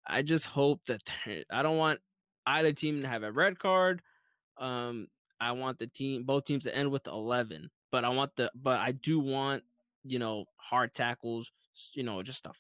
I 0.07 0.23
just 0.23 0.47
hope 0.47 0.81
that 0.87 1.03
I 1.51 1.63
don't 1.63 1.79
want 1.79 2.01
either 2.47 2.73
team 2.73 3.03
to 3.03 3.09
have 3.09 3.23
a 3.23 3.33
red 3.33 3.59
card. 3.59 4.03
Um, 4.59 5.09
I 5.41 5.53
want 5.53 5.79
the 5.79 5.89
team, 5.89 6.25
both 6.25 6.45
teams, 6.45 6.65
to 6.65 6.75
end 6.75 6.91
with 6.91 7.07
eleven. 7.07 7.71
But 7.91 8.05
I 8.05 8.09
want 8.09 8.33
the, 8.37 8.51
but 8.55 8.81
I 8.81 8.93
do 8.93 9.21
want 9.21 9.65
you 10.05 10.19
know 10.19 10.45
hard 10.57 10.95
tackles. 10.95 11.51
You 11.95 12.03
know, 12.03 12.23
just 12.23 12.47
a 12.47 12.53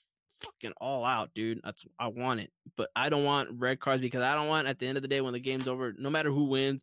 fucking 0.42 0.74
all 0.81 1.05
out, 1.05 1.31
dude. 1.35 1.61
That's 1.64 1.85
I 1.98 2.09
want 2.09 2.40
it, 2.40 2.50
but 2.76 2.90
I 2.96 3.09
don't 3.09 3.24
want 3.24 3.50
red 3.52 3.81
cards 3.81 4.02
because 4.02 4.22
I 4.22 4.35
don't 4.35 4.48
want 4.48 4.68
at 4.68 4.78
the 4.78 4.87
end 4.87 4.98
of 4.98 5.02
the 5.02 5.09
day 5.09 5.20
when 5.20 5.33
the 5.33 5.40
game's 5.40 5.68
over, 5.68 5.94
no 5.98 6.11
matter 6.11 6.31
who 6.31 6.44
wins. 6.44 6.83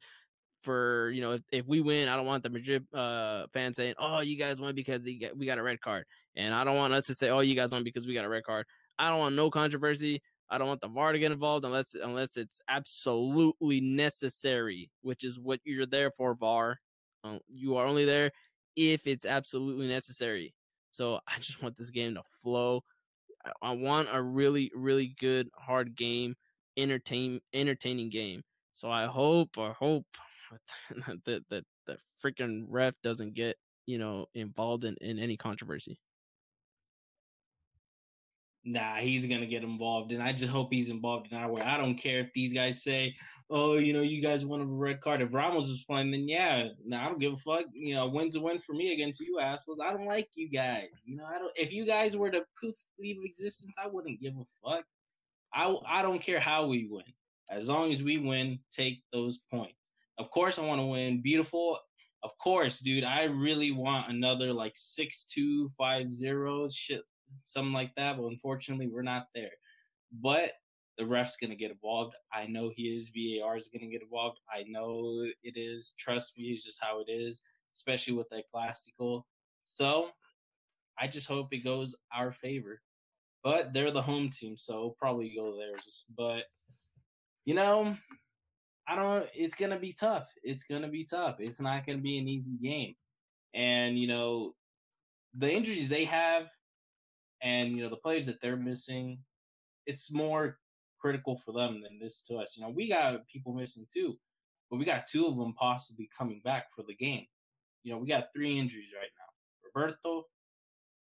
For 0.63 1.09
you 1.11 1.21
know, 1.21 1.33
if, 1.33 1.41
if 1.53 1.65
we 1.67 1.79
win, 1.79 2.09
I 2.09 2.17
don't 2.17 2.25
want 2.25 2.43
the 2.43 2.49
Madrid 2.49 2.85
uh, 2.93 3.45
fans 3.53 3.77
saying, 3.77 3.93
"Oh, 3.97 4.19
you 4.19 4.35
guys 4.35 4.59
won 4.59 4.75
because 4.75 5.01
got, 5.19 5.37
we 5.37 5.45
got 5.45 5.57
a 5.57 5.63
red 5.63 5.79
card," 5.79 6.03
and 6.35 6.53
I 6.53 6.65
don't 6.65 6.75
want 6.75 6.93
us 6.93 7.07
to 7.07 7.15
say, 7.15 7.29
"Oh, 7.29 7.39
you 7.39 7.55
guys 7.55 7.71
won 7.71 7.85
because 7.85 8.05
we 8.05 8.13
got 8.13 8.25
a 8.25 8.29
red 8.29 8.43
card." 8.43 8.65
I 8.97 9.09
don't 9.09 9.19
want 9.19 9.35
no 9.35 9.49
controversy. 9.49 10.21
I 10.49 10.57
don't 10.57 10.67
want 10.67 10.81
the 10.81 10.89
VAR 10.89 11.13
to 11.13 11.19
get 11.19 11.31
involved 11.31 11.63
unless 11.63 11.95
unless 11.95 12.35
it's 12.35 12.59
absolutely 12.67 13.79
necessary, 13.79 14.91
which 15.01 15.23
is 15.23 15.39
what 15.39 15.61
you're 15.63 15.85
there 15.85 16.11
for. 16.11 16.35
VAR, 16.35 16.79
um, 17.23 17.39
you 17.47 17.77
are 17.77 17.85
only 17.85 18.03
there 18.03 18.31
if 18.79 19.05
it's 19.07 19.25
absolutely 19.25 19.87
necessary. 19.87 20.55
So 20.89 21.19
I 21.27 21.39
just 21.39 21.61
want 21.61 21.77
this 21.77 21.91
game 21.91 22.15
to 22.15 22.23
flow. 22.41 22.83
I 23.61 23.71
want 23.71 24.09
a 24.11 24.21
really, 24.21 24.71
really 24.75 25.15
good, 25.19 25.49
hard 25.55 25.95
game, 25.95 26.35
entertain, 26.77 27.41
entertaining 27.53 28.09
game. 28.09 28.43
So 28.73 28.89
I 28.91 29.05
hope, 29.07 29.57
I 29.57 29.71
hope 29.71 30.05
that 31.25 31.43
that 31.49 31.63
the 31.85 31.97
freaking 32.23 32.65
ref 32.69 32.95
doesn't 33.03 33.35
get 33.35 33.57
you 33.85 33.97
know 33.97 34.27
involved 34.33 34.83
in 34.85 34.95
in 35.01 35.19
any 35.19 35.37
controversy. 35.37 35.99
Nah, 38.63 38.95
he's 38.95 39.25
gonna 39.25 39.45
get 39.45 39.63
involved, 39.63 40.11
and 40.11 40.21
I 40.21 40.33
just 40.33 40.51
hope 40.51 40.69
he's 40.71 40.89
involved 40.89 41.27
in 41.31 41.37
our 41.37 41.51
way. 41.51 41.61
I 41.61 41.77
don't 41.77 41.95
care 41.95 42.19
if 42.19 42.33
these 42.33 42.53
guys 42.53 42.83
say, 42.83 43.15
"Oh, 43.49 43.77
you 43.77 43.93
know, 43.93 44.01
you 44.01 44.21
guys 44.21 44.45
want 44.45 44.63
a 44.63 44.65
red 44.65 45.01
card." 45.01 45.21
If 45.21 45.33
Ramos 45.33 45.67
is 45.67 45.85
playing, 45.85 46.11
then 46.11 46.27
yeah, 46.27 46.69
nah, 46.85 47.05
I 47.05 47.09
don't 47.09 47.19
give 47.19 47.33
a 47.33 47.37
fuck. 47.37 47.65
You 47.73 47.95
know, 47.95 48.07
win's 48.07 48.35
a 48.35 48.41
win 48.41 48.59
for 48.59 48.73
me 48.73 48.93
against 48.93 49.21
you 49.21 49.39
assholes. 49.39 49.79
I 49.79 49.91
don't 49.91 50.07
like 50.07 50.29
you 50.35 50.49
guys. 50.49 51.03
You 51.05 51.17
know, 51.17 51.25
I 51.25 51.37
don't. 51.39 51.51
If 51.57 51.71
you 51.71 51.85
guys 51.85 52.17
were 52.17 52.31
to 52.31 52.43
poof 52.59 52.75
leave 52.99 53.17
existence, 53.23 53.75
I 53.81 53.87
wouldn't 53.87 54.21
give 54.21 54.33
a 54.35 54.69
fuck. 54.69 54.85
I 55.53 55.75
I 55.87 56.01
don't 56.01 56.21
care 56.21 56.39
how 56.39 56.67
we 56.67 56.87
win, 56.89 57.05
as 57.49 57.69
long 57.69 57.91
as 57.91 58.03
we 58.03 58.17
win, 58.17 58.59
take 58.71 59.01
those 59.11 59.39
points. 59.51 59.75
Of 60.17 60.29
course, 60.31 60.59
I 60.59 60.65
want 60.65 60.81
to 60.81 60.85
win. 60.85 61.21
Beautiful. 61.21 61.79
Of 62.23 62.37
course, 62.37 62.79
dude. 62.79 63.05
I 63.05 63.23
really 63.23 63.71
want 63.71 64.11
another 64.11 64.51
like 64.51 64.73
six 64.75 65.25
two 65.25 65.69
five 65.77 66.11
zero 66.11 66.67
shit 66.67 67.01
something 67.43 67.73
like 67.73 67.93
that. 67.95 68.17
But 68.17 68.25
unfortunately, 68.25 68.87
we're 68.87 69.01
not 69.01 69.27
there. 69.33 69.51
But 70.11 70.53
the 70.97 71.05
ref's 71.05 71.37
going 71.37 71.51
to 71.51 71.55
get 71.55 71.71
involved. 71.71 72.15
I 72.33 72.45
know 72.47 72.71
he 72.75 72.95
is. 72.95 73.09
VAR 73.09 73.57
is 73.57 73.69
going 73.69 73.81
to 73.81 73.91
get 73.91 74.01
involved. 74.01 74.39
I 74.53 74.65
know 74.67 75.25
it 75.43 75.57
is. 75.57 75.93
Trust 75.97 76.37
me, 76.37 76.45
it's 76.45 76.63
just 76.63 76.83
how 76.83 76.99
it 76.99 77.09
is, 77.09 77.41
especially 77.73 78.13
with 78.13 78.27
that 78.29 78.45
Clasico. 78.53 79.23
So 79.65 80.09
I 80.99 81.07
just 81.07 81.27
hope 81.27 81.53
it 81.53 81.63
goes 81.63 81.95
our 82.13 82.31
favor. 82.31 82.81
But 83.43 83.73
they're 83.73 83.91
the 83.91 84.01
home 84.01 84.29
team, 84.29 84.57
so 84.57 84.95
probably 84.99 85.33
go 85.33 85.57
theirs. 85.57 86.05
But 86.17 86.43
you 87.45 87.53
know, 87.53 87.95
I 88.85 88.95
don't. 88.95 89.27
It's 89.33 89.55
gonna 89.55 89.79
be 89.79 89.93
tough. 89.93 90.29
It's 90.43 90.65
gonna 90.65 90.89
be 90.89 91.05
tough. 91.05 91.37
It's 91.39 91.61
not 91.61 91.85
gonna 91.85 91.99
be 91.99 92.17
an 92.17 92.27
easy 92.27 92.57
game. 92.57 92.95
And 93.53 93.97
you 93.97 94.07
know, 94.07 94.55
the 95.37 95.49
injuries 95.49 95.87
they 95.87 96.03
have 96.05 96.49
and 97.41 97.71
you 97.71 97.83
know 97.83 97.89
the 97.89 97.95
players 97.97 98.25
that 98.27 98.41
they're 98.41 98.57
missing, 98.57 99.19
it's 99.85 100.11
more 100.13 100.57
critical 100.99 101.37
for 101.37 101.53
them 101.53 101.81
than 101.81 101.99
this 101.99 102.21
to 102.23 102.35
us. 102.35 102.55
You 102.55 102.63
know, 102.63 102.69
we 102.69 102.89
got 102.89 103.27
people 103.27 103.53
missing 103.53 103.85
too, 103.91 104.17
but 104.69 104.77
we 104.77 104.85
got 104.85 105.07
two 105.07 105.25
of 105.27 105.37
them 105.37 105.53
possibly 105.53 106.09
coming 106.17 106.41
back 106.43 106.65
for 106.75 106.83
the 106.87 106.95
game. 106.95 107.25
You 107.83 107.93
know, 107.93 107.97
we 107.99 108.07
got 108.07 108.33
three 108.33 108.57
injuries 108.59 108.89
right 108.95 109.11
now: 109.17 109.79
Roberto, 109.81 110.25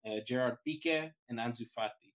uh, 0.06 0.20
Gerard 0.26 0.58
Piqué, 0.66 1.10
and 1.28 1.38
Ansu 1.38 1.66
Fati. 1.76 2.12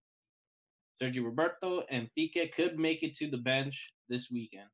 Sergio 1.02 1.26
Roberto 1.26 1.84
and 1.90 2.10
Piqué 2.18 2.52
could 2.52 2.80
make 2.80 3.04
it 3.04 3.16
to 3.16 3.28
the 3.28 3.38
bench 3.38 3.94
this 4.10 4.32
weekend. 4.32 4.70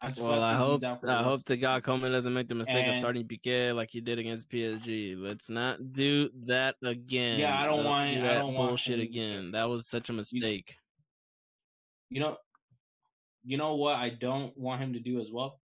Well, 0.00 0.42
I 0.42 0.54
hope 0.54 0.82
I 0.84 1.22
hope 1.24 1.44
to 1.46 1.56
God 1.56 1.82
Koeman 1.82 2.12
doesn't 2.12 2.32
make 2.32 2.48
the 2.48 2.54
mistake 2.54 2.86
and, 2.86 2.92
of 2.92 2.98
starting 2.98 3.26
Piqué 3.26 3.74
like 3.74 3.90
he 3.90 4.00
did 4.00 4.20
against 4.20 4.48
PSG. 4.48 5.16
Let's 5.18 5.50
not 5.50 5.92
do 5.92 6.30
that 6.46 6.76
again. 6.84 7.40
Yeah, 7.40 7.60
I 7.60 7.66
don't 7.66 7.80
uh, 7.80 7.88
want 7.88 8.14
do 8.14 8.22
that 8.22 8.30
I 8.30 8.34
don't 8.34 8.54
bullshit 8.54 9.00
again. 9.00 9.52
That 9.52 9.68
was 9.68 9.88
such 9.88 10.08
a 10.08 10.12
mistake. 10.12 10.76
You 12.10 12.20
know, 12.20 12.36
you 13.44 13.56
know 13.56 13.74
what 13.74 13.96
I 13.96 14.10
don't 14.10 14.56
want 14.56 14.80
him 14.80 14.92
to 14.92 15.00
do 15.00 15.20
as 15.20 15.32
well. 15.32 15.58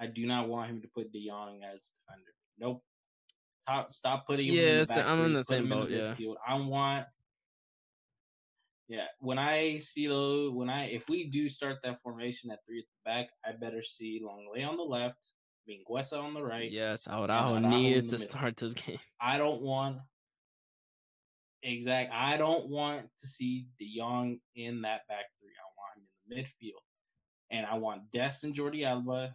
I 0.00 0.06
do 0.06 0.26
not 0.26 0.48
want 0.48 0.70
him 0.70 0.80
to 0.80 0.88
put 0.88 1.12
De 1.12 1.26
Jong 1.26 1.60
as 1.62 1.90
defender. 2.06 2.32
Nope. 2.58 2.82
Stop, 3.62 3.92
stop 3.92 4.26
putting 4.26 4.46
him. 4.46 4.54
Yeah, 4.54 4.84
in 4.88 5.06
I'm 5.06 5.24
in 5.26 5.32
the 5.34 5.44
same 5.44 5.68
boat. 5.68 5.90
Yeah. 5.90 6.14
I 6.46 6.54
want 6.56 7.06
yeah, 8.88 9.04
when 9.20 9.38
I 9.38 9.78
see 9.78 10.06
those, 10.06 10.50
when 10.52 10.70
I 10.70 10.86
if 10.86 11.10
we 11.10 11.24
do 11.24 11.48
start 11.50 11.76
that 11.84 12.00
formation 12.02 12.50
at 12.50 12.60
three 12.66 12.78
at 12.78 12.84
the 12.86 13.10
back, 13.10 13.28
I 13.44 13.52
better 13.52 13.82
see 13.82 14.22
Lenglet 14.24 14.66
on 14.66 14.78
the 14.78 14.82
left, 14.82 15.32
Mingueza 15.68 16.18
on 16.18 16.32
the 16.32 16.42
right. 16.42 16.70
Yes, 16.70 17.06
Araujo 17.06 17.58
needs 17.58 18.10
to 18.10 18.18
start 18.18 18.56
this 18.56 18.72
game. 18.72 18.98
I 19.20 19.36
don't 19.36 19.60
want 19.60 19.98
exact. 21.62 22.12
I 22.14 22.38
don't 22.38 22.68
want 22.70 23.06
to 23.18 23.28
see 23.28 23.66
De 23.78 23.94
Jong 23.94 24.38
in 24.56 24.80
that 24.82 25.06
back 25.06 25.26
three. 25.38 25.52
I 25.52 25.68
want 25.76 25.98
him 25.98 26.06
in 26.24 26.36
the 26.36 26.42
midfield, 26.42 26.80
and 27.50 27.66
I 27.66 27.76
want 27.76 28.10
Dest 28.10 28.44
and 28.44 28.54
Jordi 28.54 28.86
Alba. 28.86 29.34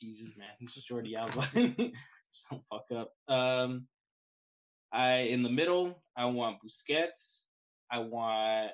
Jesus, 0.00 0.30
man, 0.38 0.48
who's 0.60 0.82
Jordi 0.88 1.16
Alba? 1.16 1.40
Just 2.32 2.48
don't 2.48 2.62
fuck 2.70 2.86
up. 2.94 3.12
Um, 3.26 3.88
I 4.92 5.22
in 5.22 5.42
the 5.42 5.50
middle, 5.50 6.00
I 6.16 6.26
want 6.26 6.58
Busquets. 6.64 7.46
I 7.90 7.98
want 7.98 8.70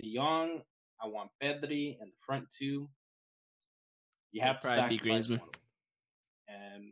De 0.00 0.14
Jong. 0.14 0.62
I 1.02 1.06
want 1.06 1.30
Pedri 1.42 1.96
in 2.00 2.08
the 2.08 2.16
front 2.24 2.44
two. 2.50 2.88
You 4.32 4.42
have 4.42 4.60
to 4.60 4.68
sacrifice 4.68 5.28
Griezmann. 5.28 5.40
One. 5.40 5.48
And 6.48 6.84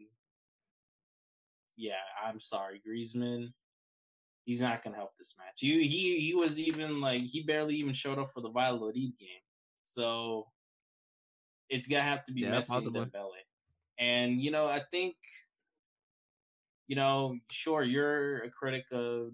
yeah, 1.77 1.95
I'm 2.25 2.41
sorry, 2.41 2.81
Griezmann. 2.87 3.53
He's 4.45 4.61
not 4.61 4.85
gonna 4.85 4.97
help 4.97 5.11
this 5.19 5.35
match. 5.39 5.59
He 5.59 5.87
he 5.87 6.21
he 6.21 6.35
was 6.35 6.61
even 6.61 7.01
like 7.01 7.23
he 7.23 7.43
barely 7.43 7.75
even 7.77 7.93
showed 7.93 8.19
up 8.19 8.31
for 8.31 8.41
the 8.41 8.51
Valladolid 8.51 8.95
game. 8.95 9.43
So 9.85 10.47
it's 11.69 11.87
gonna 11.89 12.03
have 12.03 12.25
to 12.25 12.33
be 12.33 12.43
yeah, 12.43 12.53
Messi 12.53 12.69
possibly. 12.69 13.01
and 13.03 13.13
Dembele. 13.13 13.43
And 13.99 14.41
you 14.41 14.53
know, 14.53 14.69
I 14.69 14.81
think 14.91 15.17
you 16.87 16.95
know, 16.95 17.37
sure, 17.51 17.83
you're 17.83 18.45
a 18.45 18.51
critic 18.51 18.85
of 18.93 19.33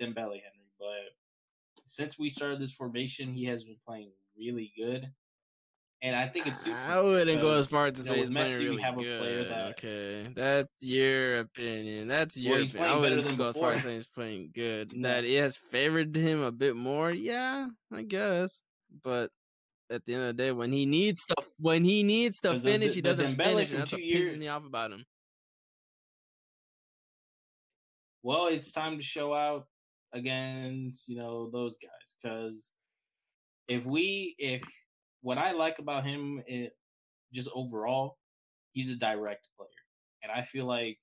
Dembele, 0.00 0.40
Henry, 0.40 0.72
but 0.78 1.12
since 1.86 2.18
we 2.18 2.28
started 2.28 2.60
this 2.60 2.72
formation, 2.72 3.32
he 3.32 3.44
has 3.46 3.64
been 3.64 3.76
playing 3.86 4.10
really 4.36 4.72
good. 4.76 5.08
And 6.02 6.14
I 6.14 6.26
think 6.26 6.46
it 6.46 6.56
suits. 6.58 6.86
I 6.86 7.00
wouldn't 7.00 7.40
go 7.40 7.52
as 7.52 7.66
far 7.66 7.86
as 7.86 7.94
to 7.94 8.02
say 8.02 8.18
he's 8.18 8.28
Messi, 8.28 8.58
really 8.58 8.76
we 8.76 8.82
have 8.82 8.96
good. 8.96 9.06
a 9.06 9.18
player 9.18 9.44
that 9.44 9.70
okay, 9.70 10.28
that's 10.36 10.82
your 10.82 11.38
opinion. 11.38 12.08
That's 12.08 12.36
your. 12.36 12.56
Well, 12.56 12.64
opinion. 12.64 12.90
I 12.90 12.96
wouldn't 12.96 13.38
go 13.38 13.46
before. 13.46 13.48
as 13.48 13.56
far 13.56 13.72
as 13.72 13.82
saying 13.82 13.96
he's 13.96 14.08
playing 14.08 14.50
good. 14.54 14.92
No. 14.96 15.08
That 15.08 15.24
it 15.24 15.40
has 15.40 15.56
favored 15.56 16.14
him 16.14 16.42
a 16.42 16.52
bit 16.52 16.76
more. 16.76 17.10
Yeah, 17.10 17.68
I 17.90 18.02
guess. 18.02 18.60
But 19.02 19.30
at 19.90 20.04
the 20.04 20.14
end 20.14 20.24
of 20.24 20.36
the 20.36 20.42
day, 20.42 20.52
when 20.52 20.72
he 20.72 20.84
needs 20.84 21.22
stuff, 21.22 21.48
when 21.58 21.84
he 21.84 22.02
needs 22.02 22.38
to 22.40 22.58
finish, 22.60 22.90
the, 22.90 22.96
he 22.96 23.00
doesn't 23.00 23.36
finish. 23.36 23.70
And 23.70 23.80
that's 23.80 23.92
what 23.92 24.04
years... 24.04 24.34
pisses 24.34 24.38
me 24.38 24.48
off 24.48 24.66
about 24.66 24.92
him. 24.92 25.06
Well, 28.22 28.48
it's 28.48 28.72
time 28.72 28.98
to 28.98 29.02
show 29.02 29.32
out 29.32 29.66
against 30.14 31.08
you 31.08 31.16
know 31.16 31.50
those 31.50 31.76
guys. 31.78 32.16
Because 32.22 32.74
if 33.68 33.84
we 33.84 34.34
if 34.38 34.62
what 35.20 35.38
I 35.38 35.52
like 35.52 35.78
about 35.78 36.06
him 36.06 36.42
it 36.46 36.76
just 37.32 37.50
overall 37.54 38.16
he's 38.72 38.90
a 38.90 38.96
direct 38.96 39.48
player. 39.58 39.68
And 40.22 40.32
I 40.32 40.42
feel 40.42 40.64
like 40.64 40.98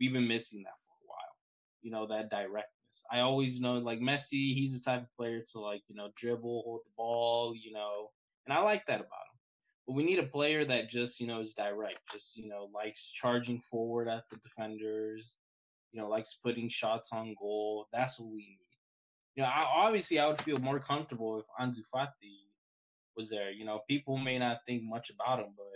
we've 0.00 0.12
been 0.12 0.26
missing 0.26 0.62
that 0.64 0.74
for 0.74 0.94
a 1.04 1.06
while 1.06 1.36
you 1.82 1.90
know 1.90 2.06
that 2.06 2.30
directness. 2.30 3.04
I 3.12 3.20
always 3.20 3.60
know 3.60 3.74
like 3.74 4.00
Messi 4.00 4.54
he's 4.54 4.82
the 4.82 4.90
type 4.90 5.02
of 5.02 5.16
player 5.16 5.42
to 5.52 5.60
like 5.60 5.82
you 5.88 5.94
know 5.94 6.08
dribble 6.16 6.62
hold 6.64 6.80
the 6.84 6.90
ball 6.96 7.54
you 7.54 7.72
know 7.72 8.08
and 8.46 8.56
I 8.56 8.62
like 8.62 8.86
that 8.86 9.00
about 9.00 9.04
him. 9.04 9.38
But 9.86 9.94
we 9.94 10.04
need 10.04 10.18
a 10.18 10.24
player 10.24 10.64
that 10.64 10.88
just 10.88 11.20
you 11.20 11.26
know 11.26 11.40
is 11.40 11.52
direct 11.54 12.00
just 12.10 12.36
you 12.36 12.48
know 12.48 12.70
likes 12.74 13.10
charging 13.10 13.60
forward 13.60 14.08
at 14.08 14.24
the 14.30 14.36
defenders 14.38 15.36
you 15.92 16.00
know, 16.00 16.08
likes 16.08 16.38
putting 16.42 16.68
shots 16.68 17.10
on 17.12 17.34
goal. 17.40 17.86
That's 17.92 18.18
what 18.18 18.30
we 18.30 18.38
need. 18.38 18.58
You 19.34 19.42
know, 19.42 19.48
I, 19.48 19.64
obviously, 19.64 20.18
I 20.18 20.26
would 20.26 20.42
feel 20.42 20.58
more 20.58 20.80
comfortable 20.80 21.38
if 21.38 21.46
Ansu 21.60 21.82
Fati 21.94 22.48
was 23.16 23.30
there. 23.30 23.50
You 23.50 23.64
know, 23.64 23.80
people 23.88 24.16
may 24.16 24.38
not 24.38 24.58
think 24.66 24.82
much 24.82 25.10
about 25.10 25.40
him, 25.40 25.54
but 25.56 25.66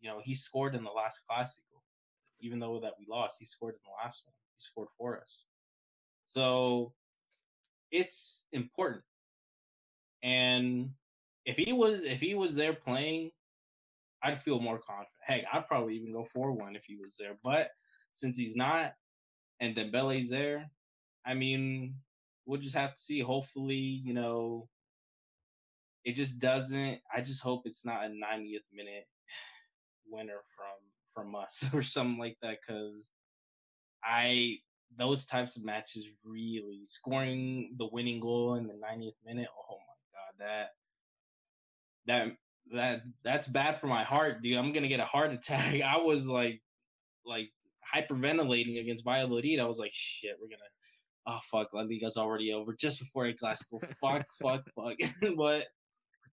you 0.00 0.10
know, 0.10 0.20
he 0.22 0.34
scored 0.34 0.74
in 0.74 0.84
the 0.84 0.90
last 0.90 1.20
Classico. 1.30 1.80
Even 2.40 2.58
though 2.58 2.80
that 2.80 2.94
we 2.98 3.06
lost, 3.08 3.36
he 3.38 3.44
scored 3.44 3.74
in 3.74 3.80
the 3.84 4.04
last 4.04 4.24
one. 4.26 4.34
He 4.56 4.60
scored 4.60 4.88
for 4.98 5.18
us. 5.20 5.46
So 6.26 6.92
it's 7.90 8.44
important. 8.52 9.04
And 10.22 10.90
if 11.46 11.56
he 11.56 11.72
was 11.72 12.02
if 12.02 12.20
he 12.20 12.34
was 12.34 12.54
there 12.54 12.74
playing, 12.74 13.30
I'd 14.22 14.42
feel 14.42 14.60
more 14.60 14.78
confident. 14.78 15.08
Heck, 15.22 15.44
I'd 15.52 15.68
probably 15.68 15.96
even 15.96 16.12
go 16.12 16.24
for 16.24 16.52
one 16.52 16.76
if 16.76 16.84
he 16.84 16.96
was 16.96 17.16
there. 17.18 17.36
But 17.42 17.70
since 18.12 18.36
he's 18.36 18.56
not, 18.56 18.94
and 19.60 19.76
Dembele's 19.76 20.30
there, 20.30 20.70
I 21.26 21.34
mean, 21.34 21.96
we'll 22.46 22.60
just 22.60 22.74
have 22.74 22.94
to 22.94 23.00
see. 23.00 23.20
Hopefully, 23.20 23.76
you 23.76 24.14
know, 24.14 24.68
it 26.04 26.14
just 26.14 26.38
doesn't. 26.38 27.00
I 27.14 27.20
just 27.20 27.42
hope 27.42 27.62
it's 27.64 27.84
not 27.84 28.04
a 28.04 28.08
90th 28.08 28.66
minute 28.72 29.06
winner 30.06 30.40
from 30.56 30.66
from 31.14 31.34
us 31.34 31.64
or 31.74 31.82
something 31.82 32.18
like 32.18 32.36
that, 32.42 32.58
because 32.60 33.10
I 34.04 34.58
those 34.96 35.26
types 35.26 35.56
of 35.56 35.64
matches 35.64 36.06
really 36.24 36.82
scoring 36.86 37.74
the 37.78 37.88
winning 37.90 38.20
goal 38.20 38.54
in 38.54 38.66
the 38.66 38.74
90th 38.74 39.14
minute. 39.24 39.48
Oh 39.70 39.76
my 39.78 40.46
god, 40.46 40.46
that 40.46 40.68
that 42.06 42.36
that 42.72 43.02
that's 43.22 43.48
bad 43.48 43.76
for 43.76 43.86
my 43.86 44.04
heart, 44.04 44.42
dude. 44.42 44.56
I'm 44.58 44.72
gonna 44.72 44.88
get 44.88 45.00
a 45.00 45.04
heart 45.04 45.32
attack. 45.32 45.80
I 45.80 45.98
was 45.98 46.28
like, 46.28 46.60
like 47.24 47.50
hyperventilating 47.94 48.80
against 48.80 49.04
Valladolid. 49.04 49.60
I 49.60 49.66
was 49.66 49.78
like, 49.78 49.92
shit, 49.94 50.36
we're 50.40 50.48
gonna. 50.48 50.62
Oh 51.26 51.40
fuck, 51.50 51.72
La 51.72 51.82
Liga's 51.82 52.16
already 52.16 52.52
over 52.52 52.74
just 52.74 52.98
before 52.98 53.26
a 53.26 53.34
Clasico. 53.34 53.80
fuck, 54.00 54.26
fuck, 54.42 54.64
fuck. 54.74 54.96
but 55.36 55.64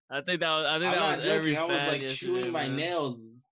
I 0.09 0.21
think 0.21 0.41
that 0.41 0.49
was. 0.49 0.65
I 0.65 0.79
think 0.79 0.93
I'm 0.93 0.99
that 0.99 1.17
was 1.17 1.27
every. 1.27 1.55
I 1.55 1.63
was 1.63 1.87
like 1.87 2.07
chewing 2.07 2.51
my 2.51 2.67
nails. 2.67 3.45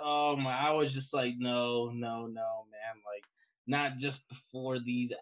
Oh 0.00 0.36
my! 0.36 0.52
I 0.52 0.70
was 0.70 0.92
just 0.92 1.14
like, 1.14 1.34
no, 1.38 1.90
no, 1.90 2.26
no, 2.26 2.64
man. 2.70 3.02
Like 3.06 3.24
not 3.66 3.96
just 3.98 4.28
before 4.28 4.78
these, 4.78 5.12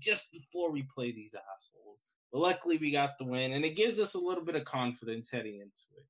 just 0.00 0.32
before 0.32 0.72
we 0.72 0.86
play 0.94 1.12
these 1.12 1.34
assholes. 1.34 2.06
But 2.32 2.40
luckily, 2.40 2.78
we 2.78 2.90
got 2.90 3.18
the 3.18 3.24
win, 3.24 3.52
and 3.52 3.64
it 3.64 3.76
gives 3.76 4.00
us 4.00 4.14
a 4.14 4.18
little 4.18 4.44
bit 4.44 4.56
of 4.56 4.64
confidence 4.64 5.30
heading 5.30 5.54
into 5.54 5.84
it. 5.96 6.04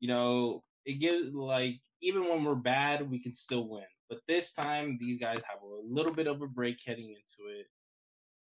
You 0.00 0.08
know, 0.08 0.62
it 0.84 1.00
gives 1.00 1.32
like 1.34 1.76
even 2.02 2.28
when 2.28 2.44
we're 2.44 2.54
bad, 2.54 3.10
we 3.10 3.22
can 3.22 3.32
still 3.32 3.68
win. 3.68 3.84
But 4.08 4.20
this 4.26 4.52
time, 4.52 4.98
these 5.00 5.18
guys 5.18 5.40
have 5.48 5.62
a 5.62 5.94
little 5.94 6.12
bit 6.12 6.26
of 6.26 6.42
a 6.42 6.46
break 6.46 6.78
heading 6.84 7.10
into 7.10 7.50
it. 7.50 7.66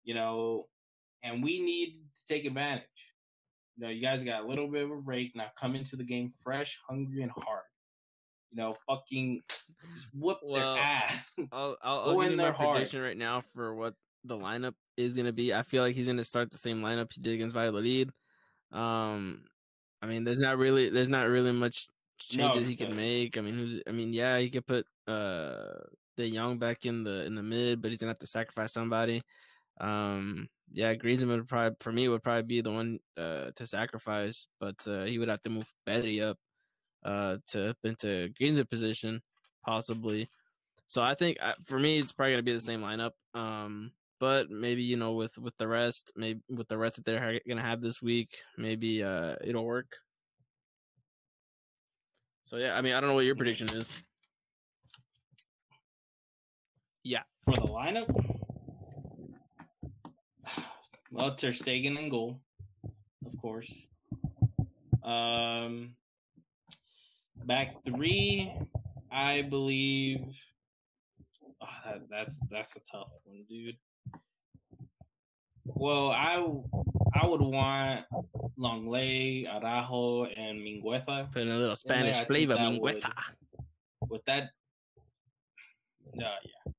You 0.03 0.15
know, 0.15 0.67
and 1.23 1.43
we 1.43 1.61
need 1.61 1.99
to 2.17 2.33
take 2.33 2.45
advantage. 2.45 2.85
You 3.77 3.85
know, 3.85 3.89
you 3.91 4.01
guys 4.01 4.23
got 4.23 4.43
a 4.43 4.47
little 4.47 4.67
bit 4.67 4.83
of 4.83 4.91
a 4.91 4.95
break 4.95 5.35
now. 5.35 5.47
Come 5.59 5.75
into 5.75 5.95
the 5.95 6.03
game 6.03 6.29
fresh, 6.29 6.79
hungry, 6.87 7.21
and 7.21 7.31
hard. 7.31 7.63
You 8.51 8.57
know, 8.57 8.75
fucking 8.87 9.41
just 9.93 10.07
whoop 10.13 10.39
well, 10.43 10.73
their 10.73 10.83
ass. 10.83 11.31
I'll, 11.51 11.77
I'll, 11.81 11.99
I'll 11.99 12.21
give 12.21 12.31
you 12.31 12.37
my 12.37 12.51
hard. 12.51 12.77
prediction 12.77 13.01
right 13.01 13.17
now 13.17 13.41
for 13.53 13.75
what 13.75 13.93
the 14.25 14.37
lineup 14.37 14.73
is 14.97 15.15
going 15.15 15.25
to 15.25 15.33
be. 15.33 15.53
I 15.53 15.63
feel 15.63 15.83
like 15.83 15.95
he's 15.95 16.05
going 16.05 16.17
to 16.17 16.23
start 16.23 16.51
the 16.51 16.57
same 16.57 16.81
lineup 16.81 17.13
he 17.13 17.21
did 17.21 17.33
against 17.33 17.53
Valladolid. 17.53 18.11
Um, 18.71 19.43
I 20.01 20.07
mean, 20.07 20.23
there's 20.23 20.39
not 20.39 20.57
really 20.57 20.89
there's 20.89 21.09
not 21.09 21.27
really 21.27 21.51
much 21.51 21.87
changes 22.21 22.63
no, 22.63 22.67
he 22.67 22.75
can 22.75 22.95
make. 22.95 23.37
I 23.37 23.41
mean, 23.41 23.55
who's 23.55 23.81
I 23.87 23.91
mean, 23.91 24.13
yeah, 24.13 24.37
he 24.39 24.49
could 24.49 24.65
put 24.67 24.85
uh 25.07 25.79
De 26.17 26.29
Jong 26.31 26.57
back 26.59 26.85
in 26.85 27.03
the 27.03 27.25
in 27.25 27.35
the 27.35 27.43
mid, 27.43 27.81
but 27.81 27.91
he's 27.91 27.99
gonna 27.99 28.11
have 28.11 28.19
to 28.19 28.27
sacrifice 28.27 28.73
somebody. 28.73 29.23
Um, 29.79 30.47
yeah, 30.71 30.93
Griezmann 30.95 31.37
would 31.37 31.47
probably 31.47 31.75
for 31.79 31.91
me 31.91 32.07
would 32.07 32.23
probably 32.23 32.43
be 32.43 32.61
the 32.61 32.71
one 32.71 32.99
uh 33.17 33.51
to 33.55 33.65
sacrifice, 33.67 34.47
but 34.59 34.75
uh, 34.87 35.03
he 35.03 35.17
would 35.19 35.29
have 35.29 35.41
to 35.43 35.49
move 35.49 35.71
Pedri 35.87 36.21
up 36.21 36.37
uh 37.03 37.37
to 37.47 37.75
into 37.83 38.29
Griezmann 38.39 38.69
position 38.69 39.21
possibly. 39.65 40.29
So 40.87 41.01
I 41.01 41.15
think 41.15 41.37
uh, 41.41 41.53
for 41.65 41.79
me 41.79 41.99
it's 41.99 42.11
probably 42.11 42.33
gonna 42.33 42.43
be 42.43 42.53
the 42.53 42.61
same 42.61 42.81
lineup. 42.81 43.11
Um, 43.33 43.91
but 44.19 44.49
maybe 44.51 44.83
you 44.83 44.97
know 44.97 45.13
with 45.13 45.37
with 45.37 45.57
the 45.57 45.67
rest, 45.67 46.11
maybe 46.15 46.41
with 46.49 46.67
the 46.67 46.77
rest 46.77 46.97
that 46.97 47.05
they're 47.05 47.39
gonna 47.47 47.61
have 47.61 47.81
this 47.81 48.01
week, 48.01 48.37
maybe 48.57 49.03
uh 49.03 49.35
it'll 49.43 49.65
work. 49.65 49.95
So 52.51 52.57
yeah, 52.57 52.75
I 52.75 52.81
mean 52.81 52.93
I 52.93 52.99
don't 52.99 53.09
know 53.09 53.15
what 53.15 53.23
your 53.23 53.35
prediction 53.35 53.69
is. 53.69 53.87
Yeah, 57.01 57.23
for 57.45 57.53
the 57.53 57.61
lineup. 57.61 58.09
Well, 61.13 61.35
Ter 61.35 61.49
Stegen 61.49 61.99
in 61.99 62.07
goal, 62.07 62.39
of 63.25 63.37
course. 63.41 63.85
Um, 65.03 65.93
back 67.43 67.83
three, 67.83 68.53
I 69.11 69.41
believe. 69.41 70.21
Oh, 71.61 71.67
that, 71.85 72.09
that's 72.09 72.39
that's 72.49 72.77
a 72.77 72.79
tough 72.89 73.11
one, 73.25 73.43
dude. 73.49 73.75
Well, 75.65 76.11
I 76.11 76.37
I 77.13 77.27
would 77.27 77.41
want 77.41 78.05
Lenglet, 78.57 79.47
Araujo, 79.47 80.25
and 80.25 80.59
Mingueza. 80.59 81.31
Put 81.31 81.43
in 81.43 81.49
a 81.49 81.57
little 81.57 81.75
Spanish 81.75 82.19
flavor, 82.25 82.55
Mingueza. 82.55 83.11
with 84.09 84.23
that, 84.25 84.51
yeah, 86.13 86.35
yeah. 86.43 86.71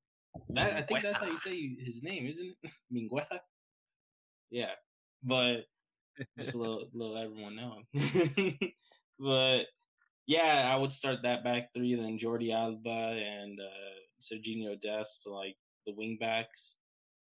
That, 0.51 0.77
I 0.77 0.83
think 0.83 1.03
that's 1.03 1.19
how 1.19 1.27
you 1.27 1.39
say 1.39 1.75
his 1.79 2.03
name, 2.03 2.27
isn't 2.27 2.55
it? 2.63 2.71
Mingueza. 2.93 3.41
Yeah, 4.51 4.73
but 5.23 5.67
just 6.39 6.55
a 6.55 6.59
little, 6.59 6.89
little 6.93 7.17
everyone 7.17 7.57
know. 7.57 7.83
but 9.19 9.67
yeah, 10.27 10.71
I 10.73 10.77
would 10.77 10.93
start 10.93 11.23
that 11.23 11.45
back 11.45 11.73
three, 11.75 11.95
then 11.95 12.19
Jordi 12.19 12.55
Alba 12.55 13.19
and 13.19 13.59
uh, 13.61 14.23
Sergiño 14.23 14.81
Dest, 14.81 15.27
like 15.27 15.57
the 15.87 15.95
wing 15.95 16.19
backs. 16.21 16.77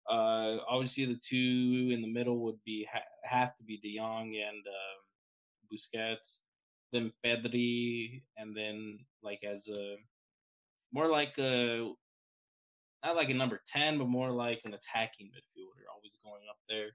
Uh, 0.08 0.58
obviously, 0.68 1.04
the 1.04 1.20
two 1.22 1.90
in 1.92 2.02
the 2.02 2.08
middle 2.08 2.40
would 2.44 2.62
be 2.64 2.86
ha- 2.92 3.00
have 3.24 3.54
to 3.56 3.64
be 3.64 3.78
De 3.78 3.96
Jong 3.96 4.34
and 4.34 4.66
uh, 4.66 5.72
Busquets, 5.72 6.38
then 6.92 7.12
Pedri, 7.24 8.22
and 8.36 8.56
then 8.56 8.98
like 9.22 9.44
as 9.44 9.68
a 9.68 9.96
more 10.92 11.06
like 11.06 11.38
a 11.38 11.92
not 13.04 13.16
like 13.16 13.30
a 13.30 13.34
number 13.34 13.60
ten, 13.66 13.98
but 13.98 14.08
more 14.08 14.30
like 14.30 14.60
an 14.64 14.74
attacking 14.74 15.28
midfielder, 15.28 15.84
always 15.94 16.18
going 16.24 16.42
up 16.50 16.58
there. 16.68 16.90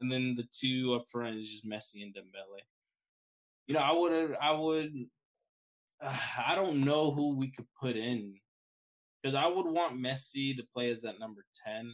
And 0.00 0.10
then 0.10 0.34
the 0.34 0.46
two 0.52 0.94
up 0.94 1.04
front 1.10 1.36
is 1.36 1.48
just 1.48 1.66
Messi 1.66 2.02
and 2.02 2.14
Dembele. 2.14 2.60
You 3.66 3.74
know, 3.74 3.80
I 3.80 3.92
would 3.92 4.36
I 4.40 4.50
would 4.52 4.92
uh, 6.02 6.18
I 6.46 6.56
don't 6.56 6.84
know 6.84 7.12
who 7.12 7.36
we 7.36 7.52
could 7.52 7.66
put 7.80 7.96
in 7.96 8.34
because 9.22 9.34
I 9.36 9.46
would 9.46 9.66
want 9.66 10.00
Messi 10.00 10.56
to 10.56 10.66
play 10.74 10.90
as 10.90 11.02
that 11.02 11.20
number 11.20 11.44
ten 11.64 11.92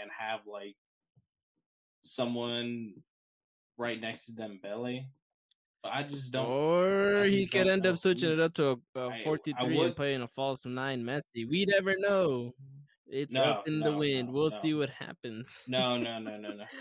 and 0.00 0.10
have 0.16 0.40
like 0.46 0.76
someone 2.02 2.94
right 3.78 4.00
next 4.00 4.26
to 4.26 4.32
Dembele. 4.32 5.06
But 5.82 5.92
I 5.92 6.02
just 6.02 6.32
don't. 6.32 6.46
Or 6.46 7.24
he 7.24 7.46
could 7.46 7.68
end 7.68 7.86
up 7.86 7.98
switching 7.98 8.30
it 8.30 8.40
up 8.40 8.54
to 8.54 8.80
a, 8.94 9.00
a 9.00 9.24
43 9.24 9.80
and 9.80 9.96
playing 9.96 10.22
a 10.22 10.28
false 10.28 10.64
nine 10.64 11.02
Messi. 11.02 11.48
We 11.48 11.66
never 11.66 11.94
know. 11.98 12.54
It's 13.06 13.34
no, 13.34 13.42
up 13.42 13.68
in 13.68 13.80
no, 13.80 13.92
the 13.92 13.96
wind. 13.98 14.28
No, 14.28 14.34
we'll 14.34 14.50
see 14.50 14.74
what 14.74 14.88
happens. 14.88 15.50
No, 15.68 15.98
no, 15.98 16.18
no, 16.18 16.36
no, 16.36 16.52
no. 16.52 16.64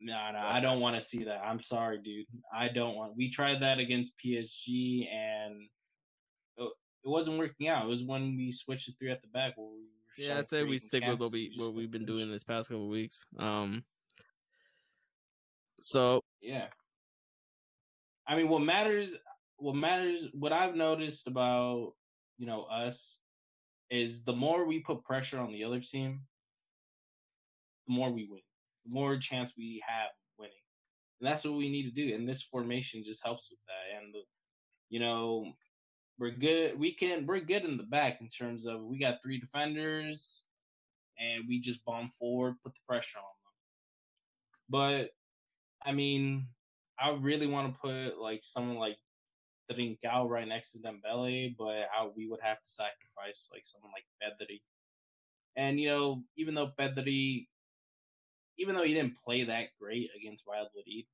No, 0.00 0.32
no, 0.32 0.38
I 0.38 0.60
don't 0.60 0.80
want 0.80 0.96
to 0.96 1.00
see 1.00 1.24
that. 1.24 1.40
I'm 1.42 1.62
sorry, 1.62 1.98
dude. 1.98 2.26
I 2.54 2.68
don't 2.68 2.94
want. 2.94 3.16
We 3.16 3.30
tried 3.30 3.62
that 3.62 3.78
against 3.78 4.12
PSG, 4.22 5.08
and 5.10 5.66
uh, 6.60 6.66
it 6.66 7.08
wasn't 7.08 7.38
working 7.38 7.68
out. 7.68 7.86
It 7.86 7.88
was 7.88 8.04
when 8.04 8.36
we 8.36 8.52
switched 8.52 8.84
to 8.84 8.92
three 8.98 9.10
at 9.10 9.22
the 9.22 9.28
back 9.28 9.56
where 9.56 9.66
we 9.66 9.86
yeah, 10.16 10.38
I 10.38 10.42
say 10.42 10.64
we 10.64 10.78
stick 10.78 11.04
with 11.06 11.20
what 11.20 11.32
we 11.32 11.52
what 11.56 11.74
we've 11.74 11.90
been 11.90 12.06
doing 12.06 12.30
this 12.30 12.44
past 12.44 12.68
couple 12.68 12.88
weeks. 12.88 13.24
Um. 13.38 13.84
So 15.80 16.22
yeah, 16.40 16.66
I 18.26 18.36
mean, 18.36 18.48
what 18.48 18.62
matters, 18.62 19.16
what 19.56 19.74
matters, 19.74 20.28
what 20.32 20.52
I've 20.52 20.76
noticed 20.76 21.26
about 21.26 21.92
you 22.38 22.46
know 22.46 22.64
us 22.64 23.18
is 23.90 24.24
the 24.24 24.32
more 24.32 24.66
we 24.66 24.80
put 24.80 25.04
pressure 25.04 25.38
on 25.38 25.52
the 25.52 25.64
other 25.64 25.80
team, 25.80 26.22
the 27.86 27.94
more 27.94 28.10
we 28.10 28.26
win, 28.30 28.40
the 28.86 28.98
more 28.98 29.16
chance 29.18 29.54
we 29.56 29.82
have 29.86 30.10
winning, 30.38 30.54
and 31.20 31.28
that's 31.28 31.44
what 31.44 31.54
we 31.54 31.68
need 31.68 31.84
to 31.84 31.90
do. 31.90 32.14
And 32.14 32.28
this 32.28 32.42
formation 32.42 33.04
just 33.04 33.24
helps 33.24 33.50
with 33.50 33.60
that. 33.66 34.02
And 34.02 34.14
the, 34.14 34.20
you 34.90 35.00
know, 35.00 35.52
we're 36.18 36.30
good. 36.30 36.78
We 36.78 36.92
can 36.92 37.26
we're 37.26 37.40
good 37.40 37.64
in 37.64 37.76
the 37.76 37.82
back 37.82 38.20
in 38.20 38.28
terms 38.28 38.66
of 38.66 38.82
we 38.82 38.98
got 38.98 39.22
three 39.22 39.38
defenders, 39.38 40.42
and 41.18 41.44
we 41.48 41.60
just 41.60 41.84
bomb 41.84 42.08
forward, 42.08 42.56
put 42.62 42.74
the 42.74 42.80
pressure 42.88 43.18
on 43.18 43.24
them. 43.24 43.52
But 44.68 45.10
I 45.84 45.92
mean, 45.92 46.46
I 46.98 47.10
really 47.10 47.46
want 47.46 47.74
to 47.74 47.80
put 47.80 48.18
like 48.18 48.40
someone 48.42 48.76
like 48.76 48.96
Trincao 49.70 50.28
right 50.28 50.46
next 50.46 50.72
to 50.72 50.78
Dembele, 50.78 51.54
but 51.58 51.88
I, 51.96 52.08
we 52.14 52.28
would 52.28 52.40
have 52.42 52.60
to 52.60 52.66
sacrifice 52.66 53.48
like 53.52 53.64
someone 53.64 53.92
like 53.92 54.04
Pedri. 54.22 54.60
And 55.56 55.80
you 55.80 55.88
know, 55.88 56.22
even 56.36 56.54
though 56.54 56.72
Pedri, 56.78 57.46
even 58.58 58.74
though 58.74 58.84
he 58.84 58.94
didn't 58.94 59.16
play 59.24 59.44
that 59.44 59.68
great 59.80 60.10
against 60.16 60.44
Valladolid, 60.46 61.06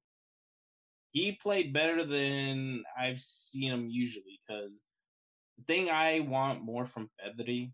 he 1.13 1.33
played 1.33 1.73
better 1.73 2.05
than 2.05 2.85
I've 2.99 3.21
seen 3.21 3.73
him 3.73 3.89
usually. 3.89 4.41
Because 4.47 4.83
thing 5.67 5.91
I 5.91 6.21
want 6.21 6.63
more 6.63 6.87
from 6.87 7.11
Pedri 7.21 7.73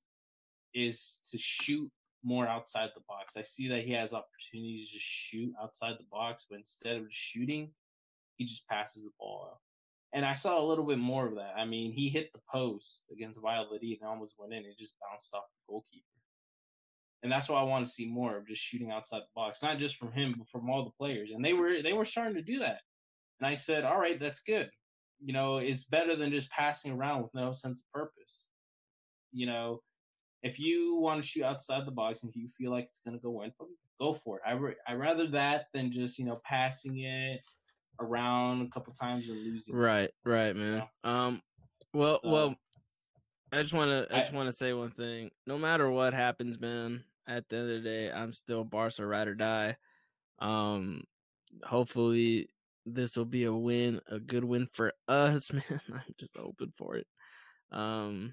is 0.74 1.20
to 1.30 1.39
shoot 1.39 1.91
more 2.22 2.47
outside 2.47 2.91
the 2.95 3.03
box. 3.09 3.37
I 3.37 3.43
see 3.43 3.68
that 3.68 3.84
he 3.84 3.93
has 3.93 4.12
opportunities 4.12 4.91
to 4.91 4.99
shoot 4.99 5.53
outside 5.62 5.95
the 5.99 6.07
box, 6.11 6.47
but 6.49 6.59
instead 6.59 6.97
of 6.97 7.07
shooting, 7.11 7.70
he 8.37 8.45
just 8.45 8.68
passes 8.68 9.05
the 9.05 9.11
ball. 9.18 9.61
And 10.12 10.24
I 10.24 10.34
saw 10.34 10.61
a 10.61 10.64
little 10.64 10.84
bit 10.84 10.99
more 10.99 11.26
of 11.26 11.37
that. 11.37 11.55
I 11.57 11.64
mean, 11.64 11.93
he 11.93 12.09
hit 12.09 12.32
the 12.32 12.41
post 12.51 13.05
against 13.12 13.41
Valladolid 13.41 13.82
and 13.82 14.09
almost 14.09 14.34
went 14.39 14.53
in. 14.53 14.64
It 14.64 14.78
just 14.78 14.97
bounced 15.01 15.34
off 15.34 15.45
the 15.45 15.72
goalkeeper. 15.72 16.05
And 17.22 17.32
that's 17.32 17.49
what 17.49 17.59
I 17.59 17.64
want 17.64 17.87
to 17.87 17.93
see 17.93 18.07
more 18.07 18.37
of, 18.37 18.47
just 18.47 18.62
shooting 18.62 18.91
outside 18.91 19.20
the 19.20 19.34
box, 19.34 19.62
not 19.62 19.78
just 19.78 19.97
from 19.97 20.12
him, 20.12 20.34
but 20.37 20.49
from 20.49 20.70
all 20.70 20.84
the 20.84 20.91
players. 20.99 21.30
And 21.34 21.45
they 21.45 21.53
were 21.53 21.82
they 21.82 21.93
were 21.93 22.05
starting 22.05 22.37
to 22.37 22.43
do 22.43 22.61
that. 22.61 22.80
And 23.41 23.47
I 23.47 23.55
said, 23.55 23.84
all 23.84 23.99
right, 23.99 24.18
that's 24.18 24.41
good 24.41 24.70
you 25.20 25.32
know, 25.32 25.58
it's 25.58 25.84
better 25.84 26.16
than 26.16 26.30
just 26.30 26.50
passing 26.50 26.92
around 26.92 27.22
with 27.22 27.34
no 27.34 27.52
sense 27.52 27.82
of 27.82 27.92
purpose. 27.92 28.48
You 29.32 29.46
know, 29.46 29.82
if 30.42 30.58
you 30.58 30.98
want 31.00 31.22
to 31.22 31.26
shoot 31.26 31.44
outside 31.44 31.86
the 31.86 31.92
box 31.92 32.22
and 32.22 32.32
you 32.34 32.48
feel 32.48 32.70
like 32.70 32.84
it's 32.84 33.00
going 33.00 33.16
to 33.16 33.22
go 33.22 33.42
in, 33.42 33.52
go 34.00 34.14
for 34.14 34.38
it. 34.38 34.42
I 34.46 34.52
re- 34.52 34.76
I 34.86 34.94
rather 34.94 35.26
that 35.28 35.66
than 35.72 35.90
just 35.90 36.18
you 36.18 36.24
know 36.24 36.40
passing 36.44 37.00
it 37.00 37.40
around 38.00 38.62
a 38.62 38.68
couple 38.68 38.92
times 38.92 39.28
and 39.28 39.42
losing. 39.42 39.74
Right, 39.74 40.10
right, 40.24 40.54
man. 40.54 40.84
Know? 41.04 41.10
Um, 41.10 41.42
well, 41.92 42.20
so, 42.22 42.30
well, 42.30 42.54
I 43.52 43.62
just 43.62 43.74
want 43.74 43.90
to 43.90 44.14
I 44.14 44.20
just 44.20 44.32
want 44.32 44.48
to 44.48 44.56
say 44.56 44.72
one 44.72 44.90
thing. 44.90 45.30
No 45.46 45.58
matter 45.58 45.90
what 45.90 46.14
happens, 46.14 46.60
man, 46.60 47.04
at 47.26 47.48
the 47.48 47.56
end 47.56 47.70
of 47.70 47.82
the 47.82 47.88
day, 47.88 48.10
I'm 48.10 48.32
still 48.32 48.64
Barca 48.64 49.06
ride 49.06 49.28
or 49.28 49.34
die. 49.34 49.76
Um, 50.38 51.04
hopefully 51.64 52.50
this 52.87 53.16
will 53.16 53.24
be 53.26 53.45
a 53.45 53.53
win, 53.53 54.01
a 54.09 54.18
good 54.18 54.45
win 54.45 54.66
for 54.72 54.93
us, 55.09 55.53
man. 55.53 55.62
I'm 55.93 56.14
just 56.18 56.37
hoping 56.37 56.72
for 56.78 56.97
it. 56.97 57.07
Um, 57.72 58.32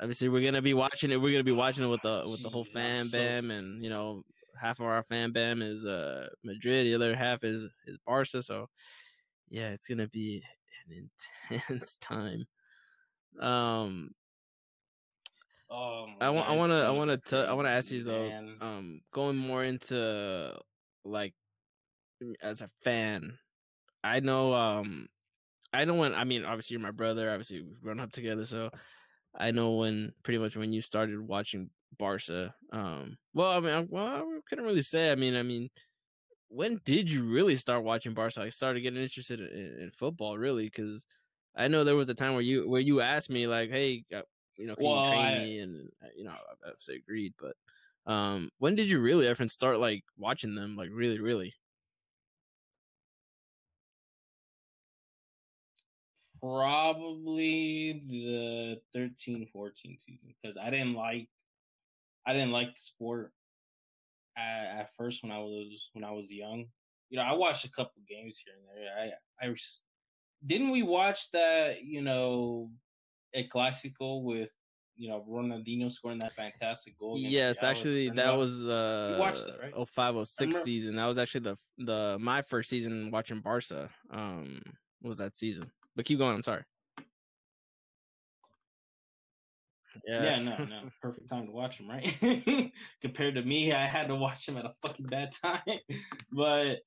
obviously 0.00 0.28
we're 0.28 0.44
gonna 0.44 0.62
be 0.62 0.74
watching 0.74 1.10
it. 1.10 1.20
We're 1.20 1.32
gonna 1.32 1.44
be 1.44 1.52
watching 1.52 1.84
it 1.84 1.88
with 1.88 2.02
the 2.02 2.22
with 2.26 2.42
the 2.42 2.50
whole 2.50 2.64
fan 2.64 3.04
bam, 3.12 3.50
and 3.50 3.82
you 3.82 3.90
know 3.90 4.22
half 4.60 4.78
of 4.78 4.86
our 4.86 5.02
fan 5.04 5.32
bam 5.32 5.62
is 5.62 5.84
uh 5.84 6.28
Madrid, 6.44 6.86
the 6.86 6.94
other 6.94 7.16
half 7.16 7.42
is 7.44 7.64
is 7.86 7.98
Barca. 8.06 8.42
So 8.42 8.68
yeah, 9.48 9.70
it's 9.70 9.88
gonna 9.88 10.08
be 10.08 10.42
an 10.88 11.10
intense 11.50 11.96
time. 12.00 12.44
Um, 13.40 14.10
Oh, 15.70 16.06
I 16.20 16.30
want 16.30 16.48
I 16.48 16.52
want 16.52 16.70
to 16.70 16.76
I 16.76 16.90
want 16.90 17.10
to 17.10 17.16
tell 17.16 17.46
I 17.46 17.52
want 17.52 17.66
to 17.66 17.70
ask 17.72 17.90
you 17.90 18.04
though. 18.04 18.28
man. 18.28 18.56
Um, 18.60 19.00
going 19.12 19.36
more 19.36 19.64
into 19.64 20.56
like 21.04 21.34
as 22.42 22.60
a 22.60 22.70
fan, 22.84 23.38
I 24.04 24.20
know 24.20 24.54
um 24.54 25.08
I 25.72 25.86
know 25.86 25.96
when 25.96 26.14
I 26.14 26.24
mean 26.24 26.44
obviously 26.44 26.74
you're 26.74 26.82
my 26.82 26.92
brother, 26.92 27.30
obviously 27.30 27.62
we've 27.62 27.80
grown 27.82 28.00
up 28.00 28.12
together, 28.12 28.46
so 28.46 28.70
I 29.34 29.50
know 29.52 29.74
when 29.76 30.14
pretty 30.24 30.38
much 30.38 30.56
when 30.56 30.72
you 30.72 30.82
started 30.82 31.20
watching 31.20 31.70
Barca. 31.98 32.54
Um, 32.72 33.18
well, 33.34 33.52
I 33.52 33.60
mean, 33.60 33.70
I, 33.72 33.80
well, 33.82 34.06
I 34.06 34.40
couldn't 34.48 34.64
really 34.66 34.82
say. 34.82 35.12
I 35.12 35.16
mean, 35.16 35.36
I 35.36 35.42
mean, 35.44 35.70
when 36.48 36.80
did 36.84 37.10
you 37.10 37.24
really 37.24 37.56
start 37.56 37.84
watching 37.84 38.14
Barca? 38.14 38.42
I 38.42 38.50
started 38.50 38.82
getting 38.82 39.02
interested 39.02 39.40
in, 39.40 39.80
in 39.82 39.92
football, 39.92 40.38
really, 40.38 40.64
because 40.66 41.06
I 41.56 41.68
know 41.68 41.84
there 41.84 41.96
was 41.96 42.08
a 42.10 42.14
time 42.14 42.34
where 42.34 42.42
you 42.42 42.68
where 42.68 42.80
you 42.82 43.00
asked 43.02 43.30
me 43.30 43.46
like, 43.48 43.70
"Hey, 43.70 44.04
uh, 44.14 44.22
you 44.58 44.66
know, 44.66 44.76
can 44.76 44.86
Well, 44.86 44.92
you 44.92 45.00
train 45.02 45.34
I- 45.34 45.38
me?" 45.38 45.58
And 45.60 45.90
uh, 46.04 46.08
you 46.16 46.24
know, 46.24 46.32
I 46.32 46.68
obviously 46.70 46.96
agreed. 46.96 47.34
But 47.38 47.56
um, 48.06 48.50
when 48.58 48.76
did 48.76 48.86
you 48.86 49.00
really 49.00 49.26
ever 49.28 49.48
start 49.48 49.80
like 49.80 50.04
watching 50.18 50.54
them? 50.56 50.76
Like, 50.76 50.90
really, 50.92 51.20
really? 51.20 51.54
Probably 56.44 58.02
the 58.06 58.78
13 58.92 59.48
14 59.50 59.96
season 59.98 60.34
because 60.42 60.58
I 60.58 60.68
didn't 60.68 60.92
like 60.92 61.28
I 62.26 62.34
didn't 62.34 62.52
like 62.52 62.74
the 62.74 62.80
sport 62.80 63.32
at, 64.36 64.80
at 64.80 64.94
first 64.94 65.22
when 65.22 65.32
I 65.32 65.38
was 65.38 65.88
when 65.94 66.04
I 66.04 66.10
was 66.10 66.30
young. 66.30 66.66
You 67.08 67.16
know, 67.16 67.24
I 67.24 67.32
watched 67.32 67.64
a 67.64 67.70
couple 67.70 68.02
games 68.06 68.42
here 68.44 68.54
and 68.58 68.66
there. 68.76 69.14
I 69.40 69.46
I 69.46 69.54
didn't 70.44 70.70
we 70.70 70.82
watch 70.82 71.30
that, 71.30 71.82
you 71.82 72.02
know, 72.02 72.70
a 73.32 73.48
Clasico 73.48 74.22
with 74.22 74.50
you 74.96 75.08
know 75.08 75.24
Ronaldinho 75.26 75.90
scoring 75.90 76.18
that 76.18 76.34
fantastic 76.34 76.98
goal. 76.98 77.16
Yes, 77.18 77.62
Real 77.62 77.70
actually, 77.70 78.10
that 78.10 78.36
was 78.36 78.58
the 78.58 79.16
watched 79.18 79.46
that, 79.46 79.60
right? 79.62 79.72
oh 79.74 79.86
five 79.86 80.14
oh 80.14 80.24
season. 80.24 80.96
That 80.96 81.06
was 81.06 81.16
actually 81.16 81.40
the 81.40 81.56
the 81.78 82.18
my 82.20 82.42
first 82.42 82.68
season 82.68 83.10
watching 83.10 83.40
Barca. 83.40 83.88
Um, 84.10 84.60
was 85.02 85.16
that 85.18 85.36
season? 85.36 85.70
But 85.96 86.04
keep 86.04 86.18
going. 86.18 86.34
I'm 86.34 86.42
sorry. 86.42 86.64
Yeah, 90.06 90.38
no, 90.40 90.56
no, 90.64 90.80
perfect 91.02 91.28
time 91.28 91.46
to 91.46 91.52
watch 91.52 91.78
him, 91.78 91.88
right? 91.88 92.72
Compared 93.00 93.36
to 93.36 93.42
me, 93.42 93.72
I 93.72 93.86
had 93.86 94.08
to 94.08 94.16
watch 94.16 94.48
him 94.48 94.56
at 94.56 94.64
a 94.64 94.74
fucking 94.84 95.06
bad 95.06 95.32
time. 95.32 95.78
but 96.32 96.80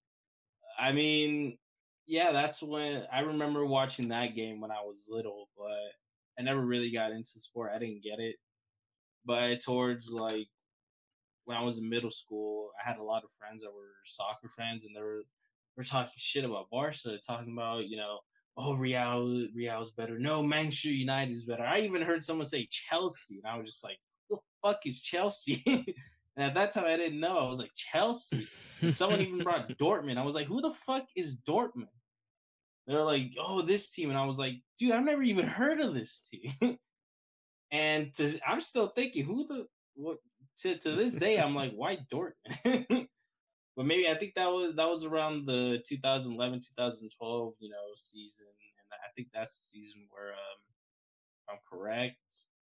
I 0.77 0.91
mean, 0.91 1.57
yeah, 2.05 2.31
that's 2.31 2.61
when 2.61 3.05
I 3.11 3.21
remember 3.21 3.65
watching 3.65 4.09
that 4.09 4.35
game 4.35 4.59
when 4.61 4.71
I 4.71 4.81
was 4.81 5.07
little, 5.09 5.49
but 5.57 6.39
I 6.39 6.43
never 6.43 6.61
really 6.61 6.91
got 6.91 7.11
into 7.11 7.39
sport. 7.39 7.71
I 7.73 7.79
didn't 7.79 8.03
get 8.03 8.19
it. 8.19 8.35
But 9.25 9.61
towards 9.61 10.11
like 10.11 10.47
when 11.45 11.57
I 11.57 11.63
was 11.63 11.79
in 11.79 11.89
middle 11.89 12.11
school, 12.11 12.71
I 12.81 12.87
had 12.87 12.97
a 12.97 13.03
lot 13.03 13.23
of 13.23 13.29
friends 13.39 13.61
that 13.61 13.73
were 13.73 13.95
soccer 14.05 14.49
fans, 14.49 14.85
and 14.85 14.95
they 14.95 15.01
were 15.01 15.23
were 15.75 15.83
talking 15.83 16.11
shit 16.17 16.45
about 16.45 16.69
Barca, 16.69 17.17
talking 17.25 17.53
about 17.53 17.87
you 17.87 17.97
know, 17.97 18.19
oh 18.57 18.73
Real 18.75 19.47
Real's 19.55 19.91
better. 19.91 20.17
No, 20.19 20.43
Manchester 20.43 20.89
United 20.89 21.31
is 21.31 21.45
better. 21.45 21.63
I 21.63 21.79
even 21.79 22.01
heard 22.01 22.23
someone 22.23 22.45
say 22.45 22.67
Chelsea, 22.69 23.39
and 23.43 23.47
I 23.47 23.57
was 23.57 23.69
just 23.69 23.83
like, 23.83 23.97
who 24.29 24.37
the 24.37 24.41
fuck 24.67 24.85
is 24.85 25.01
Chelsea? 25.01 25.63
and 26.35 26.45
at 26.45 26.55
that 26.55 26.71
time, 26.71 26.85
I 26.85 26.97
didn't 26.97 27.19
know. 27.19 27.37
I 27.37 27.49
was 27.49 27.59
like 27.59 27.73
Chelsea. 27.75 28.47
And 28.81 28.93
someone 28.93 29.21
even 29.21 29.43
brought 29.43 29.69
Dortmund. 29.79 30.17
I 30.17 30.23
was 30.23 30.35
like, 30.35 30.47
who 30.47 30.61
the 30.61 30.71
fuck 30.71 31.05
is 31.15 31.41
Dortmund? 31.47 31.87
They're 32.87 33.03
like, 33.03 33.31
oh, 33.39 33.61
this 33.61 33.91
team, 33.91 34.09
and 34.09 34.17
I 34.17 34.25
was 34.25 34.39
like, 34.39 34.55
dude, 34.79 34.93
I've 34.93 35.03
never 35.03 35.21
even 35.23 35.45
heard 35.45 35.81
of 35.81 35.93
this 35.93 36.29
team. 36.29 36.77
and 37.71 38.13
to, 38.15 38.39
I'm 38.47 38.61
still 38.61 38.87
thinking, 38.87 39.25
who 39.25 39.47
the 39.47 39.67
what? 39.95 40.17
To 40.61 40.75
to 40.75 40.91
this 40.93 41.13
day, 41.15 41.39
I'm 41.39 41.53
like, 41.53 41.73
why 41.73 41.99
Dortmund? 42.11 43.07
But 43.77 43.85
maybe 43.85 44.09
I 44.09 44.15
think 44.15 44.33
that 44.33 44.51
was 44.51 44.75
that 44.75 44.89
was 44.89 45.05
around 45.05 45.45
the 45.45 45.81
2011 45.87 46.61
2012 46.61 47.53
you 47.59 47.69
know 47.69 47.75
season, 47.95 48.47
and 48.47 48.99
I 49.05 49.09
think 49.15 49.27
that's 49.33 49.55
the 49.55 49.79
season 49.79 50.01
where, 50.09 50.29
um, 50.29 50.59
if 51.43 51.53
I'm 51.53 51.59
correct, 51.71 52.17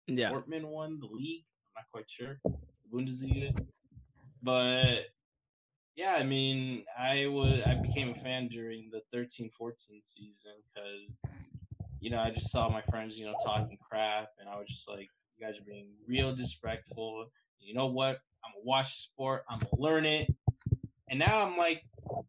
yeah, 0.08 0.32
Dortmund 0.32 0.64
won 0.64 1.00
the 1.00 1.08
league. 1.08 1.44
I'm 1.76 1.84
not 1.84 1.92
quite 1.92 2.10
sure. 2.10 2.40
Bundesliga. 2.92 3.54
But 4.42 5.08
yeah, 5.96 6.16
I 6.18 6.24
mean, 6.24 6.86
I 6.98 7.28
would 7.28 7.64
I 7.64 7.76
became 7.76 8.10
a 8.10 8.16
fan 8.16 8.48
during 8.48 8.90
the 8.90 9.02
13-14 9.18 9.50
season 10.04 10.54
because 10.74 11.18
you 12.00 12.12
know 12.12 12.20
I 12.20 12.30
just 12.30 12.50
saw 12.50 12.70
my 12.70 12.82
friends 12.90 13.20
you 13.20 13.26
know 13.26 13.36
talking 13.44 13.78
crap, 13.78 14.30
and 14.40 14.48
I 14.48 14.56
was 14.56 14.68
just 14.70 14.90
like, 14.90 15.10
you 15.38 15.46
guys 15.46 15.60
are 15.60 15.66
being 15.66 15.88
real 16.08 16.34
disrespectful. 16.34 17.26
You 17.60 17.74
know 17.74 17.88
what? 17.88 18.22
I'm 18.46 18.54
gonna 18.54 18.66
watch 18.66 18.96
the 18.96 19.02
sport. 19.02 19.44
I'm 19.50 19.60
gonna 19.60 19.82
learn 19.82 20.06
it. 20.06 20.30
And 21.14 21.20
now 21.20 21.46
I'm 21.46 21.58
like, 21.58 21.84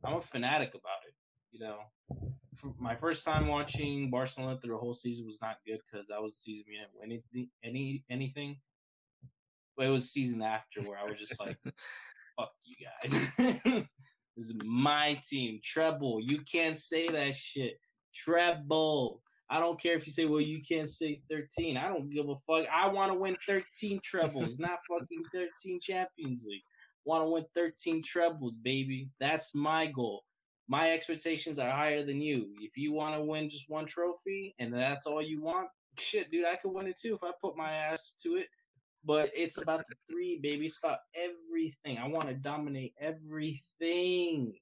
I'm 0.04 0.16
a 0.16 0.20
fanatic 0.20 0.74
about 0.74 1.00
it. 1.08 1.14
You 1.52 1.60
know, 1.60 1.78
for 2.54 2.74
my 2.78 2.94
first 2.94 3.24
time 3.24 3.48
watching 3.48 4.10
Barcelona 4.10 4.58
through 4.58 4.74
the 4.74 4.78
whole 4.78 4.92
season 4.92 5.24
was 5.24 5.38
not 5.40 5.56
good 5.66 5.78
because 5.90 6.08
that 6.08 6.20
was 6.20 6.34
the 6.34 6.52
season 6.52 6.66
we 6.68 6.74
didn't 6.74 6.90
win 6.92 7.10
anything. 7.10 7.50
Any 7.64 8.04
anything. 8.10 8.58
But 9.74 9.86
it 9.86 9.88
was 9.88 10.02
the 10.02 10.08
season 10.08 10.42
after 10.42 10.82
where 10.82 10.98
I 10.98 11.04
was 11.04 11.18
just 11.18 11.40
like, 11.40 11.56
"Fuck 12.36 12.50
you 12.62 12.76
guys! 12.84 13.34
this 14.36 14.50
is 14.50 14.54
my 14.66 15.18
team, 15.26 15.60
treble. 15.64 16.20
You 16.20 16.40
can't 16.40 16.76
say 16.76 17.08
that 17.08 17.34
shit, 17.34 17.78
treble." 18.14 19.22
I 19.48 19.60
don't 19.60 19.80
care 19.80 19.94
if 19.94 20.06
you 20.06 20.12
say, 20.12 20.24
well, 20.24 20.40
you 20.40 20.62
can't 20.66 20.88
say 20.88 21.20
13. 21.30 21.76
I 21.76 21.88
don't 21.88 22.08
give 22.08 22.30
a 22.30 22.34
fuck. 22.34 22.66
I 22.74 22.88
want 22.88 23.12
to 23.12 23.18
win 23.18 23.36
13 23.46 24.00
trebles, 24.04 24.58
not 24.58 24.78
fucking 24.90 25.22
13 25.34 25.80
Champions 25.80 26.46
League. 26.48 26.62
Want 27.04 27.24
to 27.24 27.28
win 27.28 27.44
13 27.54 28.02
trebles, 28.02 28.56
baby. 28.56 29.08
That's 29.20 29.54
my 29.54 29.86
goal. 29.86 30.24
My 30.68 30.92
expectations 30.92 31.58
are 31.58 31.70
higher 31.70 32.04
than 32.04 32.20
you. 32.20 32.48
If 32.60 32.76
you 32.76 32.92
want 32.92 33.14
to 33.14 33.22
win 33.22 33.50
just 33.50 33.68
one 33.68 33.86
trophy 33.86 34.54
and 34.58 34.72
that's 34.72 35.06
all 35.06 35.20
you 35.20 35.42
want, 35.42 35.68
shit, 35.98 36.30
dude, 36.30 36.46
I 36.46 36.56
could 36.56 36.72
win 36.72 36.86
it 36.86 36.98
too 36.98 37.14
if 37.14 37.22
I 37.22 37.32
put 37.42 37.56
my 37.56 37.70
ass 37.70 38.14
to 38.22 38.36
it. 38.36 38.46
But 39.04 39.30
it's 39.36 39.60
about 39.60 39.84
the 39.88 39.96
three, 40.10 40.40
baby. 40.42 40.64
It's 40.64 40.78
about 40.82 41.00
everything. 41.14 41.98
I 41.98 42.08
want 42.08 42.26
to 42.28 42.34
dominate 42.34 42.94
everything. 42.98 44.54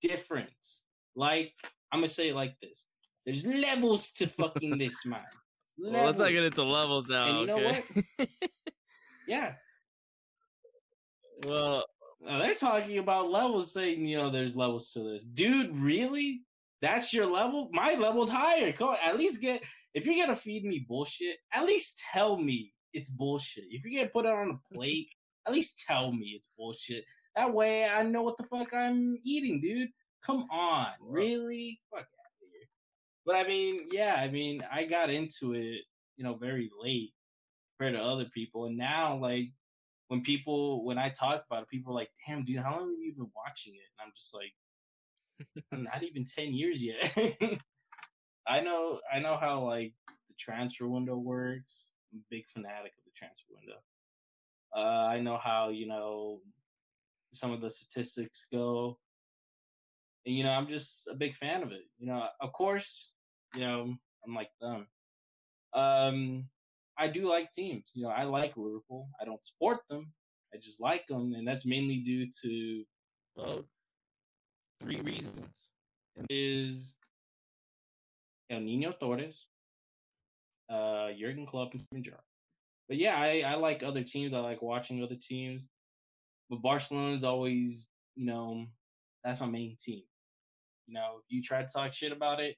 Difference. 0.00 0.82
Like, 1.16 1.52
I'm 1.90 1.98
going 1.98 2.08
to 2.08 2.14
say 2.14 2.28
it 2.28 2.36
like 2.36 2.54
this 2.62 2.86
there's 3.24 3.44
levels 3.44 4.10
to 4.12 4.26
fucking 4.26 4.78
this, 4.78 5.04
man. 5.04 5.20
well, 5.78 6.06
let's 6.06 6.18
not 6.18 6.30
get 6.30 6.44
into 6.44 6.62
levels 6.62 7.06
now. 7.08 7.26
And 7.26 7.40
you 7.40 7.46
know 7.46 7.56
okay? 7.58 7.82
Yeah. 9.28 9.52
Well, 11.46 11.84
they're 12.20 12.54
talking 12.54 12.98
about 12.98 13.30
levels, 13.30 13.72
saying 13.72 14.06
you 14.06 14.18
know 14.18 14.30
there's 14.30 14.56
levels 14.56 14.92
to 14.92 15.00
this. 15.00 15.24
Dude, 15.24 15.76
really? 15.76 16.42
That's 16.80 17.12
your 17.12 17.26
level? 17.26 17.68
My 17.72 17.94
level's 17.94 18.30
higher. 18.30 18.72
Come 18.72 18.88
on, 18.88 18.96
at 19.04 19.16
least 19.16 19.40
get 19.40 19.64
if 19.94 20.06
you're 20.06 20.24
gonna 20.24 20.36
feed 20.36 20.64
me 20.64 20.84
bullshit, 20.88 21.36
at 21.52 21.66
least 21.66 22.02
tell 22.12 22.36
me 22.36 22.72
it's 22.92 23.10
bullshit. 23.10 23.64
If 23.70 23.84
you're 23.84 24.00
gonna 24.00 24.10
put 24.10 24.26
it 24.26 24.32
on 24.32 24.50
a 24.50 24.74
plate, 24.74 25.08
at 25.46 25.52
least 25.52 25.84
tell 25.86 26.12
me 26.12 26.32
it's 26.36 26.50
bullshit. 26.56 27.04
That 27.36 27.52
way 27.52 27.84
I 27.84 28.02
know 28.02 28.22
what 28.22 28.36
the 28.36 28.44
fuck 28.44 28.74
I'm 28.74 29.16
eating, 29.24 29.60
dude. 29.60 29.88
Come 30.24 30.46
on, 30.50 30.88
really? 31.00 31.80
Fuck 31.90 32.02
out 32.02 32.04
of 32.04 32.48
here. 32.52 32.68
But 33.26 33.36
I 33.36 33.46
mean, 33.46 33.88
yeah, 33.92 34.16
I 34.18 34.28
mean, 34.28 34.60
I 34.70 34.84
got 34.84 35.10
into 35.10 35.54
it, 35.54 35.82
you 36.16 36.24
know, 36.24 36.34
very 36.34 36.70
late 36.80 37.12
compared 37.78 37.94
to 37.94 38.04
other 38.04 38.26
people, 38.34 38.66
and 38.66 38.76
now 38.76 39.16
like 39.16 39.50
when 40.12 40.20
people 40.20 40.84
when 40.84 40.98
I 40.98 41.08
talk 41.08 41.42
about 41.46 41.62
it, 41.62 41.70
people 41.70 41.94
are 41.94 41.96
like, 41.96 42.10
"Damn, 42.26 42.44
dude, 42.44 42.58
how 42.58 42.76
long 42.76 42.90
have 42.90 43.00
you 43.00 43.14
been 43.14 43.30
watching 43.34 43.72
it?" 43.72 43.88
And 43.98 44.04
I'm 44.04 44.12
just 44.14 44.34
like, 44.34 44.52
"Not 45.90 46.02
even 46.02 46.26
ten 46.26 46.52
years 46.52 46.84
yet." 46.84 47.16
I 48.46 48.60
know, 48.60 49.00
I 49.10 49.20
know 49.20 49.38
how 49.38 49.64
like 49.64 49.94
the 50.06 50.34
transfer 50.38 50.86
window 50.86 51.16
works. 51.16 51.94
I'm 52.12 52.18
a 52.18 52.28
big 52.28 52.44
fanatic 52.46 52.92
of 52.98 53.04
the 53.06 53.12
transfer 53.16 53.54
window. 53.58 53.80
Uh, 54.76 55.06
I 55.08 55.18
know 55.18 55.38
how 55.38 55.70
you 55.70 55.86
know 55.86 56.42
some 57.32 57.50
of 57.50 57.62
the 57.62 57.70
statistics 57.70 58.46
go, 58.52 58.98
and 60.26 60.36
you 60.36 60.44
know 60.44 60.52
I'm 60.52 60.68
just 60.68 61.08
a 61.08 61.14
big 61.14 61.36
fan 61.36 61.62
of 61.62 61.72
it. 61.72 61.84
You 61.98 62.08
know, 62.08 62.28
of 62.38 62.52
course, 62.52 63.14
you 63.54 63.62
know 63.62 63.94
I'm 64.26 64.34
like 64.34 64.50
them. 64.60 64.86
Um, 65.72 66.50
I 66.98 67.08
do 67.08 67.28
like 67.28 67.50
teams. 67.50 67.90
You 67.94 68.04
know, 68.04 68.10
I 68.10 68.24
like 68.24 68.56
Liverpool. 68.56 69.08
I 69.20 69.24
don't 69.24 69.44
support 69.44 69.80
them. 69.88 70.12
I 70.54 70.58
just 70.58 70.80
like 70.80 71.06
them, 71.06 71.32
and 71.34 71.46
that's 71.48 71.64
mainly 71.64 71.98
due 71.98 72.26
to 72.42 72.84
Well, 73.36 73.64
three 74.80 75.00
reasons. 75.00 75.70
is 76.28 76.94
El 78.50 78.60
Nino 78.60 78.92
Torres, 78.92 79.46
uh, 80.68 81.08
Jurgen 81.18 81.46
Klopp, 81.46 81.72
and 81.72 81.80
Steven 81.80 82.04
Gerrard. 82.04 82.20
but 82.88 82.98
yeah, 82.98 83.16
I, 83.16 83.42
I 83.46 83.54
like 83.54 83.82
other 83.82 84.02
teams. 84.02 84.34
I 84.34 84.40
like 84.40 84.60
watching 84.60 85.02
other 85.02 85.16
teams. 85.20 85.68
But 86.50 86.60
Barcelona's 86.60 87.24
always, 87.24 87.86
you 88.14 88.26
know, 88.26 88.66
that's 89.24 89.40
my 89.40 89.46
main 89.46 89.76
team. 89.80 90.02
You 90.86 90.94
know, 90.94 91.20
if 91.20 91.24
you 91.30 91.42
try 91.42 91.62
to 91.62 91.68
talk 91.68 91.94
shit 91.94 92.12
about 92.12 92.40
it, 92.40 92.56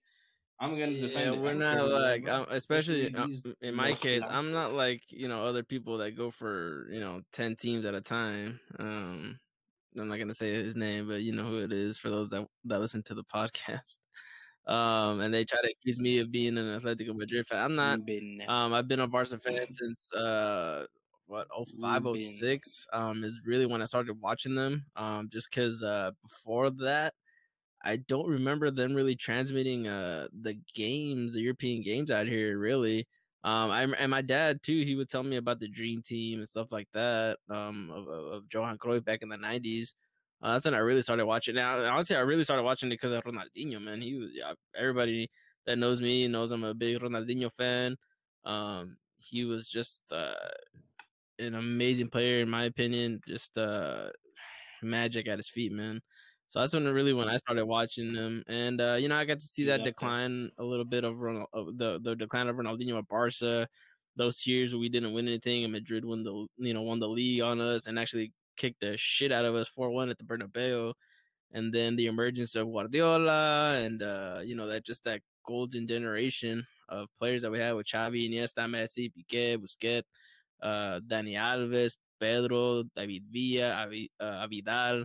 I'm 0.60 0.78
gonna 0.78 0.98
defend 0.98 1.26
yeah, 1.26 1.30
we're 1.32 1.54
not 1.54 1.88
like, 1.88 2.28
um, 2.28 2.46
especially 2.50 3.12
uh, 3.14 3.26
in 3.60 3.74
my 3.74 3.92
case, 3.94 4.24
I'm 4.28 4.52
not 4.52 4.72
like 4.72 5.02
you 5.10 5.28
know 5.28 5.44
other 5.44 5.62
people 5.64 5.98
that 5.98 6.12
go 6.12 6.30
for 6.30 6.88
you 6.90 7.00
know 7.00 7.22
ten 7.32 7.56
teams 7.56 7.84
at 7.84 7.94
a 7.94 8.00
time. 8.00 8.60
Um, 8.78 9.40
I'm 9.98 10.08
not 10.08 10.18
gonna 10.18 10.34
say 10.34 10.54
his 10.54 10.76
name, 10.76 11.08
but 11.08 11.22
you 11.22 11.32
know 11.32 11.44
who 11.44 11.58
it 11.64 11.72
is 11.72 11.98
for 11.98 12.10
those 12.10 12.28
that 12.30 12.46
that 12.64 12.80
listen 12.80 13.02
to 13.04 13.14
the 13.14 13.24
podcast. 13.24 13.98
Um, 14.66 15.20
and 15.20 15.34
they 15.34 15.44
try 15.44 15.60
to 15.62 15.70
accuse 15.70 16.00
me 16.00 16.18
of 16.20 16.30
being 16.30 16.56
an 16.58 16.80
Atletico 16.80 17.14
Madrid 17.16 17.46
fan. 17.46 17.58
I'm 17.62 17.74
not. 17.76 18.00
Um, 18.46 18.72
I've 18.74 18.88
been 18.88 19.00
a 19.00 19.06
Barca 19.08 19.38
fan 19.38 19.66
since 19.70 20.12
uh 20.14 20.86
what 21.26 21.48
05, 21.54 22.04
06, 22.04 22.86
um 22.92 23.24
is 23.24 23.42
really 23.46 23.66
when 23.66 23.82
I 23.82 23.86
started 23.86 24.20
watching 24.20 24.54
them. 24.54 24.86
Um, 24.96 25.28
just 25.30 25.50
because 25.50 25.82
uh 25.82 26.12
before 26.22 26.70
that, 26.70 27.14
I 27.84 27.96
don't 27.96 28.28
remember 28.28 28.70
them 28.70 28.94
really 28.94 29.14
transmitting 29.14 29.86
uh 29.86 30.28
the 30.42 30.58
games, 30.74 31.34
the 31.34 31.42
European 31.42 31.82
games 31.82 32.10
out 32.10 32.26
here. 32.26 32.58
Really, 32.58 33.06
um, 33.44 33.70
I 33.70 33.82
and 33.82 34.10
my 34.10 34.22
dad 34.22 34.62
too. 34.62 34.84
He 34.84 34.94
would 34.94 35.10
tell 35.10 35.22
me 35.22 35.36
about 35.36 35.60
the 35.60 35.68
Dream 35.68 36.02
Team 36.02 36.38
and 36.38 36.48
stuff 36.48 36.72
like 36.72 36.88
that. 36.94 37.36
Um, 37.50 37.90
of, 37.94 38.08
of, 38.08 38.42
Johan 38.52 38.78
Cruyff 38.78 39.04
back 39.04 39.22
in 39.22 39.28
the 39.28 39.36
nineties. 39.36 39.94
Uh, 40.42 40.54
that's 40.54 40.64
when 40.64 40.74
I 40.74 40.78
really 40.78 41.02
started 41.02 41.26
watching. 41.26 41.54
Now, 41.54 41.84
honestly, 41.92 42.16
I 42.16 42.20
really 42.20 42.44
started 42.44 42.62
watching 42.62 42.88
it 42.88 42.94
because 42.94 43.12
of 43.12 43.22
Ronaldinho. 43.24 43.80
Man, 43.82 44.00
he 44.00 44.14
was 44.14 44.30
yeah, 44.32 44.52
everybody 44.76 45.30
that 45.66 45.78
knows 45.78 46.00
me 46.00 46.26
knows 46.26 46.52
I'm 46.52 46.64
a 46.64 46.74
big 46.74 47.00
Ronaldinho 47.00 47.52
fan. 47.52 47.96
Um, 48.46 48.96
he 49.18 49.44
was 49.44 49.68
just 49.68 50.04
uh, 50.10 50.34
an 51.38 51.54
amazing 51.54 52.08
player, 52.08 52.40
in 52.40 52.48
my 52.48 52.64
opinion. 52.64 53.20
Just 53.26 53.58
uh, 53.58 54.08
magic 54.82 55.28
at 55.28 55.38
his 55.38 55.48
feet, 55.48 55.72
man. 55.72 56.00
So 56.48 56.60
that's 56.60 56.72
when 56.72 56.84
really 56.84 57.12
when 57.12 57.28
I 57.28 57.36
started 57.36 57.66
watching 57.66 58.12
them, 58.12 58.44
and 58.46 58.80
uh, 58.80 58.94
you 58.94 59.08
know 59.08 59.16
I 59.16 59.24
got 59.24 59.40
to 59.40 59.46
see 59.46 59.64
that 59.64 59.78
there. 59.78 59.86
decline 59.86 60.50
a 60.58 60.64
little 60.64 60.84
bit 60.84 61.04
of, 61.04 61.14
Ronal- 61.14 61.46
of 61.52 61.76
the 61.76 61.98
the 62.02 62.14
decline 62.14 62.48
of 62.48 62.56
Ronaldinho 62.56 62.98
at 62.98 63.08
Barca. 63.08 63.66
Those 64.16 64.46
years 64.46 64.72
where 64.72 64.80
we 64.80 64.88
didn't 64.88 65.12
win 65.12 65.26
anything, 65.26 65.64
and 65.64 65.72
Madrid 65.72 66.04
won 66.04 66.22
the 66.22 66.46
you 66.58 66.74
know 66.74 66.82
won 66.82 67.00
the 67.00 67.08
league 67.08 67.42
on 67.42 67.60
us 67.60 67.88
and 67.88 67.98
actually 67.98 68.32
kicked 68.56 68.80
the 68.80 68.96
shit 68.96 69.32
out 69.32 69.44
of 69.44 69.56
us 69.56 69.66
four 69.66 69.90
one 69.90 70.10
at 70.10 70.18
the 70.18 70.24
Bernabeu, 70.24 70.94
and 71.52 71.72
then 71.72 71.96
the 71.96 72.06
emergence 72.06 72.54
of 72.54 72.70
Guardiola 72.70 73.78
and 73.78 74.02
uh, 74.02 74.40
you 74.44 74.54
know 74.54 74.68
that 74.68 74.84
just 74.84 75.02
that 75.04 75.20
golden 75.46 75.86
generation 75.86 76.64
of 76.88 77.08
players 77.18 77.42
that 77.42 77.50
we 77.50 77.58
had 77.58 77.74
with 77.74 77.86
Xavi, 77.86 78.30
Iniesta, 78.30 78.66
Messi, 78.68 79.10
Piqué, 79.12 79.58
Busquets, 79.58 80.04
uh, 80.62 81.00
Dani 81.00 81.34
Alves, 81.34 81.96
Pedro, 82.20 82.84
David 82.96 83.24
Villa, 83.30 83.72
Avi, 83.74 84.10
uh, 84.20 84.46
Abidal, 84.46 85.04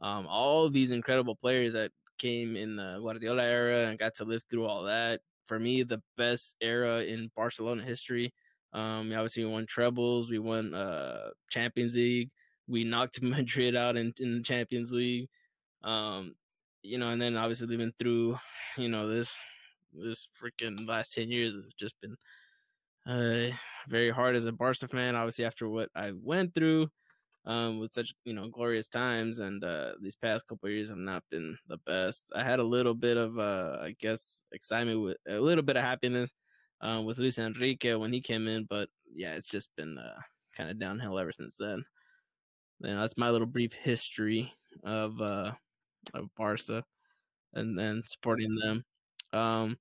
um, 0.00 0.26
all 0.26 0.68
these 0.68 0.90
incredible 0.92 1.34
players 1.36 1.72
that 1.72 1.90
came 2.18 2.56
in 2.56 2.76
the 2.76 2.98
Guardiola 3.00 3.44
era 3.44 3.88
and 3.88 3.98
got 3.98 4.14
to 4.16 4.24
live 4.24 4.42
through 4.50 4.66
all 4.66 4.84
that. 4.84 5.20
For 5.46 5.58
me, 5.58 5.82
the 5.82 6.02
best 6.16 6.54
era 6.60 7.02
in 7.02 7.30
Barcelona 7.34 7.82
history. 7.84 8.32
Um, 8.72 9.12
obviously, 9.12 9.44
won 9.44 9.66
trebles, 9.66 10.28
we 10.30 10.38
won 10.38 10.74
uh, 10.74 11.30
Champions 11.50 11.94
League, 11.94 12.30
we 12.66 12.84
knocked 12.84 13.22
Madrid 13.22 13.74
out 13.74 13.96
in, 13.96 14.12
in 14.18 14.36
the 14.36 14.42
Champions 14.42 14.92
League. 14.92 15.28
Um, 15.82 16.34
you 16.82 16.98
know, 16.98 17.10
and 17.10 17.20
then 17.20 17.36
obviously 17.36 17.66
living 17.68 17.92
through, 17.98 18.38
you 18.76 18.88
know, 18.88 19.08
this 19.08 19.38
this 19.92 20.28
freaking 20.40 20.86
last 20.86 21.14
ten 21.14 21.30
years 21.30 21.54
has 21.54 21.72
just 21.78 21.94
been 22.00 22.16
uh 23.06 23.50
very 23.88 24.10
hard 24.10 24.36
as 24.36 24.46
a 24.46 24.52
Barca 24.52 24.88
fan. 24.88 25.16
Obviously, 25.16 25.44
after 25.44 25.68
what 25.68 25.90
I 25.94 26.12
went 26.12 26.54
through, 26.54 26.88
um, 27.48 27.80
with 27.80 27.92
such 27.92 28.14
you 28.24 28.34
know 28.34 28.48
glorious 28.50 28.88
times, 28.88 29.40
and 29.40 29.64
uh, 29.64 29.94
these 30.02 30.16
past 30.16 30.48
couple 30.48 30.68
of 30.68 30.74
years 30.74 30.90
have 30.90 30.98
not 30.98 31.24
been 31.30 31.58
the 31.68 31.78
best. 31.78 32.30
I 32.36 32.44
had 32.44 32.60
a 32.60 32.64
little 32.64 32.94
bit 32.94 33.18
of 33.18 33.38
uh, 33.40 33.78
I 33.82 33.96
guess 33.98 34.46
excitement 34.52 35.02
with 35.02 35.18
a 35.28 35.40
little 35.40 35.64
bit 35.64 35.78
of 35.78 35.84
happiness 35.84 36.32
um, 36.82 37.06
with 37.06 37.18
Luis 37.18 37.38
Enrique 37.40 37.94
when 37.96 38.14
he 38.14 38.22
came 38.22 38.48
in, 38.48 38.66
but 38.66 38.90
yeah, 39.14 39.34
it's 39.36 39.50
just 39.50 39.74
been 39.76 39.98
uh, 39.98 40.20
kind 40.56 40.70
of 40.70 40.78
downhill 40.80 41.18
ever 41.18 41.32
since 41.32 41.58
then. 41.58 41.84
You 42.80 42.90
know, 42.94 43.00
that's 43.00 43.18
my 43.18 43.30
little 43.30 43.46
brief 43.46 43.72
history 43.72 44.52
of 44.84 45.20
uh, 45.20 45.52
of 46.14 46.34
Barca 46.36 46.84
and 47.54 47.78
then 47.78 48.02
supporting 48.04 48.56
them. 48.56 48.84
Um, 49.32 49.78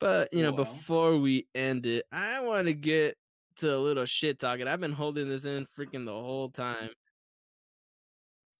but 0.00 0.32
you 0.32 0.42
know, 0.42 0.52
Well. 0.52 0.62
before 0.64 1.18
we 1.18 1.48
end 1.54 1.86
it, 1.86 2.06
I 2.12 2.40
want 2.42 2.68
to 2.68 2.74
get 2.74 3.18
to 3.62 3.76
a 3.76 3.78
little 3.78 4.04
shit 4.04 4.38
talking. 4.38 4.68
I've 4.68 4.80
been 4.80 4.92
holding 4.92 5.28
this 5.28 5.44
in 5.44 5.66
freaking 5.66 6.04
the 6.04 6.12
whole 6.12 6.48
time. 6.50 6.90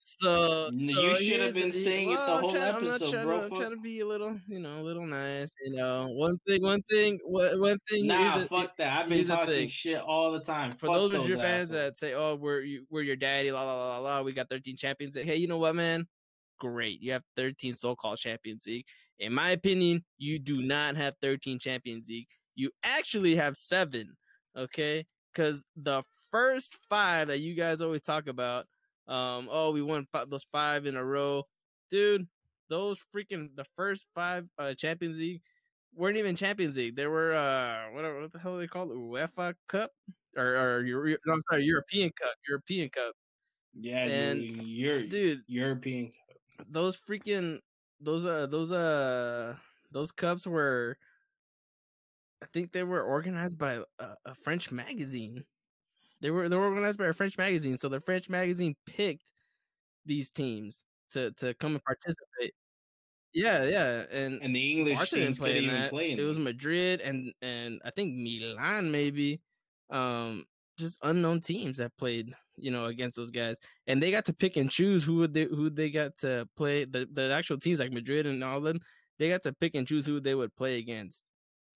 So 0.05 0.68
You 0.72 1.14
so 1.14 1.22
should 1.22 1.40
have 1.40 1.55
been 1.55 1.70
saying 1.72 2.11
it 2.11 2.16
the 2.16 2.20
I'm 2.22 2.40
whole 2.40 2.53
trying- 2.53 2.62
I'm 2.74 2.76
episode, 2.76 3.11
trying 3.12 3.24
bro. 3.26 3.38
To, 3.38 3.44
I'm 3.44 3.50
Fuck- 3.50 3.59
trying 3.61 3.70
to 3.70 3.76
be 3.80 4.00
a 4.00 4.07
little, 4.07 4.38
you 4.48 4.59
know, 4.59 4.80
a 4.80 4.82
little 4.82 5.07
nice. 5.07 5.50
You 5.64 5.76
know, 5.76 6.09
one 6.09 6.38
thing, 6.46 6.62
one 6.62 6.82
thing, 6.90 7.18
one, 7.24 7.61
one 7.61 7.78
thing. 7.88 8.07
Nah, 8.09 8.40
fuck 8.44 8.76
that. 8.78 8.98
I've 9.05 9.09
been 9.09 9.24
talking 9.24 9.68
shit 9.68 10.00
all 10.00 10.32
the 10.32 10.40
time. 10.40 10.72
for 10.72 10.86
Fuck 10.88 10.94
those 10.96 11.12
those 11.12 11.20
Madrid 11.28 11.40
fans 11.40 11.68
that 11.68 11.96
say, 11.96 12.14
"Oh, 12.14 12.34
we're 12.34 12.61
you, 12.62 12.84
we're 12.90 13.03
your 13.03 13.16
daddy," 13.16 13.53
la 13.53 13.62
la 13.62 13.74
la 13.76 13.98
la 13.98 14.16
la, 14.16 14.22
we 14.22 14.32
got 14.32 14.48
13 14.50 14.76
champions. 14.76 15.14
Hey, 15.16 15.36
you 15.36 15.46
know 15.46 15.59
what, 15.59 15.76
man? 15.76 16.07
Great, 16.59 17.00
you 17.00 17.12
have 17.12 17.22
13 17.36 17.72
so-called 17.74 18.18
Champions 18.18 18.66
League. 18.66 18.86
In 19.18 19.32
my 19.32 19.50
opinion, 19.50 20.05
you 20.18 20.38
do 20.38 20.62
not 20.62 20.96
have 20.96 21.14
13 21.22 21.59
Champions 21.59 22.09
League. 22.09 22.28
You 22.55 22.70
actually 22.84 23.36
have 23.36 23.57
seven. 23.57 24.16
Okay, 24.57 25.07
because 25.32 25.62
the 25.76 26.03
first 26.30 26.76
five 26.88 27.28
that 27.28 27.40
you 27.40 27.55
guys 27.55 27.80
always 27.80 28.03
talk 28.03 28.26
about, 28.26 28.66
um, 29.09 29.48
oh, 29.50 29.70
we 29.72 29.82
won 29.82 30.07
five, 30.12 30.28
those 30.30 30.46
five 30.53 30.86
in 30.86 30.96
a 30.96 31.05
row, 31.05 31.44
dude. 31.90 32.26
Those 32.68 32.98
freaking 33.14 33.55
the 33.57 33.64
first 33.76 34.07
five 34.14 34.48
uh, 34.59 34.74
Champions 34.74 35.16
League 35.18 35.42
weren't 35.94 36.16
even 36.16 36.36
Champions 36.36 36.76
League. 36.76 36.96
They 36.96 37.07
were 37.07 37.34
uh, 37.34 37.92
whatever 37.94 38.20
what 38.22 38.32
the 38.32 38.38
hell 38.38 38.57
they 38.59 38.66
call 38.66 38.90
it, 38.90 38.96
UEFA 38.96 39.55
Cup 39.68 39.90
or 40.36 40.57
or 40.57 40.84
Euro- 40.84 41.16
no, 41.26 41.32
I'm 41.34 41.42
sorry, 41.50 41.64
European 41.64 42.11
Cup, 42.18 42.34
European 42.48 42.88
Cup. 42.90 43.14
yeah, 43.74 44.05
and, 44.07 44.40
dude, 45.09 45.42
European. 45.46 46.12
those 46.68 46.96
freaking 46.96 47.59
those 48.00 48.24
uh 48.24 48.46
those 48.46 48.72
uh 48.72 49.57
those 49.90 50.12
cups 50.12 50.46
were 50.46 50.96
I 52.43 52.47
think 52.53 52.72
they 52.72 52.82
were 52.84 53.03
organized 53.03 53.59
by 53.59 53.82
a, 54.01 54.16
a 54.26 54.34
French 54.34 54.70
magazine. 54.72 55.45
They 56.20 56.30
were 56.30 56.49
they 56.49 56.57
were 56.57 56.66
organized 56.68 56.99
by 56.99 57.07
a 57.09 57.14
French 57.14 57.38
magazine, 57.38 57.76
so 57.78 57.88
the 57.88 58.01
French 58.01 58.28
magazine 58.30 58.76
picked 58.86 59.32
these 60.07 60.30
teams 60.32 60.82
to 61.12 61.32
to 61.32 61.55
come 61.55 61.74
and 61.74 61.84
participate. 61.84 62.55
Yeah, 63.34 63.64
yeah, 63.64 64.05
and 64.11 64.43
And 64.43 64.55
the 64.55 64.72
English 64.72 64.99
Barca 64.99 65.14
teams 65.14 65.38
couldn't 65.38 65.59
in 65.59 65.64
even 65.64 65.82
that. 65.82 65.88
play 65.88 66.12
It 66.16 66.22
was. 66.24 66.38
Madrid 66.38 67.01
and 67.01 67.32
and 67.43 67.80
I 67.84 67.90
think 67.90 68.14
Milan 68.16 68.90
maybe. 68.90 69.40
Um 69.90 70.47
just 70.78 70.99
unknown 71.03 71.40
teams 71.40 71.78
that 71.78 71.97
played, 71.99 72.34
you 72.57 72.70
know, 72.70 72.86
against 72.86 73.16
those 73.16 73.30
guys. 73.30 73.57
And 73.86 74.03
they 74.03 74.11
got 74.11 74.24
to 74.26 74.34
pick 74.34 74.57
and 74.57 74.70
choose 74.70 75.05
who 75.05 75.16
would 75.18 75.34
they 75.34 75.45
who 75.45 75.70
they 75.70 75.90
got 75.90 76.16
to 76.18 76.49
play 76.57 76.84
the, 76.84 77.07
the 77.12 77.32
actual 77.32 77.59
teams 77.59 77.78
like 77.80 77.93
Madrid 77.93 78.26
and 78.26 78.43
all 78.45 78.61
them, 78.61 78.80
they 79.18 79.28
got 79.28 79.43
to 79.45 79.53
pick 79.53 79.74
and 79.74 79.86
choose 79.86 80.07
who 80.07 80.20
they 80.20 80.34
would 80.34 80.55
play 80.57 80.78
against 80.78 81.24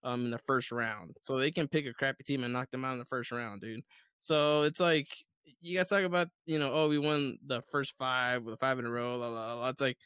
um 0.06 0.24
in 0.24 0.30
the 0.30 0.38
first 0.46 0.72
round. 0.72 1.16
So 1.20 1.38
they 1.38 1.50
can 1.50 1.68
pick 1.68 1.86
a 1.86 1.92
crappy 1.92 2.24
team 2.24 2.44
and 2.44 2.52
knock 2.52 2.70
them 2.70 2.84
out 2.84 2.94
in 2.94 2.98
the 2.98 3.04
first 3.04 3.32
round, 3.32 3.60
dude. 3.60 3.82
So 4.20 4.62
it's 4.62 4.80
like 4.80 5.08
you 5.60 5.76
guys 5.76 5.88
talk 5.88 6.04
about, 6.04 6.28
you 6.46 6.58
know, 6.58 6.72
oh 6.72 6.88
we 6.88 6.98
won 6.98 7.38
the 7.46 7.62
first 7.70 7.94
five 7.98 8.44
with 8.44 8.60
five 8.60 8.78
in 8.78 8.86
a 8.86 8.90
row, 8.90 9.16
la, 9.18 9.28
la, 9.28 9.54
la. 9.54 9.68
It's 9.68 9.80
like 9.80 9.98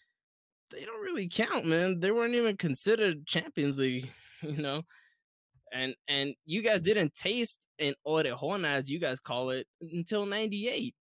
they 0.72 0.84
don't 0.84 1.02
really 1.02 1.28
count, 1.28 1.66
man. 1.66 2.00
They 2.00 2.10
weren't 2.10 2.34
even 2.34 2.56
considered 2.56 3.26
Champions 3.26 3.78
League, 3.78 4.10
you 4.42 4.56
know. 4.60 4.82
And 5.72 5.94
and 6.08 6.34
you 6.46 6.62
guys 6.62 6.82
didn't 6.82 7.14
taste 7.14 7.58
an 7.78 7.94
orejona, 8.06 8.78
as 8.78 8.90
you 8.90 8.98
guys 8.98 9.20
call 9.20 9.50
it, 9.50 9.66
until 9.80 10.26
'98. 10.26 10.94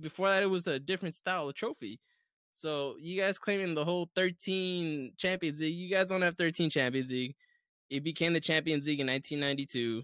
Before 0.00 0.28
that, 0.28 0.42
it 0.42 0.46
was 0.46 0.66
a 0.66 0.78
different 0.78 1.14
style 1.14 1.48
of 1.48 1.54
trophy. 1.54 2.00
So 2.54 2.94
you 3.00 3.20
guys 3.20 3.36
claiming 3.36 3.74
the 3.74 3.84
whole 3.84 4.08
13 4.14 5.12
Champions 5.18 5.60
League, 5.60 5.74
you 5.74 5.90
guys 5.90 6.08
don't 6.08 6.22
have 6.22 6.36
13 6.36 6.70
Champions 6.70 7.10
League. 7.10 7.34
It 7.94 8.02
became 8.02 8.32
the 8.32 8.40
Champions 8.40 8.88
League 8.88 8.98
in 8.98 9.06
1992, 9.06 10.02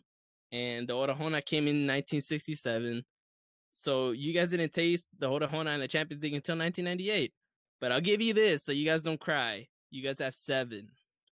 and 0.52 0.88
the 0.88 0.92
Orejona 0.92 1.44
came 1.44 1.64
in 1.64 1.88
1967. 1.88 3.02
So 3.72 4.12
you 4.12 4.32
guys 4.32 4.50
didn't 4.50 4.72
taste 4.72 5.06
the 5.18 5.28
Orejona 5.28 5.70
and 5.70 5.82
the 5.82 5.88
Champions 5.88 6.22
League 6.22 6.34
until 6.34 6.56
1998. 6.56 7.32
But 7.80 7.90
I'll 7.90 8.00
give 8.00 8.20
you 8.20 8.32
this 8.32 8.62
so 8.62 8.70
you 8.70 8.86
guys 8.86 9.02
don't 9.02 9.18
cry. 9.18 9.66
You 9.90 10.04
guys 10.04 10.20
have 10.20 10.36
seven. 10.36 10.86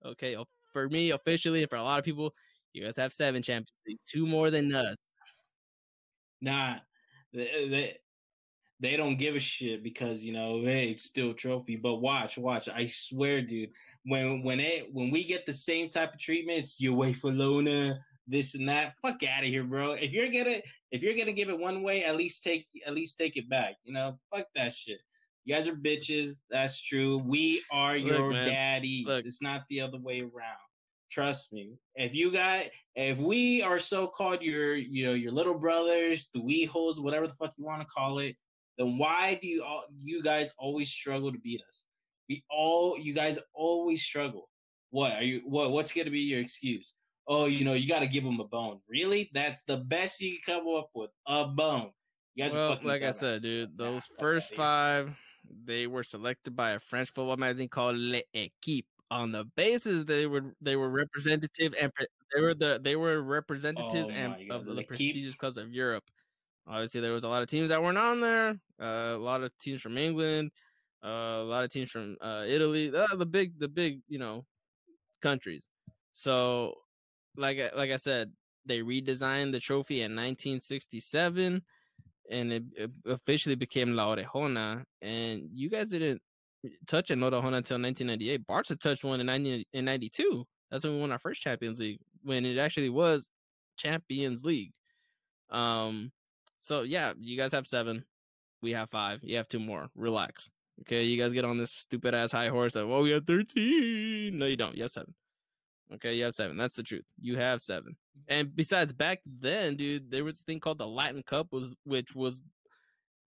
Okay. 0.06 0.38
For 0.72 0.88
me, 0.88 1.12
officially, 1.12 1.62
and 1.62 1.70
for 1.70 1.76
a 1.76 1.84
lot 1.84 2.00
of 2.00 2.06
people, 2.06 2.34
you 2.72 2.86
guys 2.86 2.96
have 2.96 3.12
seven 3.12 3.44
Champions 3.44 3.82
League. 3.86 4.00
Two 4.06 4.26
more 4.26 4.50
than 4.50 4.74
us. 4.74 4.96
Nah, 6.40 6.78
they 8.80 8.98
don't 8.98 9.18
give 9.18 9.36
a 9.36 9.40
shit 9.40 9.84
because 9.84 10.24
you 10.24 10.34
know 10.34 10.62
hey, 10.62 10.90
it's 10.90 11.04
still 11.06 11.32
a 11.32 11.34
trophy. 11.34 11.76
But 11.76 11.96
watch, 11.96 12.38
watch. 12.38 12.68
I 12.68 12.88
swear, 12.88 13.42
dude. 13.42 13.70
When 14.06 14.44
when 14.44 14.60
it 14.60 14.90
when 14.92 15.12
we 15.12 15.24
get 15.24 15.46
the 15.46 15.54
same 15.54 15.90
type 15.90 16.14
of 16.14 16.20
treatment, 16.20 16.68
wait 16.82 17.16
for 17.16 17.32
Lona, 17.32 17.98
this 18.28 18.56
and 18.56 18.68
that. 18.68 18.94
Fuck 19.02 19.24
out 19.24 19.44
of 19.44 19.50
here, 19.50 19.64
bro. 19.64 19.94
If 19.94 20.12
you're 20.12 20.32
gonna 20.32 20.58
if 20.92 21.04
you're 21.04 21.18
gonna 21.18 21.32
give 21.32 21.50
it 21.50 21.58
one 21.58 21.84
way, 21.84 22.04
at 22.04 22.16
least 22.18 22.44
take 22.44 22.68
at 22.86 22.94
least 22.94 23.18
take 23.18 23.38
it 23.38 23.50
back. 23.50 23.76
You 23.84 23.94
know, 23.94 24.20
fuck 24.34 24.48
that 24.56 24.74
shit. 24.74 25.00
You 25.46 25.56
guys 25.56 25.68
are 25.70 25.76
bitches. 25.76 26.40
That's 26.50 26.82
true. 26.82 27.20
We 27.20 27.64
are 27.72 27.98
Look, 27.98 28.08
your 28.08 28.32
man. 28.32 28.48
daddies. 28.48 29.06
Look. 29.06 29.26
It's 29.26 29.42
not 29.42 29.64
the 29.70 29.82
other 29.82 30.00
way 30.00 30.22
around. 30.22 30.58
Trust 31.12 31.54
me. 31.54 31.78
If 31.96 32.14
you 32.16 32.32
got 32.32 32.66
if 32.96 33.20
we 33.20 33.62
are 33.62 33.80
so 33.80 34.08
called 34.08 34.42
your 34.42 34.76
you 34.76 35.06
know 35.06 35.14
your 35.14 35.32
little 35.32 35.58
brothers, 35.58 36.30
the 36.34 36.42
wee 36.42 36.66
hoes, 36.66 37.00
whatever 37.00 37.28
the 37.28 37.34
fuck 37.34 37.54
you 37.58 37.64
want 37.64 37.82
to 37.82 37.88
call 37.88 38.20
it, 38.20 38.36
then 38.78 38.98
why 38.98 39.40
do 39.42 39.48
you 39.48 39.64
all 39.64 39.84
you 39.98 40.22
guys 40.24 40.54
always 40.58 40.90
struggle 40.90 41.32
to 41.32 41.40
beat 41.40 41.62
us? 41.68 41.86
We 42.30 42.44
all 42.50 42.98
you 42.98 43.14
guys 43.14 43.40
always 43.54 44.04
struggle. 44.04 44.50
What 44.90 45.14
are 45.14 45.24
you 45.24 45.42
what 45.46 45.72
what's 45.72 45.92
gonna 45.92 46.12
be 46.12 46.22
your 46.22 46.40
excuse? 46.40 46.94
Oh, 47.28 47.46
you 47.46 47.66
know, 47.66 47.74
you 47.74 47.88
gotta 47.88 48.08
give 48.08 48.24
them 48.24 48.40
a 48.40 48.48
bone. 48.48 48.80
Really? 48.88 49.30
That's 49.34 49.64
the 49.64 49.78
best 49.78 50.22
you 50.22 50.38
can 50.46 50.58
come 50.58 50.68
up 50.76 50.90
with. 50.94 51.10
A 51.28 51.46
bone. 51.48 51.92
You 52.36 52.46
guys 52.46 52.54
Well, 52.54 52.80
like 52.84 53.02
I 53.02 53.12
said, 53.12 53.42
dude. 53.42 53.78
Nah, 53.78 53.86
those 53.86 54.06
first 54.20 54.54
five, 54.54 55.18
they 55.66 55.88
were 55.88 56.04
selected 56.04 56.56
by 56.56 56.72
a 56.72 56.80
French 56.80 57.10
football 57.10 57.38
magazine 57.38 57.70
called 57.70 57.98
L'Equipe 57.98 58.86
on 59.12 59.32
the 59.32 59.44
basis 59.56 60.04
they 60.06 60.26
were 60.26 60.56
they 60.62 60.76
were 60.76 60.90
representative 60.90 61.74
and 61.80 61.92
they 62.34 62.42
were 62.42 62.56
the 62.56 62.80
they 62.84 62.96
were 62.96 63.22
representative 63.22 64.08
Oh 64.08 64.10
and 64.10 64.50
God, 64.50 64.56
of 64.56 64.76
the 64.76 64.84
prestigious 64.84 65.36
clubs 65.36 65.58
of 65.58 65.72
Europe. 65.72 66.04
Obviously, 66.68 67.02
there 67.02 67.14
was 67.14 67.24
a 67.24 67.30
lot 67.30 67.42
of 67.42 67.48
teams 67.48 67.70
that 67.70 67.82
weren't 67.82 67.98
on 67.98 68.20
there. 68.22 68.58
Uh, 68.82 69.16
a 69.16 69.18
lot 69.18 69.44
of 69.44 69.56
teams 69.58 69.82
from 69.82 69.98
England, 69.98 70.52
uh, 71.04 71.42
a 71.42 71.44
lot 71.44 71.64
of 71.64 71.72
teams 71.72 71.92
from 71.92 72.18
uh, 72.22 72.44
Italy. 72.48 72.90
The 72.90 73.28
big 73.30 73.60
the 73.60 73.68
big 73.68 74.02
you 74.08 74.20
know 74.20 74.46
countries. 75.22 75.70
So, 76.12 76.74
like 77.38 77.60
like 77.76 77.92
I 77.92 77.98
said, 77.98 78.32
they 78.66 78.80
redesigned 78.80 79.52
the 79.52 79.60
trophy 79.60 80.02
in 80.02 80.12
1967 80.16 81.62
and 82.30 82.52
it, 82.52 82.64
it 82.76 82.92
officially 83.06 83.56
became 83.56 83.94
La 83.94 84.16
Orejona. 84.16 84.84
And 85.02 85.44
you 85.52 85.70
guys 85.70 85.92
didn't 85.92 86.22
touch 86.88 87.12
an 87.12 87.20
Orejona 87.20 87.58
until 87.58 87.80
1998. 87.80 88.48
Barca 88.48 88.76
touched 88.76 89.04
one 89.04 89.20
in 89.20 89.28
1992. 89.28 90.24
in 90.24 90.46
That's 90.72 90.84
when 90.84 90.96
we 90.96 91.02
won 91.02 91.12
our 91.12 91.20
first 91.20 91.42
Champions 91.42 91.80
League, 91.80 92.00
when 92.24 92.46
it 92.46 92.58
actually 92.58 92.90
was 92.90 93.28
Champions 93.78 94.44
League. 94.44 94.72
Um, 95.52 96.12
so 96.66 96.82
yeah, 96.82 97.14
you 97.20 97.38
guys 97.38 97.52
have 97.52 97.68
seven. 97.68 98.04
We 98.62 98.72
have 98.72 98.90
five. 98.90 99.20
You 99.22 99.38
have 99.38 99.48
two 99.48 99.60
more. 99.60 99.88
Relax. 99.96 100.50
Okay, 100.82 101.04
you 101.04 101.22
guys 101.22 101.32
get 101.32 101.46
on 101.46 101.60
this 101.60 101.72
stupid 101.72 102.16
ass 102.16 102.32
high 102.32 102.50
horse 102.50 102.76
of, 102.76 102.90
oh, 102.90 103.04
we 103.04 103.12
have 103.12 103.26
13. 103.26 104.38
No, 104.38 104.48
you 104.48 104.58
don't. 104.58 104.76
You 104.76 104.82
have 104.82 104.92
seven. 104.92 105.14
Okay, 105.94 106.16
you 106.16 106.24
have 106.24 106.34
seven. 106.34 106.58
That's 106.58 106.76
the 106.76 106.82
truth. 106.82 107.06
You 107.22 107.38
have 107.38 107.62
seven. 107.62 107.96
And 108.28 108.54
besides, 108.56 108.92
back 108.92 109.20
then, 109.26 109.76
dude, 109.76 110.10
there 110.10 110.24
was 110.24 110.42
a 110.42 110.44
thing 110.44 110.60
called 110.60 110.80
the 110.80 110.88
Latin 110.88 111.22
Cup, 111.22 111.48
was 111.52 111.76
which 111.84 112.16
was 112.16 112.42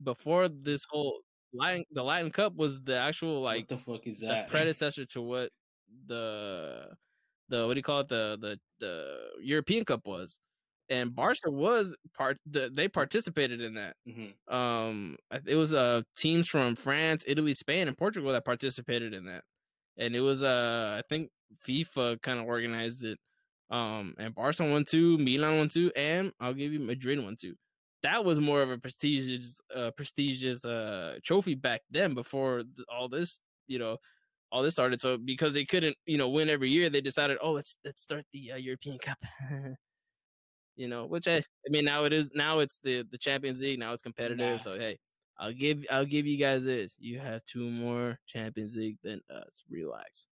before 0.03 0.49
this 0.49 0.85
whole 0.91 1.21
Latin. 1.55 1.85
The 1.93 2.03
Latin 2.03 2.33
Cup 2.33 2.57
was 2.57 2.81
the 2.83 2.99
actual 2.99 3.41
like 3.41 3.61
what 3.61 3.69
the 3.69 3.77
fuck 3.79 4.07
is 4.09 4.21
the 4.21 4.27
that? 4.27 4.49
predecessor 4.51 5.07
to 5.07 5.23
what 5.23 5.51
the 6.07 6.89
the 7.49 7.67
what 7.67 7.75
do 7.75 7.79
you 7.79 7.85
call 7.85 8.01
it 8.01 8.09
the 8.09 8.37
the 8.41 8.59
the 8.81 9.17
European 9.41 9.85
Cup 9.85 10.01
was, 10.05 10.41
and 10.91 11.15
Barca 11.15 11.51
was 11.51 11.95
part. 12.15 12.39
They 12.47 12.89
participated 12.89 13.61
in 13.61 13.75
that. 13.75 13.97
Mhm. 14.09 14.35
Um, 14.53 15.17
it 15.47 15.55
was 15.57 15.75
uh 15.75 16.03
teams 16.17 16.49
from 16.49 16.77
France, 16.77 17.25
Italy, 17.27 17.55
Spain, 17.55 17.89
and 17.89 17.97
Portugal 17.99 18.33
that 18.33 18.45
participated 18.45 19.15
in 19.15 19.27
that, 19.27 19.45
and 19.97 20.15
it 20.17 20.21
was 20.21 20.43
uh 20.43 21.01
I 21.01 21.03
think 21.09 21.31
FIFA 21.67 22.23
kind 22.23 22.39
of 22.41 22.47
organized 22.47 23.05
it. 23.05 23.19
Um, 23.71 24.15
and 24.19 24.35
Barca 24.35 24.65
won 24.65 24.85
two, 24.85 25.19
Milan 25.19 25.59
won 25.59 25.69
two, 25.69 25.93
and 25.97 26.33
I'll 26.41 26.55
give 26.55 26.73
you 26.73 26.81
Madrid 26.81 27.23
won 27.23 27.37
two. 27.41 27.55
That 28.03 28.25
was 28.25 28.41
more 28.41 28.63
of 28.63 28.71
a 28.71 28.79
prestigious, 28.79 29.61
uh, 29.75 29.91
prestigious 29.97 30.65
uh 30.65 31.19
trophy 31.25 31.55
back 31.55 31.83
then. 31.91 32.15
Before 32.15 32.63
all 32.89 33.09
this, 33.09 33.41
you 33.67 33.79
know, 33.79 33.99
all 34.53 34.63
this 34.63 34.75
started. 34.75 35.01
So 35.01 35.19
because 35.19 35.55
they 35.55 35.65
couldn't, 35.65 35.97
you 36.07 36.17
know, 36.19 36.29
win 36.31 36.49
every 36.51 36.71
year, 36.71 36.91
they 36.91 37.01
decided, 37.01 37.39
oh, 37.43 37.53
let's 37.53 37.77
let's 37.85 38.01
start 38.03 38.25
the 38.33 38.53
uh, 38.53 38.57
European 38.57 38.99
Cup. 38.99 39.19
you 40.79 40.87
know, 40.87 41.05
which 41.07 41.27
I, 41.27 41.39
I 41.39 41.71
mean, 41.71 41.85
now 41.85 42.05
it 42.05 42.13
is 42.13 42.31
now 42.35 42.61
it's 42.61 42.79
the 42.79 43.05
the 43.11 43.19
Champions 43.19 43.61
League. 43.61 43.81
Now 43.81 43.93
it's 43.93 44.03
competitive. 44.03 44.39
Nah. 44.39 44.57
So 44.59 44.79
hey, 44.79 44.97
I'll 45.39 45.53
give 45.53 45.85
I'll 45.91 46.05
give 46.05 46.25
you 46.25 46.39
guys 46.39 46.65
this. 46.65 46.95
You 47.01 47.19
have 47.19 47.45
two 47.47 47.69
more 47.69 48.17
Champions 48.29 48.77
League 48.77 48.97
than 49.03 49.21
us. 49.29 49.65
Relax. 49.69 50.27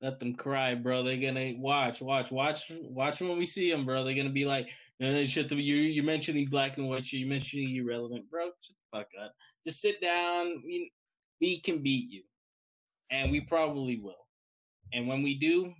Let 0.00 0.18
them 0.18 0.34
cry, 0.34 0.74
bro. 0.74 1.02
They're 1.02 1.16
gonna 1.16 1.54
watch, 1.58 2.00
watch, 2.00 2.30
watch, 2.30 2.70
watch 2.70 3.20
when 3.20 3.38
we 3.38 3.44
see 3.44 3.70
them, 3.70 3.84
bro. 3.84 4.02
They're 4.02 4.14
gonna 4.14 4.30
be 4.30 4.46
like, 4.46 4.70
no, 5.00 5.12
no, 5.12 5.24
shut 5.26 5.48
the, 5.48 5.56
you, 5.56 5.76
you're 5.76 6.04
mentioning 6.04 6.46
black 6.46 6.76
and 6.78 6.88
white, 6.88 7.10
you're 7.12 7.28
mentioning 7.28 7.74
irrelevant, 7.76 8.30
bro. 8.30 8.46
Shut 8.60 8.76
the 8.92 8.98
fuck 8.98 9.08
up. 9.22 9.32
Just 9.66 9.80
sit 9.80 10.00
down. 10.02 10.62
We, 10.64 10.92
we 11.40 11.60
can 11.60 11.82
beat 11.82 12.10
you, 12.10 12.22
and 13.10 13.30
we 13.30 13.40
probably 13.42 13.98
will. 13.98 14.26
And 14.92 15.08
when 15.08 15.22
we 15.22 15.34
do, 15.36 15.72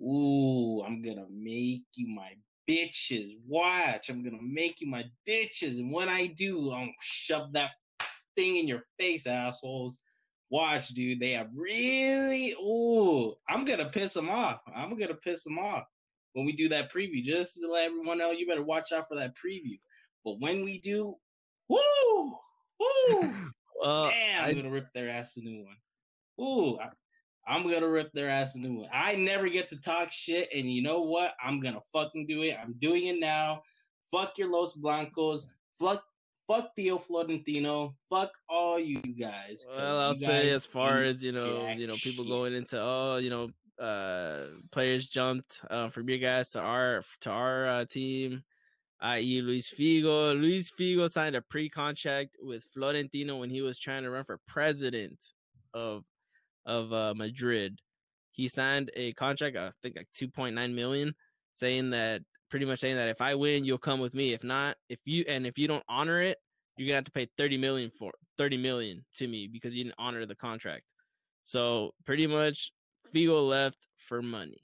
ooh, 0.00 0.82
I'm 0.82 1.02
gonna 1.02 1.26
make 1.30 1.82
you 1.96 2.08
my 2.08 2.32
bitches. 2.68 3.32
Watch, 3.46 4.08
I'm 4.08 4.22
gonna 4.24 4.42
make 4.42 4.80
you 4.80 4.88
my 4.88 5.04
bitches, 5.28 5.78
and 5.78 5.92
when 5.92 6.08
I 6.08 6.26
do, 6.26 6.72
I'm 6.72 6.86
gonna 6.86 6.92
shove 7.02 7.52
that 7.52 7.70
thing 8.36 8.56
in 8.56 8.68
your 8.68 8.82
face, 8.98 9.26
assholes. 9.26 9.98
Watch, 10.50 10.88
dude. 10.88 11.20
They 11.20 11.36
are 11.36 11.48
really. 11.54 12.52
Ooh, 12.52 13.34
I'm 13.48 13.64
gonna 13.64 13.88
piss 13.88 14.12
them 14.14 14.28
off. 14.28 14.60
I'm 14.74 14.96
gonna 14.98 15.14
piss 15.14 15.44
them 15.44 15.58
off 15.58 15.84
when 16.34 16.44
we 16.44 16.52
do 16.52 16.68
that 16.68 16.92
preview. 16.92 17.22
Just 17.22 17.60
to 17.60 17.68
let 17.68 17.86
everyone 17.86 18.18
know, 18.18 18.30
you 18.30 18.46
better 18.46 18.62
watch 18.62 18.92
out 18.92 19.08
for 19.08 19.16
that 19.16 19.34
preview. 19.34 19.78
But 20.24 20.40
when 20.40 20.64
we 20.64 20.78
do, 20.80 21.14
woo, 21.68 22.32
woo, 22.78 23.32
man, 23.82 24.42
I'm 24.42 24.50
I- 24.50 24.54
gonna 24.54 24.70
rip 24.70 24.92
their 24.94 25.08
ass 25.08 25.36
a 25.36 25.40
new 25.40 25.64
one. 25.64 25.76
Ooh, 26.40 26.78
I, 26.78 26.90
I'm 27.46 27.68
gonna 27.68 27.88
rip 27.88 28.12
their 28.12 28.28
ass 28.28 28.54
a 28.54 28.60
new 28.60 28.80
one. 28.80 28.88
I 28.92 29.16
never 29.16 29.48
get 29.48 29.68
to 29.70 29.80
talk 29.80 30.10
shit, 30.10 30.48
and 30.54 30.70
you 30.70 30.82
know 30.82 31.02
what? 31.02 31.34
I'm 31.42 31.60
gonna 31.60 31.80
fucking 31.92 32.26
do 32.26 32.42
it. 32.42 32.56
I'm 32.60 32.74
doing 32.80 33.06
it 33.06 33.20
now. 33.20 33.62
Fuck 34.10 34.38
your 34.38 34.50
Los 34.50 34.74
Blancos. 34.74 35.46
Fuck, 35.78 36.04
fuck 36.46 36.70
Theo 36.76 36.98
Florentino. 36.98 37.94
Fuck 38.08 38.32
all 38.48 38.78
you 38.78 39.00
guys. 39.00 39.66
Well, 39.76 40.00
I'll 40.00 40.14
say 40.14 40.50
as 40.50 40.64
far 40.64 41.02
as 41.02 41.22
you 41.22 41.32
know, 41.32 41.68
you 41.76 41.86
know, 41.86 41.96
people 41.96 42.24
shit. 42.24 42.32
going 42.32 42.54
into 42.54 42.80
oh, 42.80 43.16
you 43.16 43.30
know, 43.30 43.50
uh, 43.84 44.46
players 44.70 45.06
jumped 45.06 45.60
uh, 45.70 45.88
from 45.88 46.08
your 46.08 46.18
guys 46.18 46.50
to 46.50 46.60
our 46.60 47.04
to 47.22 47.30
our 47.30 47.66
uh, 47.66 47.84
team, 47.84 48.42
i.e. 49.00 49.42
Luis 49.42 49.72
Figo. 49.72 50.40
Luis 50.40 50.72
Figo 50.78 51.10
signed 51.10 51.36
a 51.36 51.42
pre-contract 51.42 52.36
with 52.40 52.64
Florentino 52.72 53.36
when 53.36 53.50
he 53.50 53.60
was 53.60 53.78
trying 53.78 54.04
to 54.04 54.10
run 54.10 54.24
for 54.24 54.40
president 54.46 55.18
of 55.74 56.04
of 56.66 56.92
uh, 56.92 57.14
Madrid. 57.14 57.78
He 58.32 58.48
signed 58.48 58.90
a 58.96 59.12
contract, 59.12 59.56
I 59.56 59.70
think 59.82 59.96
like 59.96 60.08
two 60.12 60.28
point 60.28 60.54
nine 60.54 60.74
million, 60.74 61.14
saying 61.52 61.90
that 61.90 62.22
pretty 62.50 62.66
much 62.66 62.80
saying 62.80 62.96
that 62.96 63.08
if 63.08 63.20
I 63.20 63.34
win, 63.34 63.64
you'll 63.64 63.78
come 63.78 64.00
with 64.00 64.14
me. 64.14 64.32
If 64.32 64.44
not, 64.44 64.76
if 64.88 64.98
you 65.04 65.24
and 65.28 65.46
if 65.46 65.58
you 65.58 65.68
don't 65.68 65.84
honor 65.88 66.20
it, 66.20 66.38
you're 66.76 66.88
gonna 66.88 66.96
have 66.96 67.04
to 67.04 67.12
pay 67.12 67.28
30 67.36 67.58
million 67.58 67.90
for 67.98 68.12
30 68.38 68.56
million 68.56 69.04
to 69.16 69.28
me 69.28 69.48
because 69.52 69.74
you 69.74 69.84
didn't 69.84 69.96
honor 69.98 70.26
the 70.26 70.34
contract. 70.34 70.84
So 71.44 71.92
pretty 72.04 72.26
much 72.26 72.72
Figo 73.14 73.48
left 73.48 73.88
for 73.96 74.22
money. 74.22 74.58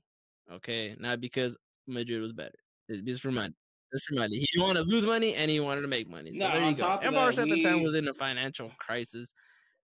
Okay. 0.52 0.96
Not 0.98 1.20
because 1.20 1.56
Madrid 1.86 2.20
was 2.20 2.32
better. 2.32 2.58
It's 2.88 3.02
just 3.06 3.22
for 3.22 3.30
money. 3.30 3.54
Just 3.92 4.06
for 4.06 4.14
money. 4.14 4.38
He 4.38 4.46
didn't 4.52 4.66
want 4.66 4.76
to 4.76 4.82
lose 4.82 5.04
money 5.04 5.34
and 5.34 5.50
he 5.50 5.60
wanted 5.60 5.82
to 5.82 5.88
make 5.88 6.08
money. 6.08 6.32
So 6.32 6.46
No, 6.46 6.52
there 6.52 6.70
you 6.70 6.76
go. 6.76 6.98
And 7.02 7.14
Barca 7.14 7.42
at 7.42 7.48
the 7.48 7.62
time 7.62 7.82
was 7.82 7.94
in 7.94 8.08
a 8.08 8.14
financial 8.14 8.70
crisis. 8.78 9.32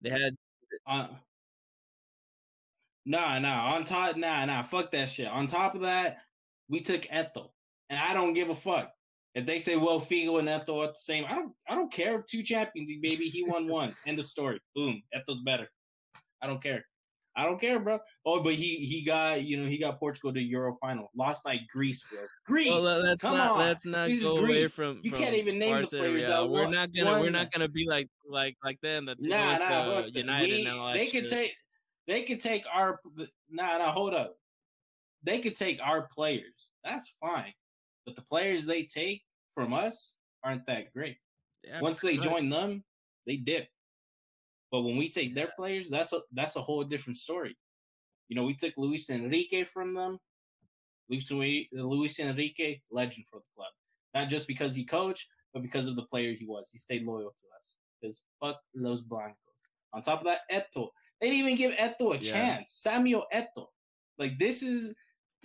They 0.02 0.10
had 0.10 0.36
Uh, 0.86 1.08
nah, 3.06 3.40
nah. 3.40 3.74
On 3.76 3.84
top, 3.84 4.16
nah, 4.18 4.46
nah. 4.46 4.64
Fuck 4.64 4.92
that 4.92 5.10
shit. 5.10 5.28
On 5.28 5.48
top 5.48 5.76
of 5.76 5.82
that, 5.82 6.18
we 6.70 6.80
took 6.80 7.02
Eto'o, 7.04 7.50
and 7.90 8.00
I 8.00 8.14
don't 8.14 8.34
give 8.34 8.50
a 8.50 8.56
fuck 8.56 8.92
if 9.36 9.46
they 9.46 9.60
say, 9.60 9.76
"Well, 9.76 10.00
Figo 10.00 10.40
and 10.40 10.48
Eto'o 10.48 10.84
are 10.84 10.88
the 10.88 10.94
same." 10.98 11.26
I 11.28 11.36
don't, 11.36 11.52
I 11.68 11.76
don't 11.76 11.92
care. 11.92 12.24
Two 12.30 12.44
Champions 12.44 12.92
baby. 13.02 13.26
He 13.26 13.44
won 13.44 13.68
one. 13.68 13.96
End 14.08 14.20
of 14.20 14.26
story. 14.26 14.60
Boom. 14.76 15.02
Eto'o's 15.16 15.42
better. 15.42 15.68
I 16.42 16.48
don't 16.48 16.62
care. 16.62 16.84
I 17.36 17.46
don't 17.46 17.60
care, 17.60 17.80
bro. 17.80 17.98
Oh, 18.28 18.44
but 18.44 18.54
he 18.54 18.76
he 18.86 19.04
got 19.04 19.44
you 19.44 19.58
know 19.58 19.68
he 19.68 19.80
got 19.80 20.00
Portugal 20.00 20.32
to 20.34 20.40
Euro 20.40 20.76
final, 20.80 21.10
lost 21.18 21.44
by 21.44 21.60
Greece, 21.72 22.04
bro. 22.12 22.22
Greece. 22.46 22.70
well, 22.70 23.04
let's 23.04 23.22
come 23.22 23.36
not 23.38 23.52
on. 23.54 23.60
let's 23.60 23.86
not 23.86 24.10
This 24.10 24.24
go 24.24 24.38
away 24.38 24.68
from. 24.68 25.00
You 25.02 25.10
from 25.10 25.20
can't 25.20 25.36
even 25.36 25.58
name 25.58 25.82
the 25.82 25.88
players 25.88 26.28
that 26.28 26.48
We're 26.48 26.70
not 26.70 26.94
gonna. 26.94 27.22
We're 27.22 27.32
not 27.32 27.52
gonna 27.52 27.68
be 27.70 27.88
like 27.88 28.08
like 28.30 28.56
like 28.64 28.80
them. 28.82 29.08
That 29.08 29.20
Nah, 29.20 29.58
nah, 29.58 29.66
uh, 29.66 30.02
that. 30.02 30.16
United 30.16 30.48
We- 30.50 30.66
and 30.68 30.80
all 30.80 30.88
that 30.90 30.94
they 30.94 31.06
could 31.08 31.28
shit. 31.28 31.30
take 31.30 31.56
they 32.08 32.24
could 32.24 32.40
take 32.40 32.66
our 32.74 33.00
nah 33.50 33.78
nah 33.78 33.92
hold 33.92 34.14
up. 34.14 34.36
They 35.24 35.40
could 35.40 35.56
take 35.56 35.80
our 35.82 36.08
players. 36.14 36.72
That's 36.84 37.14
fine. 37.22 37.54
But 38.06 38.16
the 38.16 38.22
players 38.24 38.66
they 38.66 38.84
take 38.84 39.24
from 39.56 39.74
us 39.74 40.16
aren't 40.44 40.66
that 40.68 40.92
great. 40.94 41.18
Yeah, 41.64 41.80
Once 41.80 42.02
they 42.02 42.18
much. 42.18 42.26
join 42.26 42.50
them, 42.50 42.84
they 43.26 43.38
dip. 43.38 43.68
But 44.72 44.82
when 44.82 44.98
we 44.98 45.08
take 45.08 45.34
their 45.34 45.52
players, 45.56 45.90
that's 45.90 46.12
a 46.14 46.22
that's 46.34 46.56
a 46.56 46.62
whole 46.62 46.84
different 46.84 47.18
story. 47.18 47.56
You 48.28 48.36
know, 48.36 48.44
we 48.44 48.56
took 48.56 48.74
Luis 48.76 49.10
Enrique 49.10 49.64
from 49.64 49.94
them. 49.94 50.18
Luis, 51.10 51.30
Luis 51.72 52.20
Enrique, 52.20 52.80
legend 52.92 53.26
for 53.30 53.40
the 53.40 53.50
club. 53.56 53.72
Not 54.16 54.30
just 54.30 54.48
because 54.48 54.74
he 54.74 54.84
coached, 54.84 55.28
but 55.54 55.62
because 55.62 55.88
of 55.88 55.96
the 55.96 56.06
player 56.06 56.34
he 56.34 56.46
was. 56.46 56.70
He 56.72 56.78
stayed 56.78 57.06
loyal 57.06 57.32
to 57.32 57.46
us. 57.58 57.78
Because 58.02 58.24
fuck 58.42 58.60
Los 58.76 59.02
Blancos. 59.02 59.36
On 59.94 60.02
top 60.02 60.20
of 60.20 60.26
that, 60.26 60.42
Eto'o. 60.52 60.90
They 61.22 61.30
didn't 61.30 61.48
even 61.48 61.56
give 61.56 61.72
Eto'o 61.74 62.16
a 62.16 62.18
yeah. 62.18 62.32
chance. 62.32 62.74
Samuel 62.74 63.26
Eto'o. 63.34 63.68
Like, 64.18 64.38
this 64.40 64.64
is 64.64 64.96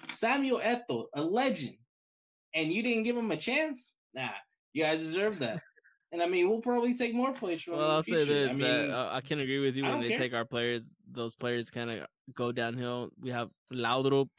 Samuel 0.09 0.61
Eto'o, 0.61 1.07
a 1.15 1.23
legend. 1.23 1.77
And 2.55 2.73
you 2.73 2.83
didn't 2.83 3.03
give 3.03 3.17
him 3.17 3.31
a 3.31 3.37
chance? 3.37 3.95
Nah, 4.15 4.31
you 4.73 4.83
guys 4.83 5.01
deserve 5.01 5.39
that. 5.41 5.61
And 6.11 6.23
I 6.23 6.27
mean, 6.27 6.49
we'll 6.49 6.63
probably 6.63 6.95
take 6.95 7.13
more 7.15 7.35
players 7.35 7.63
from. 7.65 7.77
Well, 7.77 7.91
I'll 7.91 8.03
say 8.03 8.25
this: 8.25 8.53
I, 8.53 8.55
mean, 8.55 8.91
uh, 8.91 9.11
I 9.13 9.21
can 9.21 9.41
agree 9.41 9.59
with 9.59 9.77
you 9.77 9.83
when 9.83 10.01
they 10.01 10.09
care. 10.09 10.19
take 10.19 10.33
our 10.33 10.47
players. 10.47 10.95
Those 11.13 11.37
players 11.37 11.69
kind 11.69 11.91
of 11.91 12.07
go 12.35 12.51
downhill. 12.51 13.11
We 13.21 13.29
have 13.29 13.51
Laudrup, 13.71 14.31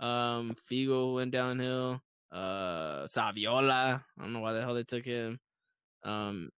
um, 0.00 0.54
Figo 0.70 1.14
went 1.14 1.32
downhill. 1.32 2.00
Uh, 2.30 3.06
Saviola. 3.06 4.02
I 4.16 4.22
don't 4.22 4.32
know 4.32 4.40
why 4.40 4.52
the 4.52 4.60
hell 4.60 4.74
they 4.74 4.84
took 4.84 5.04
him. 5.04 5.40
Um, 6.04 6.50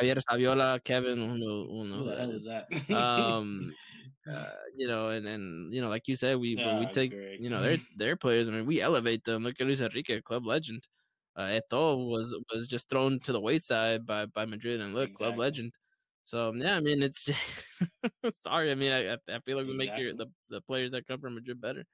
Javier 0.00 0.20
Saviola, 0.30 0.82
Kevin. 0.82 1.18
Who, 1.18 2.04
the 2.04 2.16
hell 2.16 2.30
is 2.30 2.44
that? 2.44 2.66
um, 2.94 3.72
uh, 4.32 4.50
you 4.76 4.88
know, 4.88 5.08
and 5.10 5.26
and 5.26 5.72
you 5.74 5.80
know, 5.80 5.88
like 5.88 6.08
you 6.08 6.16
said, 6.16 6.36
we 6.38 6.56
we 6.56 6.86
take 6.86 7.12
Greg. 7.12 7.40
you 7.40 7.50
know 7.50 7.60
their 7.62 7.78
their 7.96 8.16
players. 8.16 8.48
I 8.48 8.52
mean, 8.52 8.66
we 8.66 8.80
elevate 8.80 9.24
them. 9.24 9.44
Look 9.44 9.60
at 9.60 9.66
Luis 9.66 9.80
Enrique, 9.80 10.20
club 10.20 10.46
legend 10.46 10.86
uh, 11.38 11.60
Eto'o 11.60 12.10
was 12.10 12.36
was 12.52 12.66
just 12.66 12.88
thrown 12.90 13.20
to 13.20 13.32
the 13.32 13.40
wayside 13.40 14.04
by 14.04 14.26
by 14.26 14.44
Madrid 14.44 14.80
and 14.80 14.92
look 14.92 15.10
exactly. 15.10 15.26
club 15.26 15.38
legend. 15.38 15.72
So 16.24 16.52
yeah, 16.52 16.76
I 16.76 16.80
mean 16.80 17.00
it's 17.02 17.24
just, 17.24 17.40
sorry. 18.32 18.72
I 18.72 18.74
mean 18.74 18.92
I 18.92 19.12
I 19.14 19.38
feel 19.46 19.56
like 19.56 19.66
we 19.66 19.74
exactly. 19.74 19.76
make 19.76 19.98
your 19.98 20.14
the 20.14 20.26
the 20.50 20.60
players 20.62 20.90
that 20.90 21.06
come 21.06 21.20
from 21.20 21.36
Madrid 21.36 21.60
better. 21.60 21.84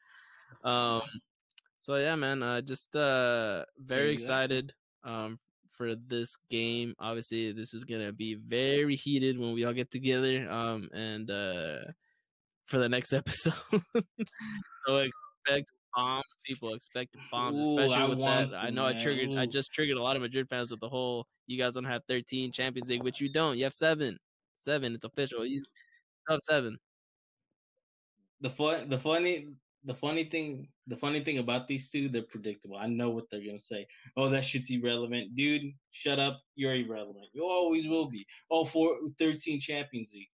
Um. 0.64 1.02
So 1.78 1.96
yeah, 1.96 2.16
man. 2.16 2.42
Uh, 2.42 2.62
just 2.62 2.96
uh 2.96 3.64
very 3.78 4.12
exactly. 4.12 4.56
excited 4.56 4.72
um 5.04 5.38
for 5.76 5.94
this 5.94 6.34
game. 6.50 6.94
Obviously, 6.98 7.52
this 7.52 7.74
is 7.74 7.84
gonna 7.84 8.12
be 8.12 8.34
very 8.34 8.96
heated 8.96 9.38
when 9.38 9.52
we 9.52 9.64
all 9.64 9.72
get 9.72 9.90
together. 9.90 10.48
Um 10.50 10.88
and 10.92 11.30
uh 11.30 11.78
for 12.66 12.78
the 12.78 12.88
next 12.88 13.12
episode. 13.20 13.54
so 14.86 14.96
expect 14.98 15.70
bombs. 15.94 16.24
People 16.44 16.74
expect 16.74 17.16
bombs, 17.30 17.66
Ooh, 17.66 17.78
especially 17.78 18.02
I 18.02 18.08
with 18.08 18.18
that. 18.20 18.50
Them, 18.50 18.60
I 18.60 18.70
know 18.70 18.84
man. 18.84 18.96
I 18.96 19.02
triggered. 19.02 19.30
Ooh. 19.30 19.38
I 19.38 19.46
just 19.46 19.72
triggered 19.72 19.96
a 19.96 20.02
lot 20.02 20.16
of 20.16 20.22
Madrid 20.22 20.48
fans 20.48 20.70
with 20.70 20.80
the 20.80 20.88
whole. 20.88 21.26
You 21.46 21.58
guys 21.58 21.74
don't 21.74 21.84
have 21.84 22.02
13 22.08 22.52
Champions 22.52 22.88
League, 22.88 23.02
which 23.02 23.20
you 23.20 23.30
don't. 23.30 23.56
You 23.58 23.64
have 23.64 23.74
seven. 23.74 24.18
Seven. 24.58 24.94
It's 24.94 25.04
official. 25.04 25.44
You 25.44 25.62
have 26.28 26.40
seven. 26.42 26.78
The 28.40 28.50
fun. 28.50 28.88
The 28.88 28.98
funny. 28.98 29.48
The 29.84 29.94
funny 29.94 30.24
thing. 30.24 30.68
The 30.86 30.96
funny 30.96 31.20
thing 31.20 31.38
about 31.38 31.66
these 31.66 31.90
two, 31.90 32.08
they're 32.08 32.22
predictable. 32.22 32.76
I 32.76 32.86
know 32.86 33.10
what 33.10 33.24
they're 33.30 33.44
gonna 33.44 33.58
say. 33.58 33.86
Oh, 34.16 34.28
that 34.30 34.44
shit's 34.44 34.70
irrelevant, 34.70 35.34
dude. 35.36 35.72
Shut 35.92 36.18
up. 36.18 36.40
You're 36.56 36.74
irrelevant. 36.74 37.26
You 37.32 37.44
always 37.44 37.86
will 37.88 38.10
be. 38.10 38.26
Oh, 38.50 38.64
for 38.64 38.96
13 39.18 39.60
Champions 39.60 40.12
League 40.14 40.28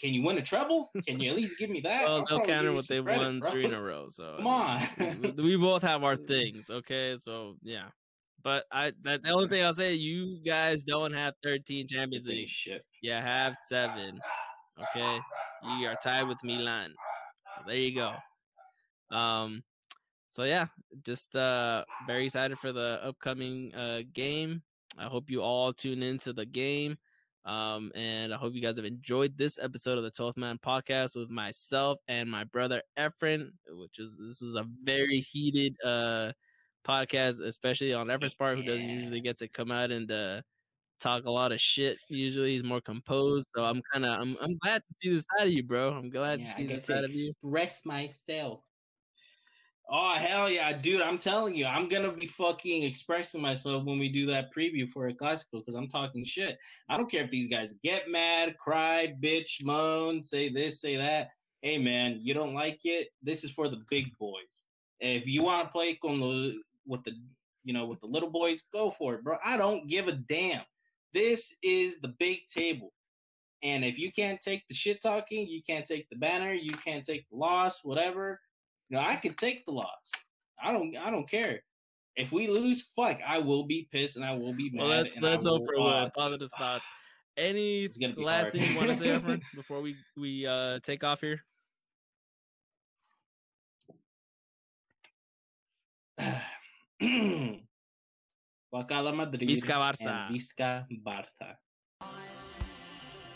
can 0.00 0.14
you 0.14 0.22
win 0.22 0.38
a 0.38 0.42
treble? 0.42 0.90
Can 1.06 1.20
you 1.20 1.30
at 1.30 1.36
least 1.36 1.58
give 1.58 1.70
me 1.70 1.80
that? 1.84 2.04
well, 2.04 2.24
they'll 2.28 2.40
counter 2.40 2.72
what 2.72 2.88
they've 2.88 3.04
credit, 3.04 3.22
won 3.22 3.40
bro. 3.40 3.50
three 3.50 3.64
in 3.66 3.74
a 3.74 3.82
row. 3.82 4.08
So 4.10 4.36
come 4.38 4.46
on, 4.46 4.80
we, 5.36 5.56
both 5.56 5.82
have 5.82 6.02
our 6.02 6.16
things. 6.28 6.70
Okay, 6.70 7.16
so 7.20 7.56
yeah. 7.62 7.88
But 8.42 8.64
I 8.72 8.92
the 9.02 9.20
only 9.30 9.48
thing 9.48 9.62
I'll 9.62 9.74
say. 9.74 9.94
You 9.94 10.42
guys 10.44 10.82
don't 10.82 11.12
have 11.12 11.34
13 11.42 11.88
Champions 11.88 12.26
League. 12.26 12.48
Shit. 12.48 12.82
You 13.02 13.12
have 13.12 13.54
seven. 13.68 14.18
Okay, 14.80 15.18
you 15.78 15.86
are 15.86 15.96
tied 16.02 16.22
with 16.22 16.38
Milan. 16.42 16.94
So 17.56 17.64
there 17.66 17.76
you 17.76 17.94
go. 17.94 18.14
Um, 19.10 19.62
so 20.30 20.44
yeah, 20.44 20.66
just 21.04 21.34
uh 21.34 21.82
very 22.06 22.26
excited 22.26 22.58
for 22.58 22.72
the 22.72 23.00
upcoming 23.02 23.74
uh 23.74 24.02
game. 24.12 24.62
I 24.98 25.04
hope 25.04 25.28
you 25.28 25.42
all 25.42 25.72
tune 25.72 26.02
into 26.02 26.32
the 26.32 26.46
game. 26.46 26.96
Um, 27.44 27.90
and 27.94 28.34
I 28.34 28.36
hope 28.36 28.54
you 28.54 28.60
guys 28.60 28.76
have 28.76 28.84
enjoyed 28.84 29.38
this 29.38 29.58
episode 29.58 29.96
of 29.96 30.04
the 30.04 30.10
12th 30.10 30.36
Man 30.36 30.58
podcast 30.58 31.16
with 31.16 31.30
myself 31.30 31.98
and 32.06 32.30
my 32.30 32.44
brother 32.44 32.82
Efren, 32.98 33.50
which 33.68 33.98
is 33.98 34.18
this 34.18 34.42
is 34.42 34.56
a 34.56 34.66
very 34.84 35.20
heated 35.20 35.74
uh 35.84 36.32
podcast, 36.86 37.44
especially 37.44 37.92
on 37.92 38.08
Efren's 38.08 38.34
part, 38.34 38.58
who 38.58 38.64
doesn't 38.64 38.88
usually 38.88 39.20
get 39.20 39.38
to 39.38 39.48
come 39.48 39.70
out 39.70 39.90
and 39.90 40.10
uh 40.12 40.42
talk 41.00 41.24
a 41.24 41.30
lot 41.30 41.50
of 41.50 41.60
shit. 41.60 41.96
Usually 42.08 42.52
he's 42.52 42.62
more 42.62 42.80
composed. 42.80 43.48
So 43.56 43.64
I'm 43.64 43.82
kinda 43.92 44.08
I'm 44.20 44.36
I'm 44.40 44.56
glad 44.58 44.82
to 44.86 44.94
see 45.02 45.12
this 45.12 45.26
side 45.36 45.48
of 45.48 45.52
you, 45.52 45.62
bro. 45.64 45.92
I'm 45.92 46.10
glad 46.10 46.40
yeah, 46.40 46.46
to 46.46 46.54
see 46.54 46.66
this 46.66 46.86
side 46.86 47.04
of 47.04 47.12
you. 47.12 47.32
Express 47.42 47.84
myself. 47.84 48.60
Oh 49.92 50.12
hell 50.12 50.48
yeah, 50.48 50.72
dude! 50.72 51.02
I'm 51.02 51.18
telling 51.18 51.56
you, 51.56 51.66
I'm 51.66 51.88
gonna 51.88 52.12
be 52.12 52.26
fucking 52.26 52.84
expressing 52.84 53.42
myself 53.42 53.84
when 53.84 53.98
we 53.98 54.08
do 54.08 54.24
that 54.26 54.54
preview 54.54 54.88
for 54.88 55.08
a 55.08 55.12
Clasico 55.12 55.54
because 55.54 55.74
I'm 55.74 55.88
talking 55.88 56.22
shit. 56.22 56.58
I 56.88 56.96
don't 56.96 57.10
care 57.10 57.24
if 57.24 57.30
these 57.30 57.48
guys 57.48 57.76
get 57.82 58.08
mad, 58.08 58.56
cry, 58.56 59.12
bitch, 59.20 59.64
moan, 59.64 60.22
say 60.22 60.48
this, 60.48 60.80
say 60.80 60.94
that. 60.94 61.30
Hey 61.62 61.76
man, 61.76 62.20
you 62.22 62.34
don't 62.34 62.54
like 62.54 62.78
it? 62.84 63.08
This 63.20 63.42
is 63.42 63.50
for 63.50 63.68
the 63.68 63.82
big 63.90 64.16
boys. 64.16 64.66
If 65.00 65.26
you 65.26 65.42
want 65.42 65.66
to 65.66 65.72
play 65.72 65.94
con 65.94 66.20
the, 66.20 66.60
with 66.86 67.02
the 67.02 67.12
you 67.64 67.74
know 67.74 67.86
with 67.86 67.98
the 68.00 68.06
little 68.06 68.30
boys, 68.30 68.62
go 68.72 68.92
for 68.92 69.16
it, 69.16 69.24
bro. 69.24 69.38
I 69.44 69.56
don't 69.56 69.88
give 69.88 70.06
a 70.06 70.12
damn. 70.12 70.62
This 71.12 71.56
is 71.64 71.98
the 71.98 72.14
big 72.20 72.46
table. 72.46 72.92
And 73.64 73.84
if 73.84 73.98
you 73.98 74.12
can't 74.12 74.40
take 74.40 74.62
the 74.68 74.74
shit 74.74 75.02
talking, 75.02 75.48
you 75.48 75.60
can't 75.68 75.84
take 75.84 76.08
the 76.10 76.16
banner, 76.16 76.52
you 76.52 76.70
can't 76.70 77.04
take 77.04 77.28
the 77.28 77.36
loss, 77.36 77.80
whatever 77.82 78.38
you 78.90 78.96
know, 78.96 79.02
I 79.02 79.16
can 79.16 79.34
take 79.34 79.64
the 79.64 79.72
loss. 79.72 80.10
I 80.62 80.72
don't. 80.72 80.96
I 80.96 81.10
don't 81.10 81.28
care. 81.30 81.60
If 82.16 82.32
we 82.32 82.48
lose, 82.48 82.82
fuck, 82.94 83.18
I 83.26 83.38
will 83.38 83.64
be 83.64 83.88
pissed 83.90 84.16
and 84.16 84.24
I 84.24 84.34
will 84.34 84.52
be 84.52 84.70
mad. 84.70 84.80
Well, 84.82 84.88
let's 84.88 85.16
let's 85.20 85.44
hope 85.44 85.62
for 85.72 85.88
uh, 85.88 86.10
positive 86.14 86.50
thoughts. 86.58 86.84
Any 87.36 87.88
last 88.16 88.50
hard. 88.50 88.52
thing 88.52 88.62
you 88.62 88.76
want 88.76 88.90
to 88.90 88.96
say, 88.96 89.06
Efren, 89.06 89.40
before 89.54 89.80
we 89.80 89.94
we 90.16 90.46
uh, 90.46 90.80
take 90.82 91.04
off 91.04 91.20
here? 91.20 91.40
Madrid. 99.14 99.48
Visca 99.48 99.78
Barça. 99.78 100.28
Visca 100.30 100.86
Barça. 101.02 101.56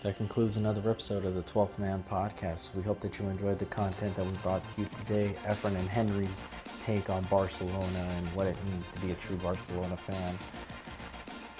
That 0.05 0.18
concludes 0.18 0.59
another 0.59 0.90
episode 0.90 1.24
of 1.24 1.34
the 1.34 1.42
12th 1.44 1.78
Man 1.78 2.05
podcast. 2.11 2.74
We 2.74 2.82
hope 2.82 3.00
that 3.00 3.18
you 3.18 3.26
enjoyed 3.26 3.59
the 3.59 3.64
content 3.64 4.14
that 4.16 4.26
we 4.26 4.32
brought 4.42 4.62
to 4.68 4.82
you 4.82 4.86
today. 4.98 5.34
Efren 5.46 5.78
and 5.78 5.88
Henry's 5.88 6.44
take 6.78 7.09
on 7.09 7.22
Barcelona 7.30 8.07
and 8.18 8.28
what 8.34 8.46
it 8.46 8.55
means 8.66 8.88
to 8.88 9.00
be 9.00 9.12
a 9.12 9.14
true 9.14 9.36
Barcelona 9.36 9.96
fan. 9.96 10.38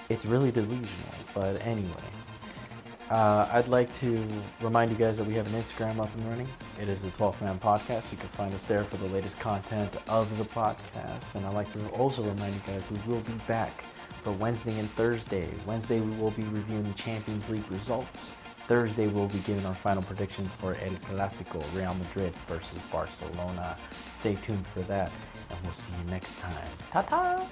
It's 0.09 0.27
really 0.27 0.51
delusional, 0.51 1.15
but 1.33 1.59
anyway. 1.65 1.89
Uh, 3.09 3.49
I'd 3.51 3.67
like 3.67 3.91
to 4.01 4.23
remind 4.61 4.91
you 4.91 4.95
guys 4.95 5.17
that 5.17 5.25
we 5.25 5.33
have 5.33 5.51
an 5.51 5.59
Instagram 5.59 5.99
up 5.99 6.13
and 6.13 6.27
running. 6.27 6.47
It 6.79 6.87
is 6.87 7.01
the 7.01 7.09
12th 7.09 7.41
Man 7.41 7.57
Podcast. 7.57 8.11
You 8.11 8.19
can 8.19 8.29
find 8.29 8.53
us 8.53 8.65
there 8.65 8.83
for 8.83 8.97
the 8.97 9.07
latest 9.07 9.39
content 9.39 9.91
of 10.07 10.37
the 10.37 10.45
podcast. 10.45 11.33
And 11.33 11.47
I'd 11.47 11.55
like 11.55 11.73
to 11.73 11.87
also 11.89 12.21
remind 12.21 12.53
you 12.53 12.61
guys 12.67 12.83
we 12.91 13.11
will 13.11 13.21
be 13.21 13.33
back 13.47 13.85
for 14.25 14.31
Wednesday 14.31 14.79
and 14.79 14.91
Thursday. 14.95 15.47
Wednesday, 15.67 16.01
we 16.01 16.09
will 16.17 16.31
be 16.31 16.41
reviewing 16.45 16.83
the 16.83 16.95
Champions 16.95 17.47
League 17.47 17.69
results. 17.69 18.33
Thursday, 18.67 19.05
we'll 19.05 19.27
be 19.27 19.37
giving 19.39 19.63
our 19.67 19.75
final 19.75 20.01
predictions 20.01 20.51
for 20.55 20.75
El 20.81 20.93
Clásico, 20.93 21.63
Real 21.75 21.93
Madrid 21.93 22.33
versus 22.47 22.79
Barcelona. 22.91 23.77
Stay 24.11 24.33
tuned 24.33 24.65
for 24.65 24.81
that, 24.81 25.11
and 25.51 25.59
we'll 25.63 25.73
see 25.73 25.93
you 26.03 26.09
next 26.09 26.39
time. 26.39 26.71
Ta 26.91 27.03
ta! 27.03 27.47